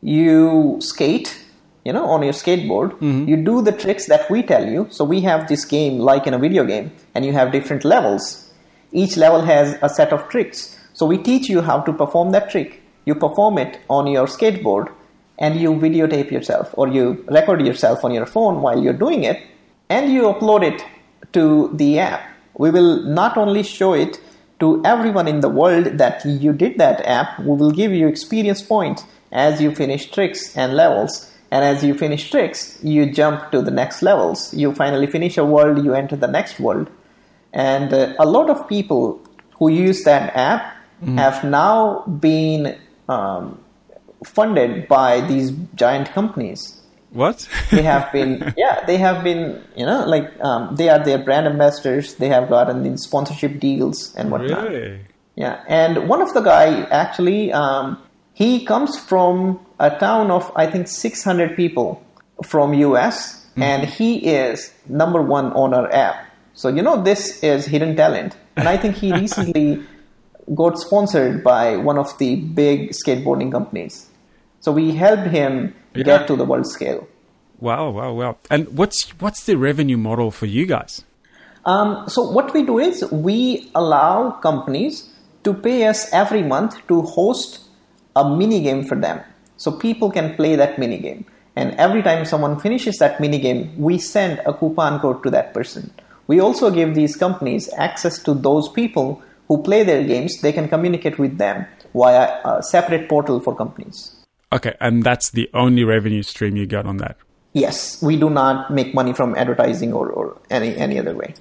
you 0.00 0.78
skate, 0.80 1.38
you 1.84 1.92
know, 1.92 2.06
on 2.06 2.22
your 2.22 2.32
skateboard. 2.32 2.92
Mm-hmm. 2.92 3.28
You 3.28 3.36
do 3.36 3.60
the 3.60 3.72
tricks 3.72 4.06
that 4.06 4.30
we 4.30 4.42
tell 4.42 4.66
you. 4.66 4.86
So 4.90 5.04
we 5.04 5.20
have 5.22 5.48
this 5.48 5.64
game 5.64 5.98
like 5.98 6.26
in 6.26 6.32
a 6.32 6.38
video 6.38 6.64
game, 6.64 6.92
and 7.14 7.26
you 7.26 7.32
have 7.32 7.52
different 7.52 7.84
levels. 7.84 8.50
Each 8.92 9.16
level 9.18 9.42
has 9.42 9.76
a 9.82 9.90
set 9.90 10.12
of 10.12 10.28
tricks. 10.28 10.75
So 10.96 11.04
we 11.04 11.18
teach 11.18 11.50
you 11.50 11.60
how 11.60 11.80
to 11.80 11.92
perform 11.92 12.30
that 12.30 12.48
trick. 12.48 12.80
You 13.04 13.14
perform 13.14 13.58
it 13.58 13.80
on 13.90 14.06
your 14.06 14.26
skateboard 14.26 14.90
and 15.38 15.60
you 15.60 15.74
videotape 15.74 16.30
yourself 16.30 16.70
or 16.72 16.88
you 16.88 17.22
record 17.28 17.60
yourself 17.66 18.02
on 18.02 18.14
your 18.14 18.24
phone 18.24 18.62
while 18.62 18.82
you're 18.82 18.94
doing 18.94 19.22
it 19.24 19.42
and 19.90 20.10
you 20.10 20.22
upload 20.22 20.62
it 20.62 20.82
to 21.34 21.70
the 21.74 21.98
app. 21.98 22.26
We 22.54 22.70
will 22.70 23.02
not 23.02 23.36
only 23.36 23.62
show 23.62 23.92
it 23.92 24.18
to 24.60 24.80
everyone 24.86 25.28
in 25.28 25.40
the 25.40 25.50
world 25.50 25.98
that 25.98 26.24
you 26.24 26.54
did 26.54 26.78
that 26.78 27.04
app, 27.04 27.40
we 27.40 27.54
will 27.54 27.72
give 27.72 27.92
you 27.92 28.08
experience 28.08 28.62
points 28.62 29.04
as 29.32 29.60
you 29.60 29.74
finish 29.74 30.10
tricks 30.10 30.56
and 30.56 30.72
levels. 30.72 31.30
And 31.50 31.62
as 31.62 31.84
you 31.84 31.92
finish 31.92 32.30
tricks, 32.30 32.78
you 32.82 33.12
jump 33.12 33.50
to 33.50 33.60
the 33.60 33.70
next 33.70 34.00
levels. 34.00 34.54
You 34.54 34.74
finally 34.74 35.08
finish 35.08 35.36
a 35.36 35.44
world, 35.44 35.84
you 35.84 35.92
enter 35.92 36.16
the 36.16 36.26
next 36.26 36.58
world. 36.58 36.88
And 37.52 37.92
uh, 37.92 38.14
a 38.18 38.24
lot 38.24 38.48
of 38.48 38.66
people 38.66 39.20
who 39.58 39.68
use 39.68 40.02
that 40.04 40.34
app 40.34 40.75
mm. 41.02 41.18
have 41.18 41.44
now 41.44 42.02
been 42.02 42.78
um, 43.08 43.58
funded 44.24 44.88
by 44.88 45.20
these 45.22 45.52
giant 45.74 46.12
companies. 46.12 46.80
What? 47.10 47.48
they 47.70 47.82
have 47.82 48.12
been, 48.12 48.52
yeah, 48.58 48.84
they 48.84 48.98
have 48.98 49.24
been, 49.24 49.62
you 49.76 49.86
know, 49.86 50.06
like 50.06 50.30
um, 50.40 50.76
they 50.76 50.88
are 50.88 51.02
their 51.02 51.18
brand 51.18 51.46
ambassadors. 51.46 52.14
They 52.16 52.28
have 52.28 52.48
gotten 52.48 52.82
these 52.82 53.02
sponsorship 53.02 53.58
deals 53.58 54.14
and 54.16 54.30
whatnot. 54.30 54.68
Really? 54.68 55.00
Yeah, 55.34 55.62
and 55.68 56.08
one 56.08 56.22
of 56.22 56.32
the 56.34 56.40
guy 56.40 56.82
actually, 56.84 57.52
um, 57.52 58.02
he 58.32 58.64
comes 58.64 58.98
from 58.98 59.60
a 59.78 59.90
town 59.98 60.30
of 60.30 60.50
I 60.56 60.66
think 60.66 60.88
600 60.88 61.56
people 61.56 62.02
from 62.42 62.74
US, 62.74 63.46
mm-hmm. 63.50 63.62
and 63.62 63.88
he 63.88 64.26
is 64.26 64.72
number 64.88 65.22
one 65.22 65.52
on 65.52 65.74
our 65.74 65.92
app. 65.92 66.26
So 66.54 66.68
you 66.68 66.82
know 66.82 67.02
this 67.02 67.42
is 67.42 67.66
hidden 67.66 67.96
talent, 67.96 68.36
and 68.56 68.68
I 68.68 68.76
think 68.76 68.96
he 68.96 69.12
recently 69.24 69.84
got 70.54 70.78
sponsored 70.78 71.42
by 71.42 71.76
one 71.76 71.98
of 71.98 72.16
the 72.18 72.36
big 72.36 72.90
skateboarding 72.90 73.50
companies. 73.50 74.08
So 74.60 74.72
we 74.72 74.92
helped 74.92 75.28
him 75.28 75.74
yeah. 75.94 76.04
get 76.04 76.26
to 76.28 76.36
the 76.36 76.44
world 76.44 76.66
scale. 76.66 77.06
Wow, 77.58 77.90
wow, 77.90 78.12
wow! 78.12 78.36
And 78.50 78.68
what's 78.76 79.08
what's 79.20 79.44
the 79.44 79.56
revenue 79.56 79.96
model 79.96 80.30
for 80.30 80.46
you 80.46 80.66
guys? 80.66 81.04
Um, 81.64 82.08
so 82.08 82.22
what 82.30 82.52
we 82.52 82.62
do 82.62 82.78
is 82.78 83.02
we 83.10 83.70
allow 83.74 84.32
companies 84.32 85.08
to 85.44 85.54
pay 85.54 85.86
us 85.86 86.12
every 86.12 86.42
month 86.42 86.86
to 86.88 87.02
host 87.02 87.60
a 88.14 88.28
mini 88.28 88.60
game 88.62 88.84
for 88.84 88.94
them, 88.94 89.20
so 89.56 89.72
people 89.72 90.10
can 90.10 90.36
play 90.36 90.54
that 90.56 90.78
mini 90.78 90.98
game. 90.98 91.24
And 91.56 91.72
every 91.80 92.02
time 92.02 92.26
someone 92.26 92.60
finishes 92.60 92.98
that 92.98 93.20
mini 93.20 93.38
game, 93.38 93.72
we 93.78 93.98
send 93.98 94.40
a 94.44 94.52
coupon 94.52 95.00
code 95.00 95.22
to 95.22 95.30
that 95.30 95.54
person. 95.54 95.90
We 96.26 96.40
also 96.40 96.70
give 96.70 96.94
these 96.94 97.16
companies 97.16 97.70
access 97.78 98.18
to 98.24 98.34
those 98.34 98.68
people 98.68 99.22
who 99.48 99.62
play 99.62 99.82
their 99.82 100.04
games, 100.04 100.40
they 100.40 100.52
can 100.52 100.68
communicate 100.68 101.18
with 101.18 101.38
them 101.38 101.66
via 101.94 102.40
a 102.44 102.62
separate 102.62 103.08
portal 103.08 103.40
for 103.40 103.54
companies. 103.54 104.16
Okay, 104.52 104.74
and 104.80 105.02
that's 105.02 105.30
the 105.30 105.50
only 105.54 105.84
revenue 105.84 106.22
stream 106.22 106.56
you 106.56 106.66
got 106.66 106.86
on 106.86 106.98
that? 106.98 107.16
Yes, 107.52 108.02
we 108.02 108.16
do 108.16 108.30
not 108.30 108.70
make 108.70 108.94
money 108.94 109.12
from 109.12 109.34
advertising 109.34 109.92
or, 109.92 110.10
or 110.10 110.36
any, 110.50 110.76
any 110.76 110.98
other 110.98 111.14
way. 111.14 111.34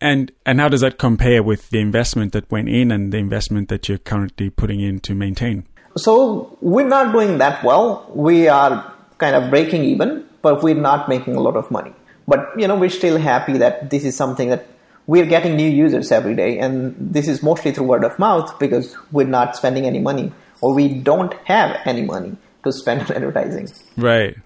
And 0.00 0.30
and 0.46 0.60
how 0.60 0.68
does 0.68 0.80
that 0.80 0.98
compare 0.98 1.42
with 1.42 1.70
the 1.70 1.80
investment 1.80 2.32
that 2.32 2.48
went 2.50 2.68
in 2.68 2.92
and 2.92 3.12
the 3.12 3.18
investment 3.18 3.68
that 3.68 3.88
you're 3.88 3.98
currently 3.98 4.48
putting 4.48 4.80
in 4.80 5.00
to 5.00 5.14
maintain? 5.14 5.66
So 5.96 6.56
we're 6.60 6.86
not 6.86 7.12
doing 7.12 7.38
that 7.38 7.64
well. 7.64 8.08
We 8.14 8.46
are 8.46 8.92
kind 9.18 9.34
of 9.34 9.50
breaking 9.50 9.84
even, 9.84 10.24
but 10.40 10.62
we're 10.62 10.76
not 10.76 11.08
making 11.08 11.34
a 11.34 11.40
lot 11.40 11.56
of 11.56 11.68
money. 11.72 11.92
But 12.28 12.52
you 12.56 12.68
know, 12.68 12.76
we're 12.76 12.90
still 12.90 13.18
happy 13.18 13.58
that 13.58 13.90
this 13.90 14.04
is 14.04 14.14
something 14.14 14.50
that 14.50 14.66
we're 15.08 15.26
getting 15.26 15.56
new 15.56 15.68
users 15.68 16.12
every 16.12 16.36
day, 16.36 16.58
and 16.58 16.94
this 17.00 17.26
is 17.26 17.42
mostly 17.42 17.72
through 17.72 17.86
word 17.86 18.04
of 18.04 18.18
mouth 18.18 18.58
because 18.58 18.94
we're 19.10 19.26
not 19.26 19.56
spending 19.56 19.86
any 19.86 19.98
money 19.98 20.32
or 20.60 20.74
we 20.74 20.88
don't 20.92 21.32
have 21.44 21.80
any 21.86 22.02
money 22.02 22.36
to 22.62 22.72
spend 22.72 23.00
on 23.10 23.12
advertising. 23.12 23.68
Right. 23.96 24.36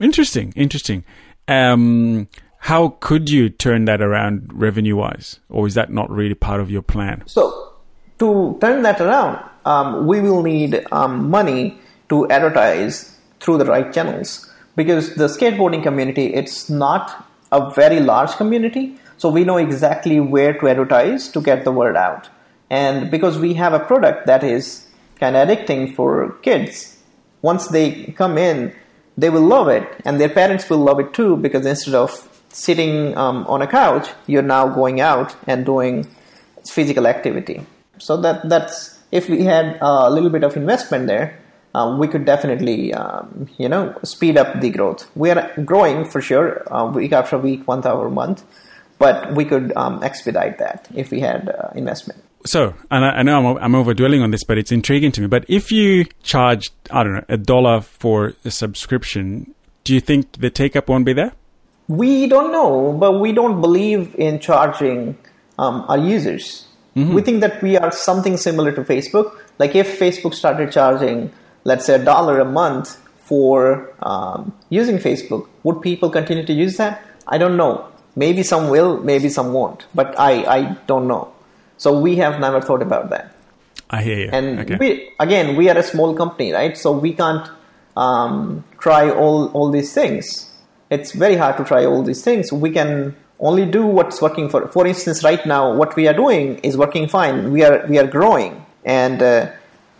Interesting. 0.00 0.52
Interesting. 0.54 1.04
Um, 1.48 2.28
how 2.58 2.90
could 3.00 3.30
you 3.30 3.50
turn 3.50 3.86
that 3.86 4.00
around 4.00 4.48
revenue 4.54 4.94
wise, 4.94 5.40
or 5.48 5.66
is 5.66 5.74
that 5.74 5.90
not 5.90 6.08
really 6.08 6.34
part 6.34 6.60
of 6.60 6.70
your 6.70 6.82
plan? 6.82 7.24
So, 7.26 7.72
to 8.20 8.56
turn 8.60 8.82
that 8.82 9.00
around, 9.00 9.44
um, 9.64 10.06
we 10.06 10.20
will 10.20 10.44
need 10.44 10.86
um, 10.92 11.30
money 11.30 11.80
to 12.10 12.28
advertise 12.30 13.18
through 13.40 13.58
the 13.58 13.64
right 13.64 13.92
channels 13.92 14.48
because 14.76 15.16
the 15.16 15.26
skateboarding 15.26 15.82
community 15.82 16.32
it's 16.32 16.70
not 16.70 17.26
a 17.50 17.70
very 17.72 17.98
large 18.00 18.30
community 18.36 18.96
so 19.22 19.28
we 19.28 19.44
know 19.44 19.56
exactly 19.56 20.18
where 20.18 20.52
to 20.52 20.68
advertise 20.68 21.28
to 21.28 21.40
get 21.40 21.62
the 21.62 21.70
word 21.70 21.96
out. 21.96 22.28
And 22.70 23.08
because 23.08 23.38
we 23.38 23.54
have 23.54 23.72
a 23.72 23.78
product 23.78 24.26
that 24.26 24.42
is 24.42 24.88
kind 25.20 25.36
of 25.36 25.46
addicting 25.46 25.94
for 25.94 26.32
kids, 26.42 26.98
once 27.40 27.68
they 27.68 28.06
come 28.18 28.36
in, 28.36 28.74
they 29.16 29.30
will 29.30 29.46
love 29.56 29.68
it, 29.68 29.86
and 30.04 30.20
their 30.20 30.28
parents 30.28 30.68
will 30.68 30.78
love 30.78 30.98
it 30.98 31.14
too 31.14 31.36
because 31.36 31.64
instead 31.64 31.94
of 31.94 32.10
sitting 32.48 33.16
um, 33.16 33.46
on 33.46 33.62
a 33.62 33.68
couch, 33.68 34.08
you're 34.26 34.42
now 34.56 34.66
going 34.66 35.00
out 35.00 35.36
and 35.46 35.64
doing 35.64 36.08
physical 36.66 37.06
activity. 37.06 37.64
So 37.98 38.16
that 38.22 38.48
that's 38.48 38.98
if 39.12 39.28
we 39.28 39.44
had 39.44 39.78
a 39.80 40.10
little 40.10 40.30
bit 40.30 40.42
of 40.42 40.56
investment 40.56 41.06
there, 41.06 41.38
uh, 41.76 41.96
we 41.96 42.08
could 42.08 42.24
definitely 42.24 42.92
um, 42.92 43.48
you 43.56 43.68
know 43.68 43.96
speed 44.02 44.36
up 44.36 44.60
the 44.60 44.70
growth. 44.70 45.08
We 45.14 45.30
are 45.30 45.52
growing 45.64 46.06
for 46.06 46.20
sure 46.20 46.66
uh, 46.74 46.86
week 46.86 47.12
after 47.12 47.38
week, 47.38 47.68
month 47.68 47.86
after 47.86 48.10
month 48.10 48.42
but 49.02 49.34
we 49.34 49.44
could 49.44 49.72
um, 49.76 50.00
expedite 50.04 50.58
that 50.58 50.88
if 50.94 51.10
we 51.10 51.18
had 51.18 51.48
uh, 51.48 51.70
investment. 51.74 52.22
So, 52.46 52.74
and 52.88 53.04
I, 53.04 53.10
I 53.18 53.22
know 53.22 53.34
I'm, 53.50 53.58
I'm 53.64 53.74
over 53.74 53.94
dwelling 53.94 54.22
on 54.22 54.30
this, 54.30 54.44
but 54.44 54.58
it's 54.58 54.70
intriguing 54.70 55.10
to 55.12 55.20
me. 55.20 55.26
But 55.26 55.44
if 55.48 55.72
you 55.72 56.04
charge, 56.22 56.70
I 56.88 57.02
don't 57.02 57.14
know, 57.14 57.24
a 57.28 57.36
dollar 57.36 57.80
for 57.80 58.34
a 58.44 58.52
subscription, 58.52 59.54
do 59.82 59.92
you 59.92 60.00
think 60.00 60.38
the 60.38 60.50
take 60.50 60.76
up 60.76 60.88
won't 60.88 61.04
be 61.04 61.12
there? 61.12 61.32
We 61.88 62.28
don't 62.28 62.52
know, 62.52 62.92
but 62.92 63.18
we 63.18 63.32
don't 63.32 63.60
believe 63.60 64.14
in 64.14 64.38
charging 64.38 65.18
um, 65.58 65.84
our 65.88 65.98
users. 65.98 66.68
We 66.94 67.22
think 67.22 67.40
that 67.40 67.62
we 67.62 67.76
are 67.76 67.90
something 67.90 68.36
similar 68.36 68.70
to 68.72 68.82
Facebook. 68.82 69.36
Like 69.58 69.74
if 69.74 69.98
Facebook 69.98 70.34
started 70.34 70.70
charging, 70.70 71.32
let's 71.64 71.86
say, 71.86 71.94
a 71.94 72.04
dollar 72.04 72.38
a 72.38 72.44
month 72.44 73.00
for 73.16 73.92
um, 74.02 74.52
using 74.68 74.98
Facebook, 74.98 75.48
would 75.64 75.80
people 75.80 76.10
continue 76.10 76.46
to 76.46 76.52
use 76.52 76.76
that? 76.76 77.02
I 77.26 77.38
don't 77.38 77.56
know. 77.56 77.91
Maybe 78.14 78.42
some 78.42 78.68
will, 78.68 78.98
maybe 79.00 79.28
some 79.28 79.52
won't, 79.52 79.86
but 79.94 80.18
I, 80.18 80.44
I 80.44 80.76
don't 80.86 81.08
know. 81.08 81.32
So 81.78 81.98
we 81.98 82.16
have 82.16 82.40
never 82.40 82.60
thought 82.60 82.82
about 82.82 83.10
that. 83.10 83.34
I 83.90 84.02
hear 84.02 84.18
you. 84.18 84.30
And 84.32 84.60
okay. 84.60 84.76
we, 84.76 85.10
again, 85.18 85.56
we 85.56 85.68
are 85.68 85.76
a 85.76 85.82
small 85.82 86.14
company, 86.14 86.52
right? 86.52 86.76
So 86.76 86.92
we 86.92 87.14
can't 87.14 87.48
um, 87.96 88.64
try 88.78 89.10
all, 89.10 89.48
all 89.52 89.70
these 89.70 89.92
things. 89.92 90.50
It's 90.90 91.12
very 91.12 91.36
hard 91.36 91.56
to 91.56 91.64
try 91.64 91.86
all 91.86 92.02
these 92.02 92.22
things. 92.22 92.52
We 92.52 92.70
can 92.70 93.16
only 93.42 93.66
do 93.66 93.84
what's 93.84 94.22
working 94.22 94.48
for. 94.48 94.68
For 94.68 94.86
instance, 94.86 95.24
right 95.24 95.44
now, 95.44 95.74
what 95.74 95.96
we 95.96 96.06
are 96.06 96.14
doing 96.14 96.58
is 96.58 96.76
working 96.76 97.08
fine. 97.08 97.50
We 97.50 97.64
are 97.64 97.84
we 97.88 97.98
are 97.98 98.06
growing, 98.06 98.64
and 98.84 99.22
uh, 99.22 99.50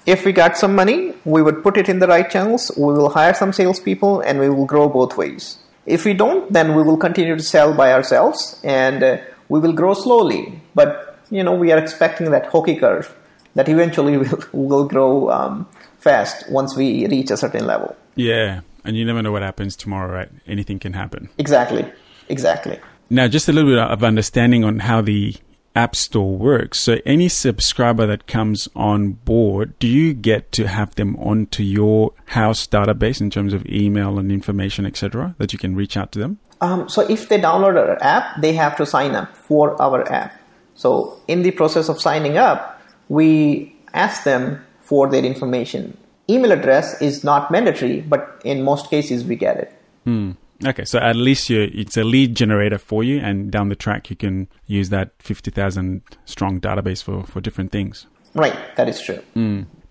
if 0.07 0.25
we 0.25 0.33
got 0.33 0.57
some 0.57 0.75
money, 0.75 1.15
we 1.25 1.43
would 1.43 1.63
put 1.63 1.77
it 1.77 1.89
in 1.89 1.99
the 1.99 2.07
right 2.07 2.31
channels. 2.31 2.71
We 2.77 2.93
will 2.93 3.11
hire 3.11 3.35
some 3.35 3.53
salespeople, 3.53 4.21
and 4.21 4.39
we 4.39 4.49
will 4.49 4.67
grow 4.67 4.89
both 4.89 5.17
ways. 5.17 5.59
If 5.87 6.05
we 6.05 6.15
don't, 6.15 6.53
then 6.53 6.75
we 6.77 6.83
will 6.83 6.97
continue 6.97 7.37
to 7.37 7.43
sell 7.43 7.75
by 7.75 7.93
ourselves, 7.93 8.61
and 8.63 9.03
uh, 9.03 9.17
we 9.49 9.59
will 9.61 9.73
grow 9.73 9.95
slowly. 9.95 10.61
But 10.75 11.19
you 11.31 11.43
know, 11.43 11.55
we 11.55 11.73
are 11.73 11.79
expecting 11.79 12.31
that 12.31 12.47
hockey 12.47 12.77
curve 12.77 13.15
that 13.55 13.69
eventually 13.69 14.17
will 14.23 14.45
will 14.53 14.85
grow 14.87 15.31
um, 15.31 15.67
fast 15.99 16.49
once 16.51 16.77
we 16.77 17.07
reach 17.07 17.31
a 17.31 17.37
certain 17.37 17.67
level. 17.67 17.97
yeah, 18.15 18.61
and 18.85 18.97
you 18.97 19.05
never 19.05 19.23
know 19.23 19.33
what 19.33 19.43
happens 19.43 19.77
tomorrow, 19.77 20.13
right? 20.13 20.31
Anything 20.47 20.79
can 20.79 20.93
happen. 20.93 21.29
Exactly, 21.39 21.85
exactly. 22.29 22.79
Now, 23.11 23.29
just 23.29 23.49
a 23.49 23.53
little 23.53 23.71
bit 23.71 23.79
of 23.79 24.03
understanding 24.03 24.65
on 24.65 24.79
how 24.79 25.03
the 25.03 25.37
App 25.75 25.97
Store 25.97 26.37
works. 26.37 26.81
So, 26.81 26.99
any 27.07 27.29
subscriber 27.29 28.07
that 28.07 28.27
comes 28.27 28.69
on 28.77 29.13
board, 29.13 29.79
do 29.79 29.89
you 29.89 30.13
get 30.13 30.53
to 30.53 30.69
have 30.69 30.95
them 30.97 31.17
onto 31.17 31.63
your 31.63 32.13
house 32.27 32.67
database 32.67 33.21
in 33.21 33.31
terms 33.31 33.53
of 33.55 33.65
email 33.67 34.19
and 34.19 34.31
information, 34.31 34.85
etc., 34.87 35.35
that 35.39 35.53
you 35.53 35.59
can 35.59 35.75
reach 35.75 35.97
out 35.97 36.13
to 36.13 36.19
them? 36.19 36.39
Um, 36.63 36.89
so 36.89 37.03
if 37.03 37.29
they 37.29 37.41
download 37.41 37.77
our 37.77 38.01
app, 38.03 38.41
they 38.41 38.53
have 38.53 38.77
to 38.77 38.87
sign 38.87 39.17
up 39.17 39.37
for 39.37 39.81
our 39.83 40.11
app. 40.11 40.41
So 40.77 41.21
in 41.27 41.43
the 41.43 41.51
process 41.51 41.89
of 41.89 42.01
signing 42.01 42.37
up, 42.39 42.81
we 43.09 43.75
ask 43.95 44.23
them 44.23 44.65
for 44.81 45.09
their 45.11 45.25
information. 45.25 45.97
Email 46.31 46.53
address 46.53 47.03
is 47.03 47.25
not 47.25 47.51
mandatory, 47.51 48.01
but 48.01 48.41
in 48.45 48.63
most 48.63 48.91
cases 48.91 49.25
we 49.25 49.35
get 49.35 49.57
it. 49.57 49.73
Hmm. 50.05 50.33
Okay, 50.65 50.85
so 50.85 50.99
at 50.99 51.17
least 51.17 51.51
you 51.51 51.71
it's 51.75 51.97
a 51.97 52.05
lead 52.05 52.35
generator 52.37 52.79
for 52.79 53.03
you, 53.05 53.19
and 53.21 53.51
down 53.51 53.69
the 53.69 53.77
track 53.77 54.11
you 54.11 54.17
can 54.17 54.49
use 54.67 54.89
that 54.91 55.11
fifty 55.19 55.51
thousand 55.51 56.03
strong 56.25 56.61
database 56.61 57.03
for 57.03 57.25
for 57.25 57.41
different 57.41 57.73
things. 57.73 58.07
Right, 58.35 58.57
that 58.77 58.89
is 58.89 59.01
true. 59.01 59.21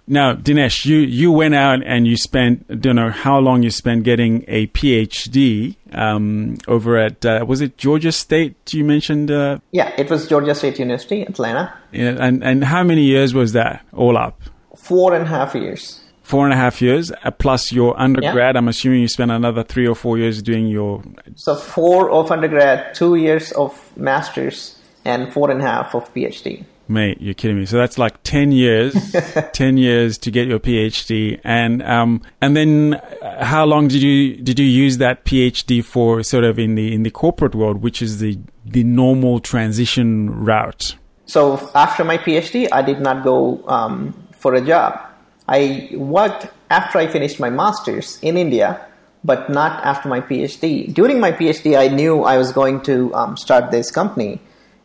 Now, 0.07 0.33
Dinesh, 0.33 0.83
you, 0.85 0.97
you 0.97 1.31
went 1.31 1.53
out 1.55 1.83
and 1.85 2.05
you 2.05 2.17
spent, 2.17 2.81
don't 2.81 2.95
know 2.97 3.11
how 3.11 3.37
long 3.39 3.63
you 3.63 3.69
spent 3.69 4.03
getting 4.03 4.43
a 4.47 4.67
PhD 4.67 5.75
um, 5.93 6.57
over 6.67 6.97
at, 6.97 7.23
uh, 7.25 7.45
was 7.47 7.61
it 7.61 7.77
Georgia 7.77 8.11
State 8.11 8.73
you 8.73 8.83
mentioned? 8.83 9.31
Uh, 9.31 9.59
Yeah, 9.71 9.93
it 9.97 10.09
was 10.09 10.27
Georgia 10.27 10.53
State 10.55 10.79
University, 10.79 11.21
Atlanta. 11.21 11.73
yeah, 11.93 12.17
and, 12.19 12.43
and 12.43 12.63
how 12.65 12.83
many 12.83 13.03
years 13.03 13.33
was 13.33 13.53
that 13.53 13.85
all 13.93 14.17
up? 14.17 14.41
Four 14.75 15.13
and 15.15 15.23
a 15.23 15.27
half 15.27 15.53
years. 15.55 16.00
Four 16.31 16.45
and 16.45 16.53
a 16.53 16.55
half 16.55 16.81
years, 16.81 17.11
uh, 17.11 17.31
plus 17.31 17.73
your 17.73 17.99
undergrad. 17.99 18.55
I'm 18.55 18.69
assuming 18.69 19.01
you 19.01 19.09
spent 19.09 19.31
another 19.31 19.63
three 19.65 19.85
or 19.85 19.95
four 19.95 20.17
years 20.17 20.41
doing 20.41 20.67
your. 20.67 21.03
So 21.35 21.57
four 21.57 22.09
of 22.09 22.31
undergrad, 22.31 22.95
two 22.95 23.15
years 23.15 23.51
of 23.51 23.73
masters, 23.97 24.79
and 25.03 25.33
four 25.33 25.51
and 25.51 25.61
a 25.61 25.65
half 25.65 25.93
of 25.93 26.13
PhD. 26.13 26.63
Mate, 26.87 27.17
you're 27.19 27.33
kidding 27.33 27.59
me. 27.59 27.65
So 27.65 27.75
that's 27.75 27.97
like 27.97 28.23
10 28.23 28.53
years, 28.53 28.93
10 29.53 29.75
years 29.75 30.17
to 30.19 30.31
get 30.31 30.47
your 30.47 30.59
PhD. 30.59 31.41
And, 31.43 31.83
um, 31.83 32.21
and 32.39 32.55
then 32.55 32.93
uh, 32.93 33.43
how 33.43 33.65
long 33.65 33.89
did 33.89 34.01
you, 34.01 34.37
did 34.37 34.57
you 34.57 34.65
use 34.65 34.99
that 34.99 35.25
PhD 35.25 35.83
for 35.83 36.23
sort 36.23 36.45
of 36.45 36.57
in 36.57 36.75
the, 36.75 36.93
in 36.93 37.03
the 37.03 37.11
corporate 37.11 37.55
world, 37.55 37.81
which 37.81 38.01
is 38.01 38.19
the, 38.19 38.39
the 38.65 38.85
normal 38.85 39.41
transition 39.41 40.29
route? 40.29 40.95
So 41.25 41.69
after 41.75 42.05
my 42.05 42.17
PhD, 42.17 42.69
I 42.71 42.81
did 42.81 43.01
not 43.01 43.25
go 43.25 43.61
um, 43.67 44.13
for 44.31 44.53
a 44.53 44.61
job. 44.61 45.10
I 45.47 45.89
worked 45.93 46.47
after 46.69 46.97
I 46.99 47.07
finished 47.07 47.39
my 47.39 47.49
master's 47.49 48.19
in 48.21 48.37
India, 48.37 48.85
but 49.23 49.49
not 49.49 49.83
after 49.83 50.09
my 50.09 50.21
PhD. 50.21 50.93
During 50.93 51.19
my 51.19 51.31
PhD, 51.31 51.77
I 51.77 51.87
knew 51.87 52.23
I 52.23 52.37
was 52.37 52.51
going 52.51 52.81
to 52.81 53.13
um, 53.13 53.37
start 53.37 53.71
this 53.71 53.91
company, 53.91 54.39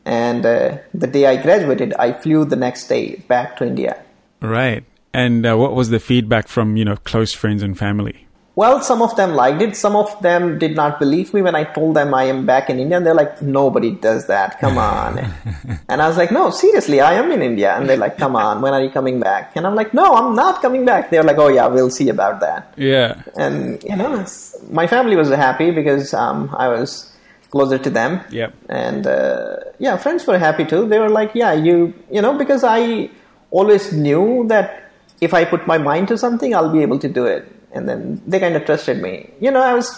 and 0.05 0.45
uh, 0.45 0.79
the 0.93 1.07
day 1.07 1.27
I 1.27 1.37
graduated, 1.37 1.95
I 1.95 2.13
flew 2.13 2.45
the 2.45 2.57
next 2.57 2.89
day 2.89 3.17
back 3.29 3.57
to 3.59 3.67
India. 3.67 4.03
Right. 4.41 4.85
And 5.13 5.47
uh, 5.47 5.57
what 5.57 5.75
was 5.75 5.89
the 5.89 5.99
feedback 5.99 6.49
from, 6.49 6.77
you 6.77 6.85
know, 6.85 6.97
close 6.97 7.33
friends 7.33 7.63
and 7.63 7.79
family? 7.79 8.26
Well, 8.57 8.81
some 8.81 9.03
of 9.03 9.15
them 9.17 9.35
liked 9.35 9.61
it. 9.61 9.77
Some 9.77 9.95
of 9.95 10.19
them 10.23 10.59
did 10.59 10.75
not 10.75 10.99
believe 10.99 11.35
me 11.35 11.43
when 11.43 11.55
I 11.55 11.65
told 11.65 11.95
them 11.95 12.15
I 12.15 12.25
am 12.25 12.47
back 12.47 12.71
in 12.71 12.79
India. 12.81 12.97
And 12.97 13.05
they're 13.05 13.15
like, 13.15 13.43
nobody 13.43 13.91
does 13.91 14.27
that. 14.29 14.59
Come 14.61 14.79
on. 14.79 15.19
and 15.91 16.01
I 16.01 16.09
was 16.09 16.17
like, 16.17 16.33
no, 16.33 16.49
seriously, 16.49 17.03
I 17.03 17.13
am 17.15 17.31
in 17.33 17.43
India. 17.43 17.77
And 17.77 17.87
they're 17.87 17.99
like, 17.99 18.17
come 18.17 18.35
on, 18.35 18.63
when 18.63 18.73
are 18.73 18.83
you 18.83 18.89
coming 18.89 19.21
back? 19.21 19.53
And 19.57 19.67
I'm 19.67 19.75
like, 19.75 19.93
no, 19.93 20.15
I'm 20.15 20.35
not 20.35 20.63
coming 20.63 20.87
back. 20.87 21.11
They're 21.11 21.23
like, 21.23 21.37
oh, 21.37 21.49
yeah, 21.49 21.67
we'll 21.67 21.91
see 21.91 22.09
about 22.09 22.41
that. 22.41 22.73
Yeah. 22.79 23.21
And, 23.37 23.85
you 23.85 23.95
know, 23.95 24.25
my 24.71 24.87
family 24.87 25.17
was 25.17 25.29
happy 25.29 25.71
because 25.71 26.15
um, 26.15 26.49
I 26.57 26.69
was 26.69 27.13
closer 27.51 27.77
to 27.77 27.91
them. 27.91 28.23
Yep. 28.31 28.55
And, 28.71 29.07
uh, 29.07 29.57
yeah, 29.79 29.99
friends 29.99 30.27
were 30.27 30.39
happy 30.39 30.65
too. 30.65 30.89
They 30.89 30.99
were 30.99 31.11
like, 31.11 31.33
yeah, 31.35 31.53
you, 31.53 31.93
you 32.11 32.23
know, 32.23 32.39
because 32.39 32.65
I 32.65 33.11
always 33.51 33.93
knew 33.93 34.47
that 34.49 34.91
if 35.21 35.35
I 35.35 35.45
put 35.45 35.67
my 35.67 35.77
mind 35.77 36.09
to 36.09 36.17
something, 36.17 36.55
I'll 36.55 36.73
be 36.73 36.81
able 36.81 36.99
to 37.01 37.09
do 37.09 37.27
it. 37.27 37.53
And 37.77 37.89
then 37.89 38.23
they 38.27 38.41
kind 38.41 38.57
of 38.57 38.65
trusted 38.65 39.01
me. 39.01 39.31
You 39.41 39.51
know, 39.51 39.63
I 39.63 39.75
was 39.75 39.89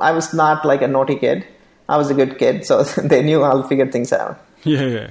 I 0.00 0.12
was 0.12 0.34
not 0.34 0.64
like 0.64 0.82
a 0.82 0.88
naughty 0.88 1.16
kid. 1.16 1.46
I 1.88 1.96
was 1.96 2.10
a 2.10 2.14
good 2.14 2.38
kid, 2.38 2.66
so 2.66 2.82
they 3.12 3.22
knew 3.22 3.42
I'll 3.42 3.62
figure 3.62 3.90
things 3.90 4.12
out. 4.12 4.40
Yeah. 4.64 4.86
yeah. 4.86 5.10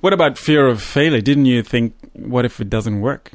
What 0.00 0.12
about 0.12 0.38
fear 0.38 0.66
of 0.66 0.82
failure? 0.82 1.20
Didn't 1.20 1.46
you 1.46 1.62
think, 1.62 1.94
what 2.12 2.44
if 2.44 2.60
it 2.60 2.70
doesn't 2.70 3.00
work? 3.00 3.32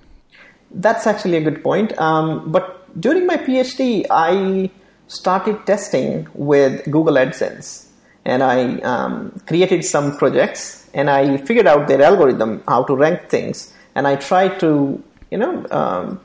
That's 0.72 1.08
actually 1.08 1.38
a 1.38 1.42
good 1.42 1.64
point. 1.64 1.98
Um, 2.00 2.52
but 2.52 2.80
during 3.00 3.26
my 3.26 3.38
PhD, 3.38 4.06
I 4.10 4.70
started 5.08 5.66
testing 5.66 6.28
with 6.34 6.84
Google 6.86 7.16
AdSense, 7.16 7.88
and 8.26 8.44
I 8.44 8.78
um, 8.80 9.40
created 9.48 9.84
some 9.84 10.18
projects, 10.18 10.88
and 10.94 11.10
I 11.10 11.38
figured 11.38 11.68
out 11.68 11.88
their 11.88 12.02
algorithm, 12.02 12.64
how 12.68 12.84
to 12.84 12.96
rank 12.96 13.30
things, 13.30 13.74
and 13.96 14.08
I 14.08 14.16
tried 14.16 14.60
to, 14.60 15.04
you 15.32 15.38
know, 15.38 15.66
um, 15.72 16.22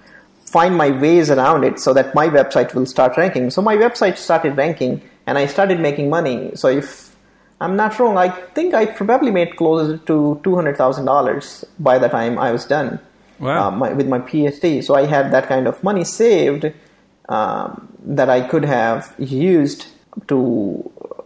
find 0.55 0.77
my 0.77 0.91
ways 1.05 1.31
around 1.37 1.65
it 1.65 1.81
so 1.87 1.93
that 1.99 2.15
my 2.15 2.27
website 2.29 2.75
will 2.75 2.87
start 2.87 3.17
ranking. 3.17 3.51
So 3.51 3.61
my 3.71 3.77
website 3.77 4.17
started 4.17 4.57
ranking, 4.57 5.01
and 5.27 5.39
I 5.39 5.47
started 5.47 5.81
making 5.81 6.11
money. 6.19 6.39
So 6.55 6.69
if 6.69 7.17
I'm 7.61 7.75
not 7.77 7.99
wrong, 7.99 8.17
I 8.27 8.29
think 8.57 8.75
I 8.75 8.87
probably 8.87 9.33
made 9.41 9.57
closer 9.57 9.99
to 10.11 10.41
two 10.45 10.55
hundred 10.55 10.77
thousand 10.77 11.07
dollars 11.07 11.65
by 11.79 11.99
the 11.99 12.09
time 12.09 12.39
I 12.39 12.53
was 12.53 12.65
done 12.77 13.01
Wow. 13.39 13.69
uh, 13.69 13.71
my, 13.71 13.93
with 13.93 14.09
my 14.09 14.19
PhD. 14.21 14.83
So 14.83 14.95
I 14.95 15.07
had 15.07 15.33
that 15.33 15.49
kind 15.49 15.67
of 15.67 15.83
money 15.83 16.05
saved 16.05 16.73
um, 17.29 17.89
that 18.05 18.29
I 18.29 18.41
could 18.47 18.65
have 18.65 19.15
used 19.19 19.87
to, 20.29 20.37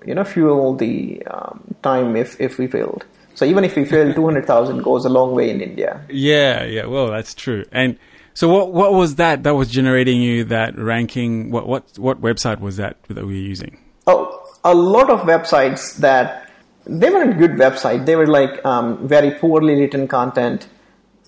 you 0.07 0.15
know, 0.15 0.25
fuel 0.25 0.75
the 0.75 1.23
um, 1.27 1.75
time 1.83 2.17
if, 2.17 2.41
if 2.41 2.59
we 2.59 2.67
failed. 2.67 3.05
So 3.35 3.45
even 3.45 3.65
if 3.65 3.77
we 3.77 3.85
hundred 4.29 4.47
thousand 4.47 4.83
goes 4.83 5.05
a 5.05 5.09
long 5.09 5.35
way 5.35 5.51
in 5.51 5.61
India. 5.61 6.01
Yeah, 6.09 6.65
yeah. 6.65 6.87
Well, 6.87 7.09
that's 7.11 7.35
true. 7.35 7.65
And 7.73 7.99
so, 8.39 8.47
what 8.49 8.73
what 8.73 8.95
was 8.95 9.17
that 9.17 9.43
that 9.43 9.57
was 9.57 9.69
generating 9.69 10.23
you 10.23 10.45
that 10.45 10.79
ranking? 10.79 11.51
What 11.51 11.67
what 11.67 11.99
what 11.99 12.21
website 12.21 12.61
was 12.61 12.77
that 12.77 12.97
that 13.09 13.27
we 13.27 13.35
were 13.35 13.49
using? 13.55 13.81
Oh, 14.07 14.21
a 14.63 14.73
lot 14.73 15.11
of 15.11 15.23
websites 15.23 15.97
that 15.97 16.49
they 16.87 17.11
weren't 17.11 17.37
good 17.37 17.55
websites. 17.63 18.07
They 18.07 18.15
were 18.15 18.29
like 18.29 18.65
um, 18.65 19.09
very 19.09 19.33
poorly 19.33 19.75
written 19.81 20.07
content, 20.07 20.69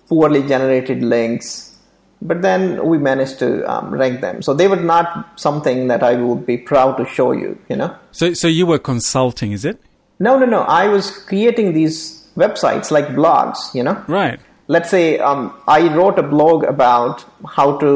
poorly 0.08 0.46
generated 0.46 1.02
links. 1.02 1.76
But 2.22 2.42
then 2.42 2.86
we 2.86 2.96
managed 2.98 3.40
to 3.40 3.68
um, 3.68 3.90
rank 3.92 4.20
them. 4.20 4.40
So 4.40 4.54
they 4.54 4.68
were 4.68 4.76
not 4.76 5.40
something 5.40 5.88
that 5.88 6.04
I 6.04 6.14
would 6.14 6.46
be 6.46 6.58
proud 6.58 6.96
to 6.98 7.06
show 7.06 7.32
you. 7.32 7.58
You 7.68 7.74
know. 7.74 7.96
So 8.12 8.34
so 8.34 8.46
you 8.46 8.66
were 8.66 8.78
consulting, 8.78 9.50
is 9.50 9.64
it? 9.64 9.82
No, 10.20 10.38
no, 10.38 10.46
no. 10.46 10.61
I 10.61 10.86
was 10.86 11.11
creating 11.11 11.72
these 11.72 12.28
websites 12.36 12.92
like 12.92 13.08
blogs. 13.08 13.74
You 13.74 13.82
know. 13.82 14.04
Right. 14.06 14.38
Let's 14.75 14.91
say 14.95 15.05
um, 15.31 15.43
I 15.66 15.81
wrote 15.97 16.16
a 16.25 16.27
blog 16.35 16.64
about 16.75 17.25
how 17.57 17.68
to 17.83 17.91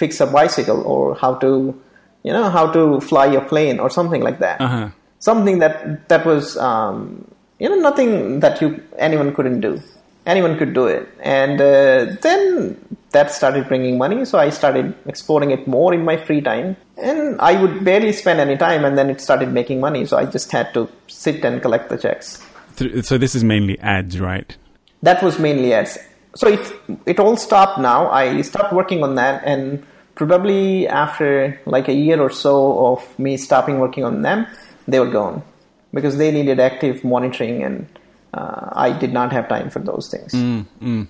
fix 0.00 0.20
a 0.26 0.28
bicycle 0.38 0.80
or 0.94 1.02
how 1.22 1.32
to, 1.44 1.50
you 2.26 2.32
know, 2.36 2.46
how 2.56 2.64
to 2.76 2.82
fly 3.10 3.26
a 3.40 3.42
plane 3.52 3.80
or 3.84 3.88
something 3.98 4.22
like 4.28 4.38
that. 4.46 4.60
Uh 4.66 4.68
huh. 4.76 4.88
something 5.28 5.56
that 5.62 5.74
that 6.10 6.22
was 6.28 6.44
um, 6.66 7.00
you 7.62 7.68
know 7.70 7.80
nothing 7.88 8.10
that 8.44 8.54
you 8.62 8.68
anyone 9.06 9.30
couldn't 9.36 9.60
do 9.64 9.72
anyone 10.34 10.54
could 10.60 10.72
do 10.78 10.84
it 10.92 11.04
and 11.38 11.60
uh, 11.60 11.98
then 12.26 12.42
that 13.16 13.28
started 13.38 13.62
bringing 13.70 13.94
money 14.04 14.18
so 14.30 14.38
i 14.44 14.48
started 14.58 14.86
exploring 15.12 15.50
it 15.56 15.62
more 15.74 15.90
in 15.98 16.02
my 16.10 16.16
free 16.28 16.40
time 16.48 16.68
and 17.10 17.40
i 17.50 17.52
would 17.60 17.74
barely 17.88 18.12
spend 18.22 18.38
any 18.46 18.56
time 18.64 18.82
and 18.88 18.94
then 19.00 19.08
it 19.14 19.20
started 19.26 19.50
making 19.58 19.78
money 19.86 20.02
so 20.10 20.16
i 20.22 20.24
just 20.36 20.50
had 20.58 20.72
to 20.76 20.82
sit 21.20 21.44
and 21.50 21.60
collect 21.66 21.86
the 21.94 21.98
checks 22.06 22.30
So 23.10 23.18
this 23.24 23.34
is 23.34 23.44
mainly 23.52 23.76
ads, 23.96 24.14
right? 24.30 24.50
that 25.08 25.22
was 25.26 25.38
mainly 25.46 25.70
ads. 25.80 25.98
So 26.34 26.48
it 26.48 26.60
it 27.06 27.18
all 27.18 27.36
stopped 27.36 27.78
now. 27.80 28.08
I 28.10 28.42
stopped 28.42 28.72
working 28.72 29.02
on 29.02 29.16
that, 29.16 29.42
and 29.44 29.84
probably 30.14 30.86
after 30.86 31.60
like 31.66 31.88
a 31.88 31.92
year 31.94 32.20
or 32.20 32.30
so 32.30 32.86
of 32.86 33.18
me 33.18 33.36
stopping 33.36 33.78
working 33.78 34.04
on 34.04 34.22
them, 34.22 34.46
they 34.86 35.00
were 35.00 35.10
gone 35.10 35.42
because 35.92 36.18
they 36.18 36.30
needed 36.30 36.60
active 36.60 37.02
monitoring, 37.04 37.62
and 37.62 37.86
uh, 38.34 38.70
I 38.72 38.92
did 38.92 39.12
not 39.12 39.32
have 39.32 39.48
time 39.48 39.70
for 39.70 39.80
those 39.80 40.08
things. 40.08 40.32
Mm, 40.32 41.08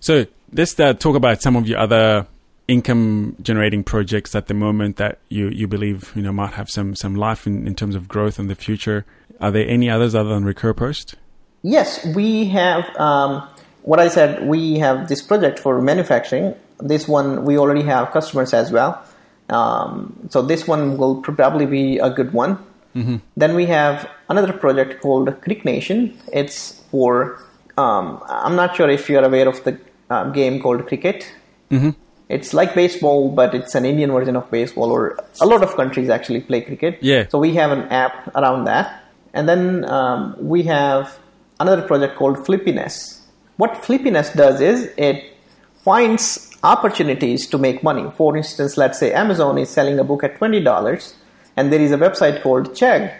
So 0.00 0.26
let's 0.52 0.78
uh, 0.80 0.94
talk 0.94 1.16
about 1.16 1.42
some 1.42 1.56
of 1.56 1.66
your 1.66 1.78
other 1.78 2.26
income 2.68 3.36
generating 3.42 3.84
projects 3.84 4.34
at 4.34 4.46
the 4.46 4.54
moment 4.54 4.96
that 4.96 5.18
you, 5.28 5.48
you 5.48 5.68
believe 5.68 6.12
you 6.16 6.22
know 6.22 6.32
might 6.32 6.54
have 6.54 6.68
some 6.68 6.96
some 6.96 7.14
life 7.14 7.46
in, 7.46 7.66
in 7.66 7.74
terms 7.74 7.94
of 7.94 8.08
growth 8.08 8.38
in 8.38 8.48
the 8.48 8.54
future. 8.54 9.04
Are 9.40 9.50
there 9.50 9.68
any 9.68 9.90
others 9.90 10.14
other 10.14 10.30
than 10.30 10.44
Recurpost? 10.44 11.14
Yes, 11.62 12.04
we 12.14 12.46
have. 12.46 12.84
Um, 12.96 13.46
what 13.86 14.00
I 14.00 14.08
said, 14.08 14.46
we 14.46 14.78
have 14.78 15.08
this 15.08 15.22
project 15.22 15.58
for 15.58 15.80
manufacturing. 15.80 16.54
This 16.78 17.08
one 17.08 17.44
we 17.44 17.56
already 17.56 17.82
have 17.82 18.10
customers 18.10 18.52
as 18.52 18.70
well. 18.70 19.02
Um, 19.48 20.28
so 20.30 20.42
this 20.42 20.66
one 20.66 20.98
will 20.98 21.22
probably 21.22 21.66
be 21.66 21.98
a 21.98 22.10
good 22.10 22.32
one. 22.32 22.58
Mm-hmm. 22.96 23.16
Then 23.36 23.54
we 23.54 23.66
have 23.66 24.08
another 24.28 24.52
project 24.52 25.00
called 25.00 25.40
Crick 25.42 25.64
Nation. 25.64 26.18
It's 26.32 26.82
for 26.90 27.40
um, 27.78 28.20
I'm 28.26 28.56
not 28.56 28.74
sure 28.76 28.90
if 28.90 29.08
you're 29.08 29.24
aware 29.24 29.48
of 29.48 29.62
the 29.64 29.78
uh, 30.10 30.30
game 30.30 30.60
called 30.60 30.86
cricket. 30.86 31.32
Mm-hmm. 31.70 31.90
It's 32.28 32.52
like 32.52 32.74
baseball, 32.74 33.30
but 33.30 33.54
it's 33.54 33.76
an 33.76 33.84
Indian 33.84 34.10
version 34.10 34.34
of 34.34 34.50
baseball, 34.50 34.90
or 34.90 35.16
a 35.40 35.46
lot 35.46 35.62
of 35.62 35.76
countries 35.76 36.08
actually 36.08 36.40
play 36.40 36.62
cricket. 36.62 36.98
Yeah. 37.00 37.28
So 37.28 37.38
we 37.38 37.54
have 37.54 37.70
an 37.70 37.82
app 37.92 38.34
around 38.34 38.64
that. 38.64 39.04
And 39.32 39.48
then 39.48 39.84
um, 39.84 40.34
we 40.40 40.64
have 40.64 41.16
another 41.60 41.82
project 41.82 42.16
called 42.16 42.38
Flippiness. 42.38 43.15
What 43.56 43.82
Flippiness 43.82 44.34
does 44.34 44.60
is 44.60 44.90
it 44.96 45.36
finds 45.84 46.50
opportunities 46.62 47.46
to 47.48 47.58
make 47.58 47.82
money. 47.82 48.10
For 48.16 48.36
instance, 48.36 48.76
let's 48.76 48.98
say 48.98 49.12
Amazon 49.12 49.58
is 49.58 49.70
selling 49.70 49.98
a 49.98 50.04
book 50.04 50.24
at 50.24 50.38
$20, 50.38 51.14
and 51.56 51.72
there 51.72 51.80
is 51.80 51.92
a 51.92 51.96
website 51.96 52.42
called 52.42 52.70
Chegg, 52.74 53.14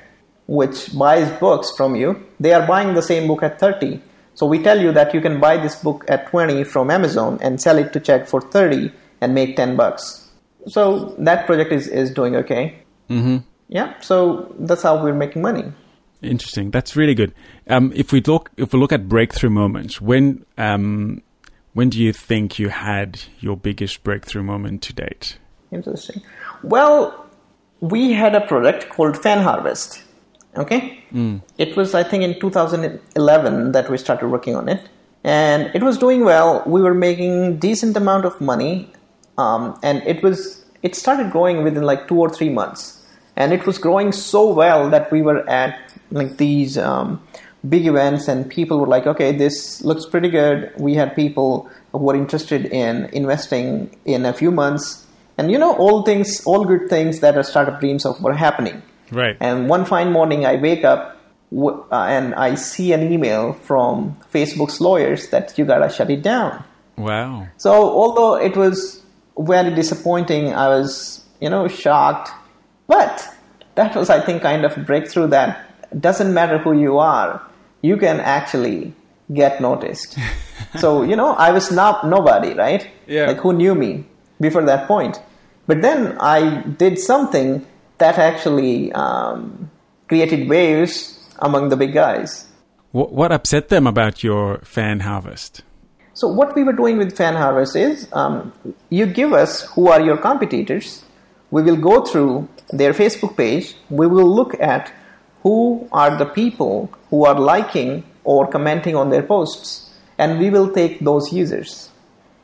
which 0.47 0.97
buys 0.97 1.31
books 1.39 1.71
from 1.77 1.97
you. 1.97 2.25
They 2.41 2.53
are 2.53 2.67
buying 2.67 2.95
the 2.95 3.03
same 3.03 3.27
book 3.27 3.43
at 3.43 3.59
30 3.61 4.03
so 4.37 4.45
we 4.45 4.63
tell 4.63 4.79
you 4.79 4.93
that 4.93 5.15
you 5.15 5.23
can 5.23 5.41
buy 5.41 5.57
this 5.57 5.77
book 5.77 6.05
at 6.09 6.27
20 6.29 6.65
from 6.65 6.91
Amazon 6.91 7.39
and 7.41 7.59
sell 7.59 7.79
it 7.79 7.95
to 7.95 8.01
Chegg 8.01 8.29
for 8.29 8.43
30 8.43 8.93
and 9.23 9.35
make 9.35 9.57
10 9.57 9.77
bucks. 9.77 10.29
So 10.69 11.17
that 11.19 11.47
project 11.47 11.73
is, 11.73 11.89
is 11.89 12.11
doing 12.11 12.37
okay. 12.37 12.83
Mm-hmm. 13.09 13.39
Yeah, 13.69 13.99
so 14.01 14.55
that's 14.59 14.83
how 14.83 15.03
we're 15.03 15.15
making 15.15 15.41
money. 15.41 15.73
Interesting. 16.27 16.71
That's 16.71 16.97
really 16.97 17.15
good. 17.15 17.35
Um, 17.69 17.93
if 17.95 18.13
we 18.13 18.21
look, 18.21 18.51
if 18.57 18.73
we 18.73 18.79
look 18.79 18.93
at 18.93 19.09
breakthrough 19.09 19.51
moments, 19.51 20.01
when 20.01 20.45
um, 20.59 21.23
when 21.75 21.91
do 21.91 22.03
you 22.03 22.13
think 22.13 22.59
you 22.59 22.71
had 22.71 23.21
your 23.41 23.57
biggest 23.57 24.03
breakthrough 24.03 24.43
moment 24.43 24.83
to 24.83 24.93
date? 24.93 25.39
Interesting. 25.71 26.23
Well, 26.63 27.27
we 27.81 28.13
had 28.13 28.35
a 28.35 28.41
product 28.41 28.89
called 28.89 29.21
Fan 29.23 29.43
Harvest. 29.43 30.03
Okay, 30.57 31.05
mm. 31.13 31.43
it 31.59 31.77
was 31.77 31.95
I 31.95 32.03
think 32.03 32.25
in 32.25 32.41
2011 32.41 33.73
that 33.73 33.91
we 33.91 33.99
started 33.99 34.29
working 34.29 34.57
on 34.57 34.71
it, 34.71 34.89
and 35.23 35.71
it 35.75 35.83
was 35.83 35.99
doing 35.99 36.25
well. 36.25 36.63
We 36.67 36.81
were 36.81 36.95
making 36.95 37.59
decent 37.59 37.95
amount 37.95 38.25
of 38.25 38.41
money, 38.41 38.91
um, 39.37 39.79
and 39.83 40.03
it 40.07 40.23
was 40.23 40.65
it 40.83 40.95
started 40.95 41.31
growing 41.31 41.63
within 41.63 41.83
like 41.83 42.09
two 42.09 42.19
or 42.19 42.31
three 42.31 42.49
months, 42.49 43.05
and 43.37 43.53
it 43.53 43.67
was 43.67 43.77
growing 43.77 44.13
so 44.13 44.51
well 44.51 44.89
that 44.89 45.13
we 45.13 45.21
were 45.21 45.47
at 45.47 45.86
like 46.11 46.37
these 46.37 46.79
um, 46.79 47.21
big 47.69 47.87
events, 47.87 48.29
and 48.29 48.49
people 48.49 48.79
were 48.79 48.87
like, 48.87 49.07
"Okay, 49.07 49.33
this 49.33 49.83
looks 49.83 50.07
pretty 50.07 50.29
good." 50.29 50.73
We 50.79 50.95
had 50.95 51.15
people 51.15 51.69
who 51.93 51.99
were 51.99 52.17
interested 52.17 52.67
in 52.67 53.07
investing 53.13 53.97
in 54.05 54.25
a 54.27 54.33
few 54.33 54.51
months, 54.51 55.07
and 55.39 55.51
you 55.51 55.59
know, 55.59 55.75
all 55.77 56.03
things, 56.03 56.45
all 56.45 56.65
good 56.65 56.89
things 56.89 57.21
that 57.21 57.37
a 57.37 57.45
startup 57.45 57.81
dreams 57.81 58.07
of 58.07 58.23
were 58.23 58.35
happening. 58.35 58.83
Right. 59.11 59.37
And 59.41 59.69
one 59.69 59.85
fine 59.85 60.13
morning, 60.13 60.47
I 60.47 60.57
wake 60.57 60.85
up 60.85 61.17
w- 61.51 61.85
uh, 61.91 62.07
and 62.07 62.35
I 62.35 62.55
see 62.55 62.93
an 62.93 63.13
email 63.13 63.53
from 63.53 64.17
Facebook's 64.33 64.81
lawyers 64.81 65.29
that 65.31 65.57
you 65.59 65.65
gotta 65.65 65.89
shut 65.89 66.11
it 66.11 66.23
down. 66.23 66.65
Wow. 66.97 67.49
So 67.57 67.73
although 67.73 68.37
it 68.37 68.57
was 68.57 69.03
very 69.39 69.75
disappointing, 69.75 70.55
I 70.55 70.69
was 70.69 71.25
you 71.41 71.51
know 71.51 71.69
shocked, 71.69 72.31
but 72.87 73.25
that 73.75 73.95
was 73.95 74.11
I 74.11 74.21
think 74.21 74.43
kind 74.43 74.65
of 74.65 74.77
a 74.77 74.81
breakthrough 74.81 75.29
that 75.29 75.66
doesn't 75.99 76.33
matter 76.33 76.59
who 76.59 76.73
you 76.73 76.99
are, 76.99 77.43
you 77.83 77.97
can 77.97 78.21
actually 78.21 78.93
get 79.33 79.61
noticed. 79.61 80.19
so 80.79 81.03
you 81.03 81.17
know 81.17 81.35
I 81.35 81.53
was 81.53 81.71
not 81.71 82.07
nobody, 82.07 82.55
right? 82.55 82.89
Yeah. 83.07 83.27
Like 83.27 83.39
who 83.39 83.53
knew 83.53 83.75
me 83.75 84.05
before 84.41 84.63
that 84.65 84.87
point? 84.87 85.21
But 85.67 85.83
then 85.83 86.17
I 86.21 86.63
did 86.63 86.99
something 86.99 87.67
that 87.99 88.19
actually 88.19 88.93
um, 88.93 89.71
created 90.09 90.49
waves 90.49 91.19
among 91.41 91.71
the 91.71 91.77
big 91.77 91.93
guys. 91.93 92.47
What, 92.93 93.13
what 93.13 93.33
upset 93.33 93.69
them 93.69 93.87
about 93.87 94.23
your 94.23 94.59
fan 94.59 95.01
harvest? 95.01 95.63
So 96.17 96.29
what 96.29 96.55
we 96.55 96.63
were 96.65 96.73
doing 96.73 96.97
with 96.97 97.15
Fan 97.15 97.35
Harvest 97.35 97.77
is, 97.77 98.09
um, 98.15 98.51
you 98.89 99.05
give 99.05 99.35
us 99.35 99.69
who 99.73 99.89
are 99.89 100.01
your 100.01 100.17
competitors. 100.17 101.05
We 101.51 101.61
will 101.63 101.77
go 101.77 102.07
through 102.07 102.49
their 102.71 102.95
Facebook 102.95 103.37
page. 103.37 103.77
We 103.91 104.07
will 104.07 104.35
look 104.35 104.59
at 104.59 104.91
who 105.47 105.89
are 105.93 106.17
the 106.17 106.27
people 106.27 106.91
who 107.11 107.25
are 107.25 107.39
liking 107.39 108.03
or 108.25 108.47
commenting 108.49 108.97
on 108.97 109.11
their 109.11 109.23
posts, 109.23 109.95
and 110.19 110.41
we 110.41 110.51
will 110.51 110.71
take 110.73 110.99
those 111.01 111.33
users, 111.33 111.91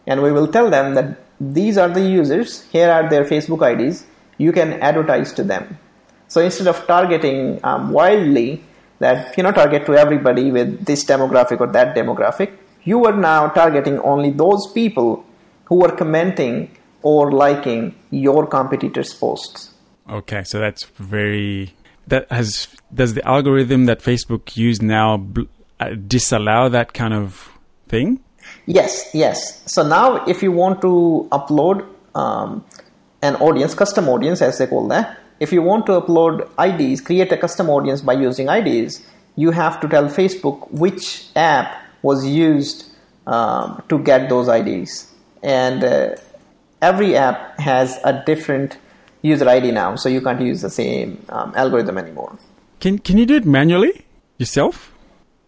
and 0.07 0.23
we 0.23 0.31
will 0.31 0.47
tell 0.47 0.71
them 0.71 0.95
that 0.95 1.19
these 1.41 1.77
are 1.77 1.89
the 1.89 2.01
users. 2.01 2.63
Here 2.71 2.91
are 2.91 3.09
their 3.11 3.25
Facebook 3.25 3.63
IDs. 3.71 4.07
You 4.39 4.53
can 4.53 4.75
advertise 4.91 5.33
to 5.39 5.43
them. 5.43 5.79
So 6.29 6.41
instead 6.41 6.69
of 6.69 6.87
targeting 6.87 7.61
um, 7.65 7.91
wildly, 7.91 8.63
that 9.01 9.37
you 9.37 9.43
know 9.43 9.53
target 9.53 9.87
to 9.87 9.95
everybody 9.95 10.51
with 10.53 10.85
this 10.87 11.05
demographic 11.05 11.61
or 11.61 11.67
that 11.79 11.97
demographic 11.97 12.53
you 12.85 13.05
are 13.05 13.17
now 13.17 13.49
targeting 13.49 13.99
only 14.01 14.31
those 14.31 14.71
people 14.73 15.25
who 15.67 15.85
are 15.85 15.95
commenting 15.95 16.71
or 17.03 17.33
liking 17.33 17.95
your 18.11 18.47
competitors' 18.47 19.15
posts. 19.15 19.71
Okay, 20.09 20.43
so 20.45 20.59
that's 20.59 20.85
very 20.97 21.75
that 22.07 22.31
has 22.31 22.69
does 22.93 23.15
the 23.15 23.27
algorithm 23.27 23.87
that 23.87 24.01
Facebook 24.01 24.57
use 24.57 24.83
now 24.83 25.27
uh, 25.81 25.91
disallow 26.07 26.69
that 26.69 26.93
kind 26.93 27.15
of 27.15 27.51
thing? 27.89 28.21
Yes, 28.67 29.11
yes. 29.15 29.63
So 29.67 29.87
now, 29.87 30.25
if 30.27 30.43
you 30.43 30.53
want 30.53 30.81
to 30.83 31.29
upload 31.33 31.87
um, 32.15 32.65
an 33.23 33.37
audience, 33.37 33.75
custom 33.75 34.09
audience 34.09 34.43
as 34.43 34.59
they 34.59 34.67
call 34.67 34.89
that, 34.89 35.19
if 35.41 35.53
you 35.53 35.63
want 35.63 35.87
to 35.87 36.01
upload 36.01 36.49
IDs, 36.59 37.01
create 37.01 37.33
a 37.33 37.37
custom 37.37 37.69
audience 37.69 38.01
by 38.01 38.13
using 38.13 38.49
IDs, 38.49 39.05
you 39.37 39.51
have 39.51 39.81
to 39.81 39.89
tell 39.89 40.05
Facebook 40.05 40.71
which 40.71 41.27
app 41.35 41.83
was 42.03 42.27
used 42.27 42.85
um, 43.27 43.83
to 43.89 43.99
get 43.99 44.29
those 44.29 44.49
IDs. 44.49 45.13
And 45.43 45.83
uh, 45.83 46.17
every 46.81 47.17
app 47.17 47.59
has 47.59 47.99
a 48.05 48.23
different 48.25 48.77
user 49.23 49.49
ID 49.49 49.71
now, 49.71 49.97
so 49.97 50.09
you 50.09 50.21
can't 50.21 50.41
use 50.41 50.61
the 50.61 50.71
same 50.71 51.25
um, 51.29 51.53
algorithm 51.57 51.99
anymore. 51.99 52.39
Can 52.81 52.99
can 52.99 53.19
you 53.19 53.27
do 53.27 53.37
it 53.37 53.47
manually 53.47 54.05
yourself? 54.39 54.93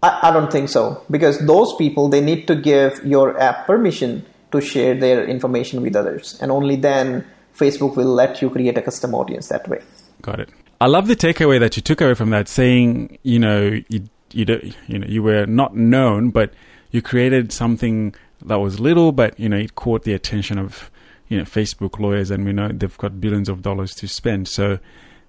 I, 0.02 0.28
I 0.28 0.30
don't 0.32 0.50
think 0.50 0.68
so 0.68 1.02
because 1.10 1.38
those 1.46 1.74
people 1.76 2.08
they 2.08 2.20
need 2.20 2.46
to 2.46 2.54
give 2.54 3.04
your 3.04 3.38
app 3.40 3.66
permission 3.66 4.24
to 4.52 4.60
share 4.60 4.94
their 4.94 5.26
information 5.26 5.82
with 5.82 5.96
others, 5.96 6.38
and 6.40 6.50
only 6.50 6.76
then 6.76 7.26
Facebook 7.56 7.96
will 7.96 8.14
let 8.14 8.40
you 8.40 8.50
create 8.50 8.78
a 8.78 8.82
custom 8.82 9.14
audience 9.14 9.48
that 9.48 9.68
way. 9.68 9.82
Got 10.22 10.40
it. 10.40 10.48
I 10.80 10.86
love 10.86 11.06
the 11.06 11.16
takeaway 11.16 11.58
that 11.60 11.76
you 11.76 11.82
took 11.82 12.00
away 12.00 12.14
from 12.14 12.30
that, 12.30 12.48
saying 12.48 13.18
you 13.22 13.38
know 13.38 13.80
you 13.88 14.08
you 14.32 14.44
don't, 14.44 14.76
you 14.86 14.98
know 14.98 15.06
you 15.08 15.22
were 15.22 15.46
not 15.46 15.76
known, 15.76 16.30
but 16.30 16.52
you 16.90 17.02
created 17.02 17.52
something 17.52 18.14
that 18.44 18.60
was 18.60 18.78
little, 18.78 19.10
but 19.10 19.38
you 19.38 19.48
know 19.48 19.56
it 19.56 19.74
caught 19.74 20.04
the 20.04 20.12
attention 20.12 20.58
of 20.58 20.90
you 21.28 21.38
know 21.38 21.44
Facebook 21.44 21.98
lawyers, 21.98 22.30
and 22.30 22.44
we 22.44 22.52
know 22.52 22.68
they've 22.68 22.96
got 22.98 23.20
billions 23.20 23.48
of 23.48 23.62
dollars 23.62 23.94
to 23.96 24.08
spend. 24.08 24.48
So, 24.48 24.78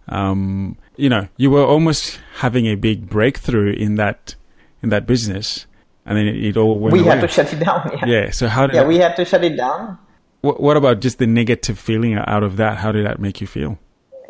um, 0.08 0.78
you 0.98 1.10
know, 1.10 1.28
you 1.38 1.50
were 1.52 1.64
almost 1.66 2.20
having 2.38 2.66
a 2.68 2.76
big 2.76 3.10
breakthrough 3.10 3.74
in 3.74 3.96
that 3.96 4.36
in 4.84 4.90
that 4.90 5.08
business, 5.08 5.66
and 6.06 6.18
then 6.18 6.28
it, 6.28 6.44
it 6.44 6.58
all 6.58 6.78
went. 6.80 6.94
We 6.94 7.00
away. 7.00 7.10
had 7.12 7.22
to 7.22 7.28
shut 7.28 7.52
it 7.54 7.60
down. 7.60 7.92
Yeah. 8.02 8.06
Yeah. 8.26 8.32
So 8.32 8.48
how 8.48 8.68
did 8.68 8.76
Yeah, 8.76 8.84
we 8.86 8.98
had 8.98 9.16
to 9.16 9.26
shut 9.26 9.44
it 9.44 9.56
down. 9.58 9.98
what, 10.42 10.62
what 10.62 10.78
about 10.78 11.00
just 11.00 11.18
the 11.18 11.28
negative 11.28 11.80
feeling 11.80 12.14
out 12.16 12.44
of 12.44 12.58
that? 12.58 12.78
How 12.78 12.92
did 12.92 13.06
that 13.06 13.20
make 13.20 13.42
you 13.42 13.48
feel? 13.48 13.80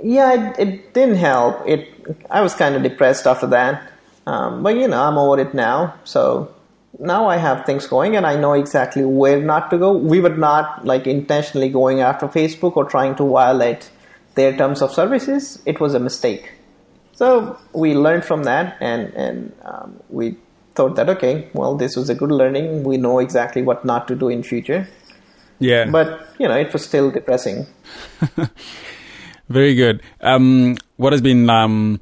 Yeah, 0.03 0.53
it, 0.57 0.59
it 0.67 0.93
didn't 0.93 1.15
help. 1.15 1.67
It 1.67 1.89
I 2.29 2.41
was 2.41 2.53
kind 2.53 2.75
of 2.75 2.83
depressed 2.83 3.25
after 3.27 3.47
that. 3.47 3.91
Um, 4.27 4.63
but 4.63 4.75
you 4.75 4.87
know, 4.87 5.01
I'm 5.01 5.17
over 5.17 5.39
it 5.41 5.53
now. 5.53 5.95
So 6.03 6.53
now 6.99 7.27
I 7.27 7.37
have 7.37 7.65
things 7.65 7.87
going, 7.87 8.15
and 8.15 8.25
I 8.25 8.35
know 8.35 8.53
exactly 8.53 9.03
where 9.03 9.41
not 9.41 9.69
to 9.71 9.77
go. 9.77 9.93
We 9.93 10.19
were 10.19 10.35
not 10.35 10.85
like 10.85 11.07
intentionally 11.07 11.69
going 11.69 12.01
after 12.01 12.27
Facebook 12.27 12.77
or 12.77 12.85
trying 12.85 13.15
to 13.15 13.27
violate 13.27 13.89
their 14.35 14.55
terms 14.55 14.81
of 14.81 14.91
services. 14.93 15.61
It 15.65 15.79
was 15.79 15.93
a 15.93 15.99
mistake. 15.99 16.51
So 17.13 17.57
we 17.73 17.93
learned 17.93 18.25
from 18.25 18.43
that, 18.43 18.77
and 18.79 19.13
and 19.13 19.53
um, 19.63 19.99
we 20.09 20.37
thought 20.75 20.95
that 20.95 21.09
okay, 21.09 21.49
well, 21.53 21.75
this 21.75 21.95
was 21.95 22.09
a 22.09 22.15
good 22.15 22.31
learning. 22.31 22.83
We 22.83 22.97
know 22.97 23.19
exactly 23.19 23.61
what 23.61 23.85
not 23.85 24.07
to 24.09 24.15
do 24.15 24.29
in 24.29 24.43
future. 24.43 24.87
Yeah. 25.59 25.85
But 25.85 26.27
you 26.39 26.47
know, 26.47 26.55
it 26.57 26.71
was 26.73 26.83
still 26.83 27.11
depressing. 27.11 27.65
Very 29.49 29.75
good. 29.75 30.01
Um, 30.21 30.77
what 30.97 31.13
has 31.13 31.21
been, 31.21 31.49
um, 31.49 31.99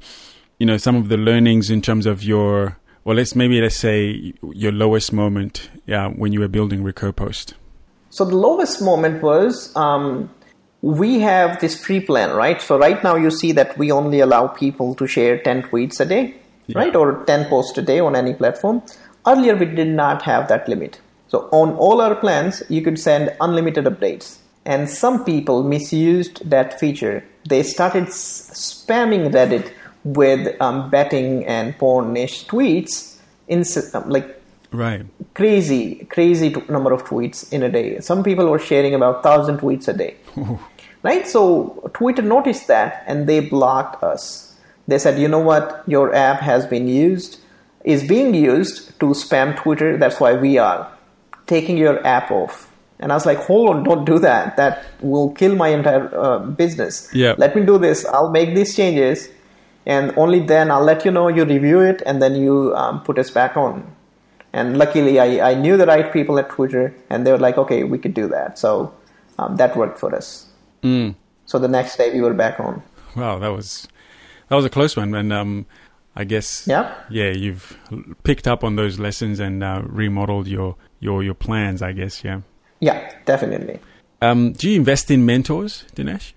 you 0.58 0.66
know, 0.66 0.76
some 0.76 0.96
of 0.96 1.08
the 1.08 1.16
learnings 1.16 1.70
in 1.70 1.82
terms 1.82 2.06
of 2.06 2.22
your, 2.22 2.78
well, 3.04 3.16
let's 3.16 3.34
maybe 3.34 3.60
let's 3.60 3.76
say 3.76 4.32
your 4.42 4.72
lowest 4.72 5.12
moment, 5.12 5.70
yeah, 5.86 6.08
when 6.08 6.32
you 6.32 6.40
were 6.40 6.48
building 6.48 6.82
Recurpost. 6.82 7.54
So 8.10 8.24
the 8.24 8.36
lowest 8.36 8.80
moment 8.80 9.22
was 9.22 9.74
um, 9.76 10.30
we 10.80 11.20
have 11.20 11.60
this 11.60 11.82
free 11.82 12.00
plan, 12.00 12.30
right? 12.30 12.60
So 12.62 12.78
right 12.78 13.02
now 13.02 13.16
you 13.16 13.30
see 13.30 13.52
that 13.52 13.76
we 13.76 13.90
only 13.90 14.20
allow 14.20 14.46
people 14.46 14.94
to 14.94 15.06
share 15.06 15.38
10 15.38 15.64
tweets 15.64 16.00
a 16.00 16.04
day, 16.04 16.34
yeah. 16.66 16.78
right? 16.78 16.94
Or 16.94 17.24
10 17.24 17.46
posts 17.46 17.76
a 17.76 17.82
day 17.82 18.00
on 18.00 18.14
any 18.14 18.34
platform. 18.34 18.82
Earlier 19.26 19.56
we 19.56 19.66
did 19.66 19.88
not 19.88 20.22
have 20.22 20.48
that 20.48 20.68
limit. 20.68 21.00
So 21.28 21.48
on 21.52 21.74
all 21.76 22.00
our 22.00 22.14
plans, 22.14 22.62
you 22.68 22.82
could 22.82 22.98
send 22.98 23.34
unlimited 23.40 23.86
updates. 23.86 24.38
And 24.64 24.88
some 24.88 25.24
people 25.24 25.62
misused 25.62 26.48
that 26.48 26.78
feature. 26.78 27.24
They 27.48 27.62
started 27.62 28.04
s- 28.04 28.50
spamming 28.54 29.32
Reddit 29.32 29.72
with 30.04 30.60
um, 30.60 30.90
betting 30.90 31.44
and 31.46 31.76
pornish 31.78 32.46
tweets 32.46 33.18
in 33.48 33.64
um, 33.94 34.08
like 34.08 34.40
right. 34.70 35.06
crazy 35.34 36.06
crazy 36.10 36.50
t- 36.50 36.62
number 36.68 36.92
of 36.92 37.04
tweets 37.04 37.50
in 37.52 37.62
a 37.62 37.70
day. 37.70 38.00
Some 38.00 38.22
people 38.22 38.46
were 38.46 38.58
sharing 38.58 38.94
about 38.94 39.24
1000 39.24 39.58
tweets 39.58 39.88
a 39.88 39.92
day. 39.92 40.16
Right? 41.02 41.28
So 41.28 41.90
twitter 41.92 42.22
noticed 42.22 42.66
that 42.68 43.04
and 43.06 43.28
they 43.28 43.40
blocked 43.40 44.02
us. 44.02 44.56
They 44.88 44.98
said 44.98 45.18
you 45.18 45.28
know 45.28 45.38
what? 45.38 45.82
Your 45.86 46.14
app 46.14 46.40
has 46.40 46.66
been 46.66 46.88
used 46.88 47.40
is 47.84 48.06
being 48.08 48.34
used 48.34 48.98
to 49.00 49.06
spam 49.08 49.54
twitter. 49.54 49.98
That's 49.98 50.18
why 50.18 50.32
we 50.32 50.56
are 50.56 50.90
taking 51.46 51.76
your 51.76 52.04
app 52.06 52.30
off. 52.30 52.70
And 53.00 53.12
I 53.12 53.16
was 53.16 53.26
like, 53.26 53.38
hold 53.38 53.68
on, 53.68 53.82
don't 53.82 54.04
do 54.04 54.18
that. 54.20 54.56
That 54.56 54.86
will 55.00 55.32
kill 55.32 55.56
my 55.56 55.68
entire 55.68 56.08
uh, 56.16 56.38
business. 56.38 57.10
Yeah. 57.12 57.34
Let 57.36 57.54
me 57.54 57.66
do 57.66 57.76
this. 57.76 58.06
I'll 58.06 58.30
make 58.30 58.54
these 58.54 58.74
changes 58.74 59.28
and 59.86 60.16
only 60.16 60.40
then 60.40 60.70
I'll 60.70 60.84
let 60.84 61.04
you 61.04 61.10
know. 61.10 61.28
You 61.28 61.44
review 61.44 61.80
it, 61.80 62.02
and 62.06 62.22
then 62.22 62.34
you 62.34 62.74
um, 62.74 63.02
put 63.02 63.18
us 63.18 63.30
back 63.30 63.56
on. 63.56 63.94
And 64.52 64.78
luckily, 64.78 65.18
I, 65.18 65.50
I 65.50 65.54
knew 65.54 65.76
the 65.76 65.86
right 65.86 66.12
people 66.12 66.38
at 66.38 66.48
Twitter, 66.48 66.94
and 67.10 67.26
they 67.26 67.32
were 67.32 67.38
like, 67.38 67.58
okay, 67.58 67.84
we 67.84 67.98
could 67.98 68.14
do 68.14 68.28
that. 68.28 68.58
So 68.58 68.94
um, 69.38 69.56
that 69.56 69.76
worked 69.76 69.98
for 69.98 70.14
us. 70.14 70.46
Mm. 70.82 71.16
So 71.46 71.58
the 71.58 71.68
next 71.68 71.96
day, 71.96 72.12
we 72.12 72.20
were 72.20 72.34
back 72.34 72.60
on. 72.60 72.82
Wow, 73.16 73.38
that 73.38 73.48
was 73.48 73.88
that 74.48 74.56
was 74.56 74.64
a 74.64 74.70
close 74.70 74.96
one, 74.96 75.14
and 75.14 75.32
um, 75.32 75.66
I 76.16 76.24
guess 76.24 76.66
yeah, 76.66 76.94
yeah, 77.10 77.30
you've 77.30 77.76
picked 78.22 78.46
up 78.46 78.64
on 78.64 78.76
those 78.76 78.98
lessons 78.98 79.40
and 79.40 79.62
uh, 79.62 79.82
remodeled 79.84 80.46
your 80.46 80.76
your 81.00 81.22
your 81.22 81.34
plans. 81.34 81.82
I 81.82 81.92
guess 81.92 82.24
yeah. 82.24 82.40
Yeah, 82.80 83.12
definitely. 83.24 83.80
Um, 84.20 84.52
do 84.52 84.70
you 84.70 84.76
invest 84.76 85.10
in 85.10 85.26
mentors, 85.26 85.84
Dinesh? 85.94 86.32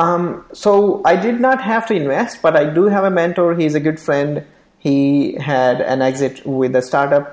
Um, 0.00 0.46
so 0.54 1.02
I 1.04 1.14
did 1.16 1.40
not 1.40 1.60
have 1.60 1.86
to 1.88 1.94
invest, 1.94 2.40
but 2.40 2.56
I 2.56 2.64
do 2.64 2.84
have 2.86 3.04
a 3.04 3.10
mentor. 3.10 3.54
He's 3.54 3.74
a 3.74 3.80
good 3.80 4.00
friend. 4.00 4.46
He 4.78 5.34
had 5.34 5.82
an 5.82 6.00
exit 6.00 6.46
with 6.46 6.74
a 6.74 6.80
startup. 6.80 7.26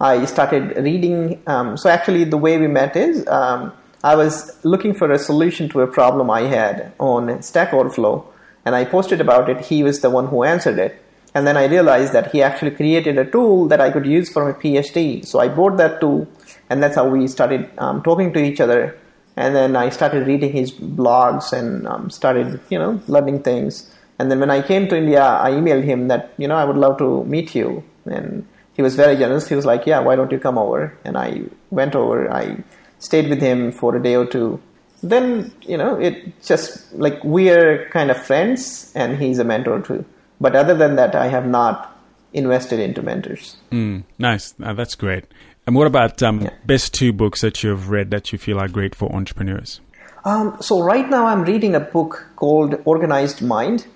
I 0.00 0.24
started 0.26 0.76
reading. 0.76 1.42
Um, 1.48 1.76
so 1.76 1.90
actually, 1.90 2.22
the 2.24 2.36
way 2.36 2.58
we 2.58 2.68
met 2.68 2.94
is 2.96 3.26
um, 3.26 3.72
I 4.04 4.14
was 4.14 4.34
looking 4.64 4.94
for 4.94 5.10
a 5.10 5.18
solution 5.18 5.68
to 5.70 5.80
a 5.80 5.88
problem 5.88 6.30
I 6.30 6.42
had 6.42 6.92
on 7.00 7.42
Stack 7.42 7.74
Overflow, 7.74 8.24
and 8.64 8.76
I 8.76 8.84
posted 8.84 9.20
about 9.20 9.50
it. 9.50 9.60
He 9.72 9.82
was 9.82 10.00
the 10.00 10.10
one 10.10 10.28
who 10.28 10.44
answered 10.44 10.78
it. 10.78 11.02
And 11.34 11.44
then 11.44 11.56
I 11.56 11.64
realized 11.66 12.12
that 12.12 12.30
he 12.30 12.40
actually 12.42 12.72
created 12.72 13.18
a 13.18 13.24
tool 13.24 13.66
that 13.68 13.80
I 13.80 13.90
could 13.90 14.06
use 14.06 14.28
for 14.30 14.44
my 14.44 14.52
PhD. 14.52 15.26
So 15.26 15.40
I 15.40 15.48
bought 15.48 15.76
that 15.78 16.00
tool, 16.00 16.28
and 16.70 16.80
that's 16.80 16.94
how 16.94 17.08
we 17.08 17.26
started 17.26 17.68
um, 17.78 18.02
talking 18.04 18.32
to 18.34 18.38
each 18.38 18.60
other 18.60 18.96
and 19.36 19.54
then 19.54 19.76
I 19.76 19.88
started 19.90 20.26
reading 20.26 20.52
his 20.52 20.72
blogs 20.72 21.52
and 21.52 21.86
um, 21.86 22.10
started 22.10 22.60
you 22.68 22.78
know 22.78 23.00
learning 23.08 23.42
things. 23.42 23.90
And 24.18 24.30
then 24.30 24.38
when 24.40 24.50
I 24.50 24.62
came 24.62 24.86
to 24.88 24.96
India, 24.96 25.22
I 25.22 25.50
emailed 25.50 25.84
him 25.84 26.08
that 26.08 26.32
you 26.38 26.46
know 26.46 26.56
I 26.56 26.64
would 26.64 26.76
love 26.76 26.98
to 26.98 27.24
meet 27.24 27.54
you, 27.54 27.82
and 28.04 28.46
he 28.74 28.82
was 28.82 28.94
very 28.94 29.16
generous. 29.16 29.48
He 29.48 29.54
was 29.54 29.66
like, 29.66 29.86
"Yeah, 29.86 30.00
why 30.00 30.16
don't 30.16 30.30
you 30.30 30.38
come 30.38 30.58
over?" 30.58 30.96
And 31.04 31.16
I 31.16 31.42
went 31.70 31.94
over. 31.94 32.30
I 32.32 32.62
stayed 32.98 33.28
with 33.28 33.40
him 33.40 33.72
for 33.72 33.96
a 33.96 34.02
day 34.02 34.14
or 34.16 34.26
two. 34.26 34.60
Then 35.02 35.52
you 35.62 35.76
know 35.76 35.96
it 35.96 36.40
just 36.42 36.92
like 36.92 37.22
we 37.24 37.50
are 37.50 37.88
kind 37.90 38.10
of 38.10 38.22
friends, 38.22 38.92
and 38.94 39.18
he's 39.18 39.38
a 39.38 39.44
mentor 39.44 39.80
too. 39.80 40.04
But 40.40 40.56
other 40.56 40.74
than 40.74 40.96
that, 40.96 41.14
I 41.14 41.28
have 41.28 41.46
not 41.46 41.88
invested 42.32 42.80
into 42.80 43.02
mentors. 43.02 43.56
Mm, 43.70 44.04
nice, 44.18 44.54
that's 44.58 44.94
great. 44.94 45.24
And 45.66 45.76
what 45.76 45.86
about 45.86 46.22
um, 46.22 46.42
yeah. 46.42 46.50
best 46.66 46.92
two 46.92 47.12
books 47.12 47.40
that 47.42 47.62
you've 47.62 47.88
read 47.88 48.10
that 48.10 48.32
you 48.32 48.38
feel 48.38 48.58
are 48.58 48.68
great 48.68 48.94
for 48.94 49.14
entrepreneurs? 49.14 49.80
Um, 50.24 50.56
so 50.60 50.82
right 50.82 51.08
now 51.08 51.26
I'm 51.26 51.42
reading 51.42 51.74
a 51.74 51.80
book 51.80 52.26
called 52.36 52.80
Organized 52.84 53.42
Mind. 53.42 53.86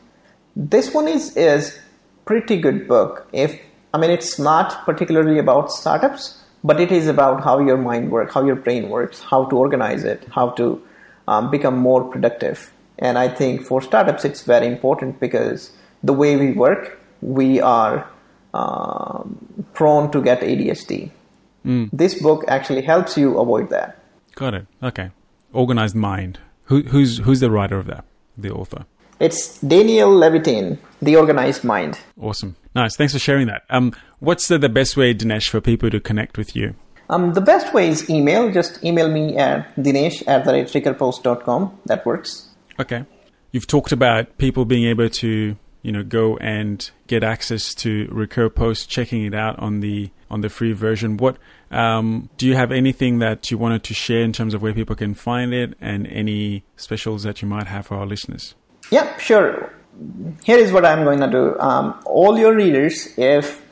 This 0.55 0.95
one 0.95 1.09
is 1.09 1.37
is 1.37 1.79
pretty 2.25 2.57
good 2.57 2.87
book. 2.87 3.29
If 3.33 3.61
I 3.93 3.99
mean 3.99 4.11
it's 4.11 4.39
not 4.39 4.85
particularly 4.85 5.39
about 5.39 5.73
startups, 5.73 6.41
but 6.63 6.81
it 6.81 6.93
is 6.93 7.09
about 7.09 7.43
how 7.43 7.59
your 7.59 7.77
mind 7.77 8.11
works, 8.11 8.35
how 8.35 8.45
your 8.45 8.57
brain 8.57 8.89
works, 8.89 9.21
how 9.21 9.45
to 9.47 9.57
organize 9.57 10.05
it, 10.05 10.27
how 10.33 10.51
to 10.51 10.83
um, 11.27 11.51
become 11.51 11.77
more 11.77 12.05
productive. 12.05 12.73
And 12.99 13.19
I 13.19 13.29
think 13.29 13.63
for 13.63 13.83
startups 13.83 14.25
it's 14.25 14.43
very 14.43 14.67
important 14.67 15.19
because 15.19 15.73
the 16.03 16.13
way 16.13 16.37
we 16.37 16.53
work, 16.53 17.01
we 17.21 17.61
are 17.61 18.09
um, 18.55 19.67
prone 19.75 20.11
to 20.13 20.23
get 20.23 20.41
ADHD 20.41 21.11
Mm. 21.67 21.91
This 21.93 22.21
book 22.23 22.45
actually 22.49 22.83
helps 22.83 23.17
you 23.19 23.39
avoid 23.39 23.71
that. 23.71 23.99
Got 24.35 24.55
it. 24.55 24.67
Okay. 24.83 25.11
Organized 25.53 25.97
Mind. 25.97 26.39
Who, 26.65 26.83
who's 26.83 27.19
who's 27.19 27.41
the 27.41 27.51
writer 27.51 27.79
of 27.79 27.87
that? 27.87 28.05
The 28.37 28.51
author. 28.51 28.87
It's 29.19 29.59
Daniel 29.61 30.11
Levitin, 30.11 30.79
The 31.01 31.17
Organized 31.17 31.65
Mind. 31.65 31.99
Awesome. 32.21 32.57
Nice. 32.75 32.97
Thanks 32.97 33.15
for 33.15 33.19
sharing 33.19 33.47
that. 33.47 33.63
Um, 33.71 33.95
what's 34.19 34.49
the, 34.49 34.59
the 34.59 34.69
best 34.69 34.97
way, 34.97 35.15
Dinesh, 35.15 35.49
for 35.49 35.63
people 35.63 35.89
to 35.89 36.01
connect 36.01 36.37
with 36.37 36.55
you? 36.55 36.75
Um, 37.09 37.33
the 37.33 37.41
best 37.41 37.73
way 37.73 37.89
is 37.89 38.11
email. 38.11 38.53
Just 38.53 38.85
email 38.85 39.09
me 39.09 39.37
at 39.37 39.75
dinesh 39.77 40.23
at 40.27 40.45
the 40.45 40.53
recurpost.com. 40.53 41.79
That 41.87 42.05
works. 42.05 42.49
Okay. 42.79 43.05
You've 43.53 43.67
talked 43.67 43.93
about 43.93 44.37
people 44.37 44.67
being 44.67 44.85
able 44.85 45.09
to, 45.09 45.57
you 45.83 45.93
know, 45.93 46.03
go 46.03 46.37
and 46.39 46.91
get 47.07 47.23
access 47.25 47.75
to 47.77 48.07
Recurpost, 48.09 48.89
checking 48.89 49.25
it 49.25 49.35
out 49.35 49.59
on 49.59 49.81
the 49.81 50.11
on 50.29 50.41
the 50.41 50.49
free 50.49 50.73
version. 50.73 51.17
What 51.17 51.39
um, 51.71 52.29
do 52.37 52.47
you 52.47 52.55
have 52.55 52.71
anything 52.73 53.19
that 53.19 53.51
you 53.51 53.59
wanted 53.59 53.83
to 53.85 53.95
share 53.95 54.23
in 54.23 54.33
terms 54.33 54.55
of 54.55 54.63
where 54.63 54.73
people 54.73 54.97
can 54.97 55.15
find 55.15 55.53
it 55.53 55.75
and 55.81 56.07
any 56.07 56.65
specials 56.77 57.23
that 57.25 57.43
you 57.43 57.49
might 57.49 57.67
have 57.67 57.87
for 57.87 57.97
our 57.97 58.07
listeners? 58.07 58.55
Yeah, 58.91 59.17
sure. 59.19 59.73
Here 60.45 60.59
is 60.59 60.73
what 60.73 60.85
I'm 60.85 61.05
going 61.05 61.21
to 61.21 61.31
do. 61.31 61.59
Um, 61.59 62.01
all 62.05 62.39
your 62.39 62.55
readers, 62.55 63.17
if 63.19 63.63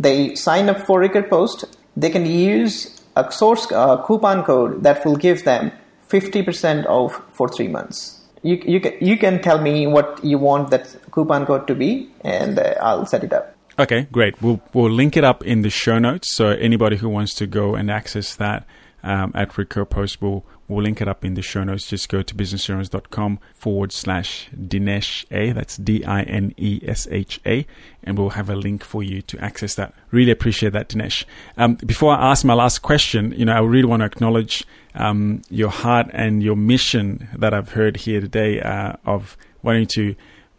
they 0.00 0.34
sign 0.34 0.68
up 0.68 0.80
for 0.80 1.00
Recurpost, 1.00 1.64
they 1.96 2.10
can 2.10 2.26
use 2.26 3.02
a 3.16 3.30
source 3.30 3.70
uh, 3.70 4.02
coupon 4.02 4.42
code 4.42 4.82
that 4.82 5.04
will 5.04 5.16
give 5.16 5.44
them 5.44 5.70
50% 6.08 6.86
off 6.86 7.22
for 7.32 7.48
three 7.48 7.68
months. 7.68 8.20
You, 8.42 8.60
you, 8.66 8.80
can, 8.80 8.92
you 9.00 9.16
can 9.16 9.40
tell 9.40 9.60
me 9.60 9.86
what 9.86 10.22
you 10.24 10.38
want 10.38 10.70
that 10.70 10.96
coupon 11.12 11.46
code 11.46 11.66
to 11.68 11.74
be, 11.74 12.10
and 12.22 12.58
uh, 12.58 12.74
I'll 12.80 13.06
set 13.06 13.24
it 13.24 13.32
up. 13.32 13.53
Okay, 13.76 14.06
great. 14.12 14.40
We'll 14.40 14.60
we'll 14.72 14.90
link 14.90 15.16
it 15.16 15.24
up 15.24 15.44
in 15.44 15.62
the 15.62 15.70
show 15.70 15.98
notes. 15.98 16.34
So 16.34 16.48
anybody 16.48 16.96
who 16.96 17.08
wants 17.08 17.34
to 17.34 17.46
go 17.46 17.74
and 17.74 17.90
access 17.90 18.36
that 18.36 18.66
um, 19.02 19.32
at 19.34 19.50
Recurpost, 19.50 20.22
will 20.22 20.44
we'll 20.68 20.82
link 20.82 21.00
it 21.00 21.08
up 21.08 21.24
in 21.24 21.34
the 21.34 21.42
show 21.42 21.64
notes. 21.64 21.88
Just 21.88 22.08
go 22.08 22.22
to 22.22 22.34
businessgenerals.com 22.36 23.40
forward 23.52 23.90
slash 23.90 24.48
Dinesh 24.56 25.24
A. 25.32 25.50
That's 25.52 25.76
D 25.76 26.04
I 26.04 26.22
N 26.22 26.54
E 26.56 26.80
S 26.84 27.08
H 27.10 27.40
A, 27.44 27.66
and 28.04 28.16
we'll 28.16 28.30
have 28.30 28.48
a 28.48 28.54
link 28.54 28.84
for 28.84 29.02
you 29.02 29.20
to 29.22 29.38
access 29.40 29.74
that. 29.74 29.92
Really 30.12 30.30
appreciate 30.30 30.72
that, 30.72 30.88
Dinesh. 30.88 31.24
Um, 31.56 31.74
before 31.74 32.14
I 32.14 32.30
ask 32.30 32.44
my 32.44 32.54
last 32.54 32.80
question, 32.82 33.34
you 33.36 33.44
know, 33.44 33.54
I 33.54 33.60
really 33.60 33.88
want 33.88 34.02
to 34.02 34.06
acknowledge 34.06 34.64
um, 34.94 35.42
your 35.50 35.70
heart 35.70 36.10
and 36.12 36.44
your 36.44 36.56
mission 36.56 37.28
that 37.36 37.52
I've 37.52 37.70
heard 37.70 37.96
here 37.96 38.20
today 38.20 38.60
uh, 38.60 38.92
of 39.04 39.36
wanting 39.64 39.86
to 39.94 40.14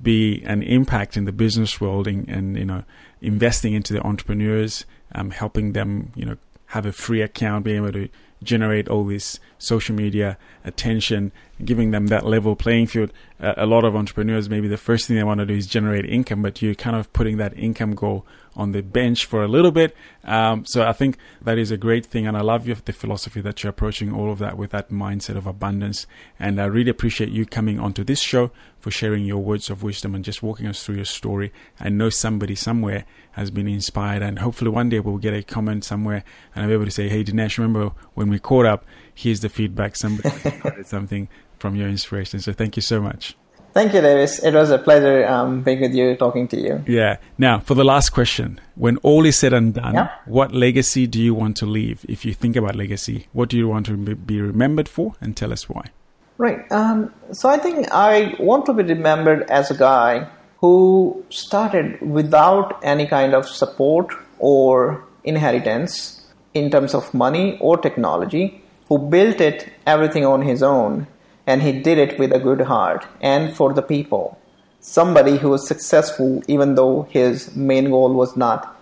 be 0.05 0.41
an 0.43 0.63
impact 0.63 1.17
in 1.17 1.25
the 1.25 1.33
business 1.33 1.81
world 1.81 2.07
and, 2.07 2.29
and 2.29 2.57
you 2.57 2.63
know 2.63 2.85
investing 3.21 3.73
into 3.73 3.91
the 3.91 4.01
entrepreneurs, 4.01 4.85
um, 5.13 5.31
helping 5.31 5.73
them, 5.73 6.11
you 6.15 6.25
know, 6.25 6.37
have 6.67 6.85
a 6.85 6.91
free 6.91 7.21
account, 7.21 7.65
being 7.65 7.77
able 7.77 7.91
to 7.91 8.07
generate 8.43 8.87
all 8.87 9.03
this 9.03 9.39
social 9.65 9.95
media 9.95 10.37
attention, 10.63 11.31
giving 11.63 11.91
them 11.91 12.07
that 12.07 12.25
level 12.25 12.55
playing 12.55 12.87
field. 12.87 13.11
Uh, 13.39 13.53
a 13.57 13.65
lot 13.65 13.83
of 13.83 13.95
entrepreneurs, 13.95 14.49
maybe 14.49 14.67
the 14.67 14.77
first 14.77 15.07
thing 15.07 15.17
they 15.17 15.23
want 15.23 15.39
to 15.39 15.45
do 15.45 15.53
is 15.53 15.67
generate 15.67 16.05
income, 16.05 16.41
but 16.41 16.61
you're 16.61 16.75
kind 16.75 16.95
of 16.95 17.11
putting 17.13 17.37
that 17.37 17.57
income 17.57 17.95
goal 17.95 18.25
on 18.55 18.71
the 18.71 18.81
bench 18.81 19.25
for 19.25 19.43
a 19.43 19.47
little 19.47 19.71
bit. 19.71 19.95
Um, 20.23 20.65
so 20.65 20.83
I 20.83 20.93
think 20.93 21.17
that 21.41 21.57
is 21.57 21.71
a 21.71 21.77
great 21.77 22.05
thing, 22.05 22.25
and 22.25 22.37
I 22.37 22.41
love 22.41 22.65
your, 22.65 22.77
the 22.77 22.93
philosophy 22.93 23.41
that 23.41 23.63
you're 23.63 23.69
approaching 23.69 24.13
all 24.13 24.31
of 24.31 24.39
that 24.39 24.57
with 24.57 24.71
that 24.71 24.89
mindset 24.89 25.35
of 25.35 25.45
abundance. 25.45 26.07
And 26.39 26.61
I 26.61 26.65
really 26.65 26.89
appreciate 26.89 27.29
you 27.29 27.45
coming 27.45 27.79
onto 27.79 28.03
this 28.03 28.21
show 28.21 28.51
for 28.79 28.91
sharing 28.91 29.25
your 29.25 29.39
words 29.39 29.69
of 29.69 29.83
wisdom 29.83 30.15
and 30.15 30.23
just 30.23 30.41
walking 30.41 30.67
us 30.67 30.83
through 30.83 30.95
your 30.95 31.05
story. 31.05 31.51
I 31.79 31.89
know 31.89 32.09
somebody 32.09 32.55
somewhere 32.55 33.05
has 33.31 33.51
been 33.51 33.67
inspired, 33.67 34.21
and 34.21 34.39
hopefully 34.39 34.71
one 34.71 34.89
day 34.89 34.99
we'll 34.99 35.17
get 35.17 35.33
a 35.33 35.43
comment 35.43 35.83
somewhere 35.83 36.23
and 36.53 36.63
I'll 36.63 36.69
be 36.69 36.75
able 36.75 36.85
to 36.85 36.91
say, 36.91 37.09
"Hey, 37.09 37.23
Dinesh, 37.23 37.57
remember 37.57 37.91
when 38.13 38.29
we 38.29 38.39
caught 38.39 38.65
up? 38.65 38.85
Here's 39.15 39.39
the 39.39 39.49
feedback. 39.49 39.95
Somebody 39.95 40.29
something 40.83 41.27
from 41.57 41.75
your 41.75 41.89
inspiration." 41.89 42.39
So 42.39 42.53
thank 42.53 42.75
you 42.75 42.81
so 42.81 43.01
much. 43.01 43.35
Thank 43.75 43.93
you, 43.93 43.99
Davis. 43.99 44.41
It 44.41 44.53
was 44.53 44.69
a 44.69 44.77
pleasure 44.77 45.27
um, 45.27 45.61
being 45.61 45.81
with 45.81 45.93
you, 45.93 46.15
talking 46.15 46.47
to 46.47 46.57
you. 46.57 46.81
Yeah. 46.87 47.17
Now, 47.37 47.59
for 47.59 47.73
the 47.73 47.83
last 47.83 48.11
question, 48.11 48.61
when 48.75 48.95
all 48.97 49.25
is 49.25 49.35
said 49.35 49.51
and 49.51 49.73
done, 49.73 49.95
yeah. 49.95 50.11
what 50.25 50.53
legacy 50.53 51.07
do 51.07 51.21
you 51.21 51.33
want 51.33 51.57
to 51.57 51.65
leave? 51.65 52.05
If 52.07 52.23
you 52.23 52.33
think 52.33 52.55
about 52.55 52.77
legacy, 52.77 53.27
what 53.33 53.49
do 53.49 53.57
you 53.57 53.67
want 53.67 53.87
to 53.87 53.97
be 53.97 54.39
remembered 54.39 54.87
for, 54.87 55.15
and 55.19 55.35
tell 55.35 55.51
us 55.51 55.67
why? 55.67 55.89
Right. 56.37 56.71
Um, 56.71 57.13
so 57.33 57.49
I 57.49 57.57
think 57.57 57.91
I 57.91 58.35
want 58.39 58.65
to 58.67 58.73
be 58.73 58.83
remembered 58.83 59.43
as 59.49 59.71
a 59.71 59.77
guy 59.77 60.29
who 60.59 61.25
started 61.29 61.99
without 62.01 62.79
any 62.81 63.05
kind 63.05 63.33
of 63.33 63.45
support 63.45 64.13
or 64.39 65.03
inheritance 65.25 66.25
in 66.53 66.71
terms 66.71 66.93
of 66.93 67.13
money 67.13 67.57
or 67.59 67.77
technology, 67.77 68.61
who 68.87 68.97
built 68.99 69.41
it 69.41 69.71
everything 69.85 70.25
on 70.25 70.41
his 70.41 70.61
own 70.63 71.07
and 71.47 71.61
he 71.61 71.71
did 71.71 71.97
it 71.97 72.17
with 72.17 72.31
a 72.33 72.39
good 72.39 72.61
heart 72.61 73.05
and 73.21 73.55
for 73.55 73.73
the 73.73 73.81
people. 73.81 74.39
Somebody 74.79 75.37
who 75.37 75.49
was 75.49 75.67
successful 75.67 76.41
even 76.47 76.75
though 76.75 77.03
his 77.09 77.55
main 77.55 77.89
goal 77.89 78.13
was 78.13 78.35
not 78.37 78.79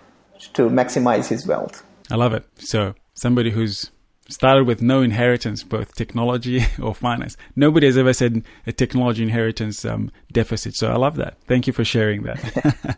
to 0.53 0.69
maximize 0.69 1.27
his 1.27 1.47
wealth. 1.47 1.83
I 2.11 2.15
love 2.15 2.33
it. 2.33 2.45
So, 2.57 2.95
somebody 3.13 3.51
who's 3.51 3.91
started 4.29 4.65
with 4.65 4.81
no 4.81 5.01
inheritance, 5.01 5.63
both 5.63 5.95
technology 5.95 6.61
or 6.81 6.95
finance. 6.95 7.37
Nobody 7.55 7.87
has 7.87 7.97
ever 7.97 8.13
said 8.13 8.43
a 8.65 8.71
technology 8.71 9.23
inheritance 9.23 9.85
um, 9.85 10.11
deficit. 10.31 10.75
So 10.75 10.91
I 10.91 10.95
love 10.95 11.15
that. 11.17 11.37
Thank 11.47 11.67
you 11.67 11.73
for 11.73 11.85
sharing 11.85 12.23
that. 12.23 12.97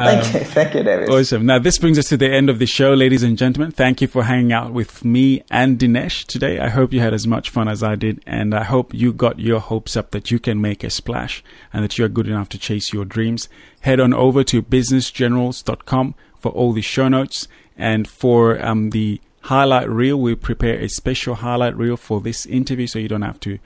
um, 0.00 0.22
thank 0.22 0.34
you. 0.34 0.40
Thank 0.50 0.74
you, 0.74 0.82
David. 0.82 1.10
Awesome. 1.10 1.46
Now, 1.46 1.58
this 1.58 1.78
brings 1.78 1.98
us 1.98 2.08
to 2.08 2.16
the 2.16 2.30
end 2.30 2.48
of 2.48 2.58
the 2.58 2.66
show, 2.66 2.94
ladies 2.94 3.22
and 3.22 3.36
gentlemen. 3.36 3.70
Thank 3.70 4.00
you 4.00 4.08
for 4.08 4.24
hanging 4.24 4.52
out 4.52 4.72
with 4.72 5.04
me 5.04 5.42
and 5.50 5.78
Dinesh 5.78 6.26
today. 6.26 6.58
I 6.58 6.68
hope 6.68 6.92
you 6.92 7.00
had 7.00 7.14
as 7.14 7.26
much 7.26 7.50
fun 7.50 7.68
as 7.68 7.82
I 7.82 7.94
did. 7.94 8.22
And 8.26 8.54
I 8.54 8.64
hope 8.64 8.94
you 8.94 9.12
got 9.12 9.38
your 9.38 9.60
hopes 9.60 9.96
up 9.96 10.10
that 10.12 10.30
you 10.30 10.38
can 10.38 10.60
make 10.60 10.82
a 10.82 10.90
splash 10.90 11.44
and 11.72 11.84
that 11.84 11.98
you're 11.98 12.08
good 12.08 12.28
enough 12.28 12.48
to 12.50 12.58
chase 12.58 12.92
your 12.92 13.04
dreams. 13.04 13.48
Head 13.80 14.00
on 14.00 14.14
over 14.14 14.42
to 14.44 14.62
businessgenerals.com 14.62 16.14
for 16.38 16.52
all 16.52 16.72
the 16.72 16.82
show 16.82 17.08
notes 17.08 17.46
and 17.76 18.08
for 18.08 18.64
um, 18.64 18.90
the 18.90 19.20
highlight 19.42 19.88
reel. 19.88 20.18
We 20.20 20.34
prepare 20.34 20.78
a 20.78 20.88
special 20.88 21.36
highlight 21.36 21.76
reel 21.76 21.96
for 21.96 22.20
this 22.20 22.46
interview 22.46 22.86
so 22.86 22.98
you 22.98 23.08
don't 23.08 23.22
have 23.22 23.40
to, 23.40 23.58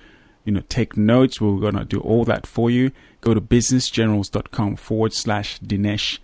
you 0.45 0.53
know, 0.53 0.63
take 0.69 0.97
notes. 0.97 1.41
We're 1.41 1.61
going 1.61 1.77
to 1.77 1.85
do 1.85 2.01
all 2.01 2.25
that 2.25 2.47
for 2.47 2.71
you. 2.71 2.91
Go 3.25 3.33
to 3.33 3.41
businessgenerals.com 3.41 4.77
forward 4.77 5.15
slash 5.15 5.59
Dinesh, 5.61 6.19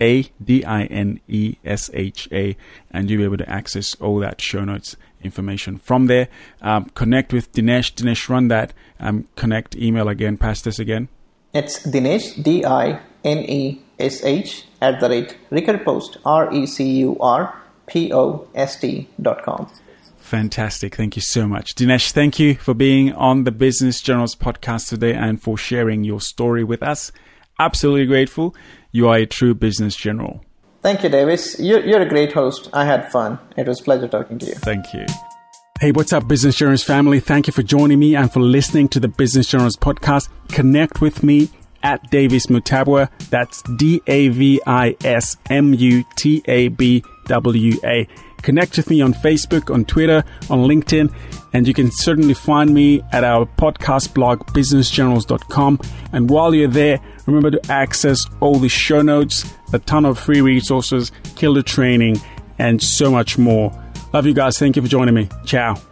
A 0.00 0.22
D 0.42 0.64
I 0.64 0.82
N 0.86 1.20
E 1.28 1.54
S 1.64 1.90
H 1.94 2.28
A, 2.32 2.56
and 2.90 3.08
you'll 3.08 3.18
be 3.18 3.24
able 3.24 3.36
to 3.36 3.48
access 3.48 3.94
all 4.00 4.18
that 4.18 4.40
show 4.40 4.64
notes 4.64 4.96
information 5.22 5.78
from 5.78 6.06
there. 6.08 6.26
Um, 6.60 6.86
connect 6.86 7.32
with 7.32 7.52
Dinesh. 7.52 7.94
Dinesh, 7.94 8.28
run 8.28 8.48
that. 8.48 8.72
Um, 8.98 9.28
connect 9.36 9.76
email 9.76 10.08
again. 10.08 10.38
Pass 10.38 10.60
this 10.60 10.80
again. 10.80 11.08
It's 11.54 11.86
Dinesh, 11.86 12.42
D 12.42 12.64
I 12.64 12.98
N 13.22 13.38
E 13.38 13.82
S 14.00 14.24
H, 14.24 14.64
at 14.80 14.98
the 14.98 15.08
rate 15.08 15.36
recurpost, 15.52 16.20
dot 19.22 19.44
post.com. 19.46 19.70
Fantastic. 20.30 20.94
Thank 20.94 21.16
you 21.16 21.22
so 21.22 21.48
much. 21.48 21.74
Dinesh, 21.74 22.12
thank 22.12 22.38
you 22.38 22.54
for 22.54 22.72
being 22.72 23.12
on 23.14 23.42
the 23.42 23.50
Business 23.50 24.00
Generals 24.00 24.36
podcast 24.36 24.88
today 24.88 25.12
and 25.12 25.42
for 25.42 25.58
sharing 25.58 26.04
your 26.04 26.20
story 26.20 26.62
with 26.62 26.84
us. 26.84 27.10
Absolutely 27.58 28.06
grateful. 28.06 28.54
You 28.92 29.08
are 29.08 29.16
a 29.16 29.26
true 29.26 29.54
business 29.54 29.96
general. 29.96 30.44
Thank 30.82 31.02
you, 31.02 31.08
Davis. 31.08 31.58
You're, 31.58 31.84
you're 31.84 32.02
a 32.02 32.08
great 32.08 32.32
host. 32.32 32.70
I 32.72 32.84
had 32.84 33.10
fun. 33.10 33.40
It 33.56 33.66
was 33.66 33.80
a 33.80 33.82
pleasure 33.82 34.06
talking 34.06 34.38
to 34.38 34.46
you. 34.46 34.54
Thank 34.54 34.94
you. 34.94 35.04
Hey, 35.80 35.90
what's 35.90 36.12
up, 36.12 36.28
Business 36.28 36.54
Generals 36.54 36.84
family? 36.84 37.18
Thank 37.18 37.48
you 37.48 37.52
for 37.52 37.64
joining 37.64 37.98
me 37.98 38.14
and 38.14 38.32
for 38.32 38.38
listening 38.38 38.88
to 38.90 39.00
the 39.00 39.08
Business 39.08 39.48
Generals 39.48 39.74
podcast. 39.74 40.28
Connect 40.50 41.00
with 41.00 41.24
me 41.24 41.48
at 41.82 42.08
Davis 42.12 42.46
Mutabwa. 42.46 43.08
That's 43.30 43.62
D 43.62 44.00
A 44.06 44.28
V 44.28 44.60
I 44.64 44.94
S 45.02 45.36
M 45.50 45.74
U 45.74 46.04
T 46.14 46.40
A 46.46 46.68
B 46.68 47.02
W 47.26 47.80
A. 47.82 48.06
Connect 48.42 48.76
with 48.76 48.90
me 48.90 49.00
on 49.00 49.14
Facebook, 49.14 49.72
on 49.72 49.84
Twitter, 49.84 50.24
on 50.48 50.60
LinkedIn, 50.60 51.12
and 51.52 51.66
you 51.66 51.74
can 51.74 51.90
certainly 51.90 52.34
find 52.34 52.72
me 52.72 53.02
at 53.12 53.24
our 53.24 53.46
podcast 53.46 54.14
blog, 54.14 54.46
businessgenerals.com. 54.48 55.80
And 56.12 56.30
while 56.30 56.54
you're 56.54 56.68
there, 56.68 57.00
remember 57.26 57.50
to 57.50 57.72
access 57.72 58.18
all 58.40 58.56
the 58.56 58.68
show 58.68 59.02
notes, 59.02 59.44
a 59.72 59.78
ton 59.78 60.04
of 60.04 60.18
free 60.18 60.40
resources, 60.40 61.12
killer 61.36 61.62
training, 61.62 62.20
and 62.58 62.82
so 62.82 63.10
much 63.10 63.38
more. 63.38 63.72
Love 64.12 64.26
you 64.26 64.34
guys. 64.34 64.58
Thank 64.58 64.76
you 64.76 64.82
for 64.82 64.88
joining 64.88 65.14
me. 65.14 65.28
Ciao. 65.44 65.89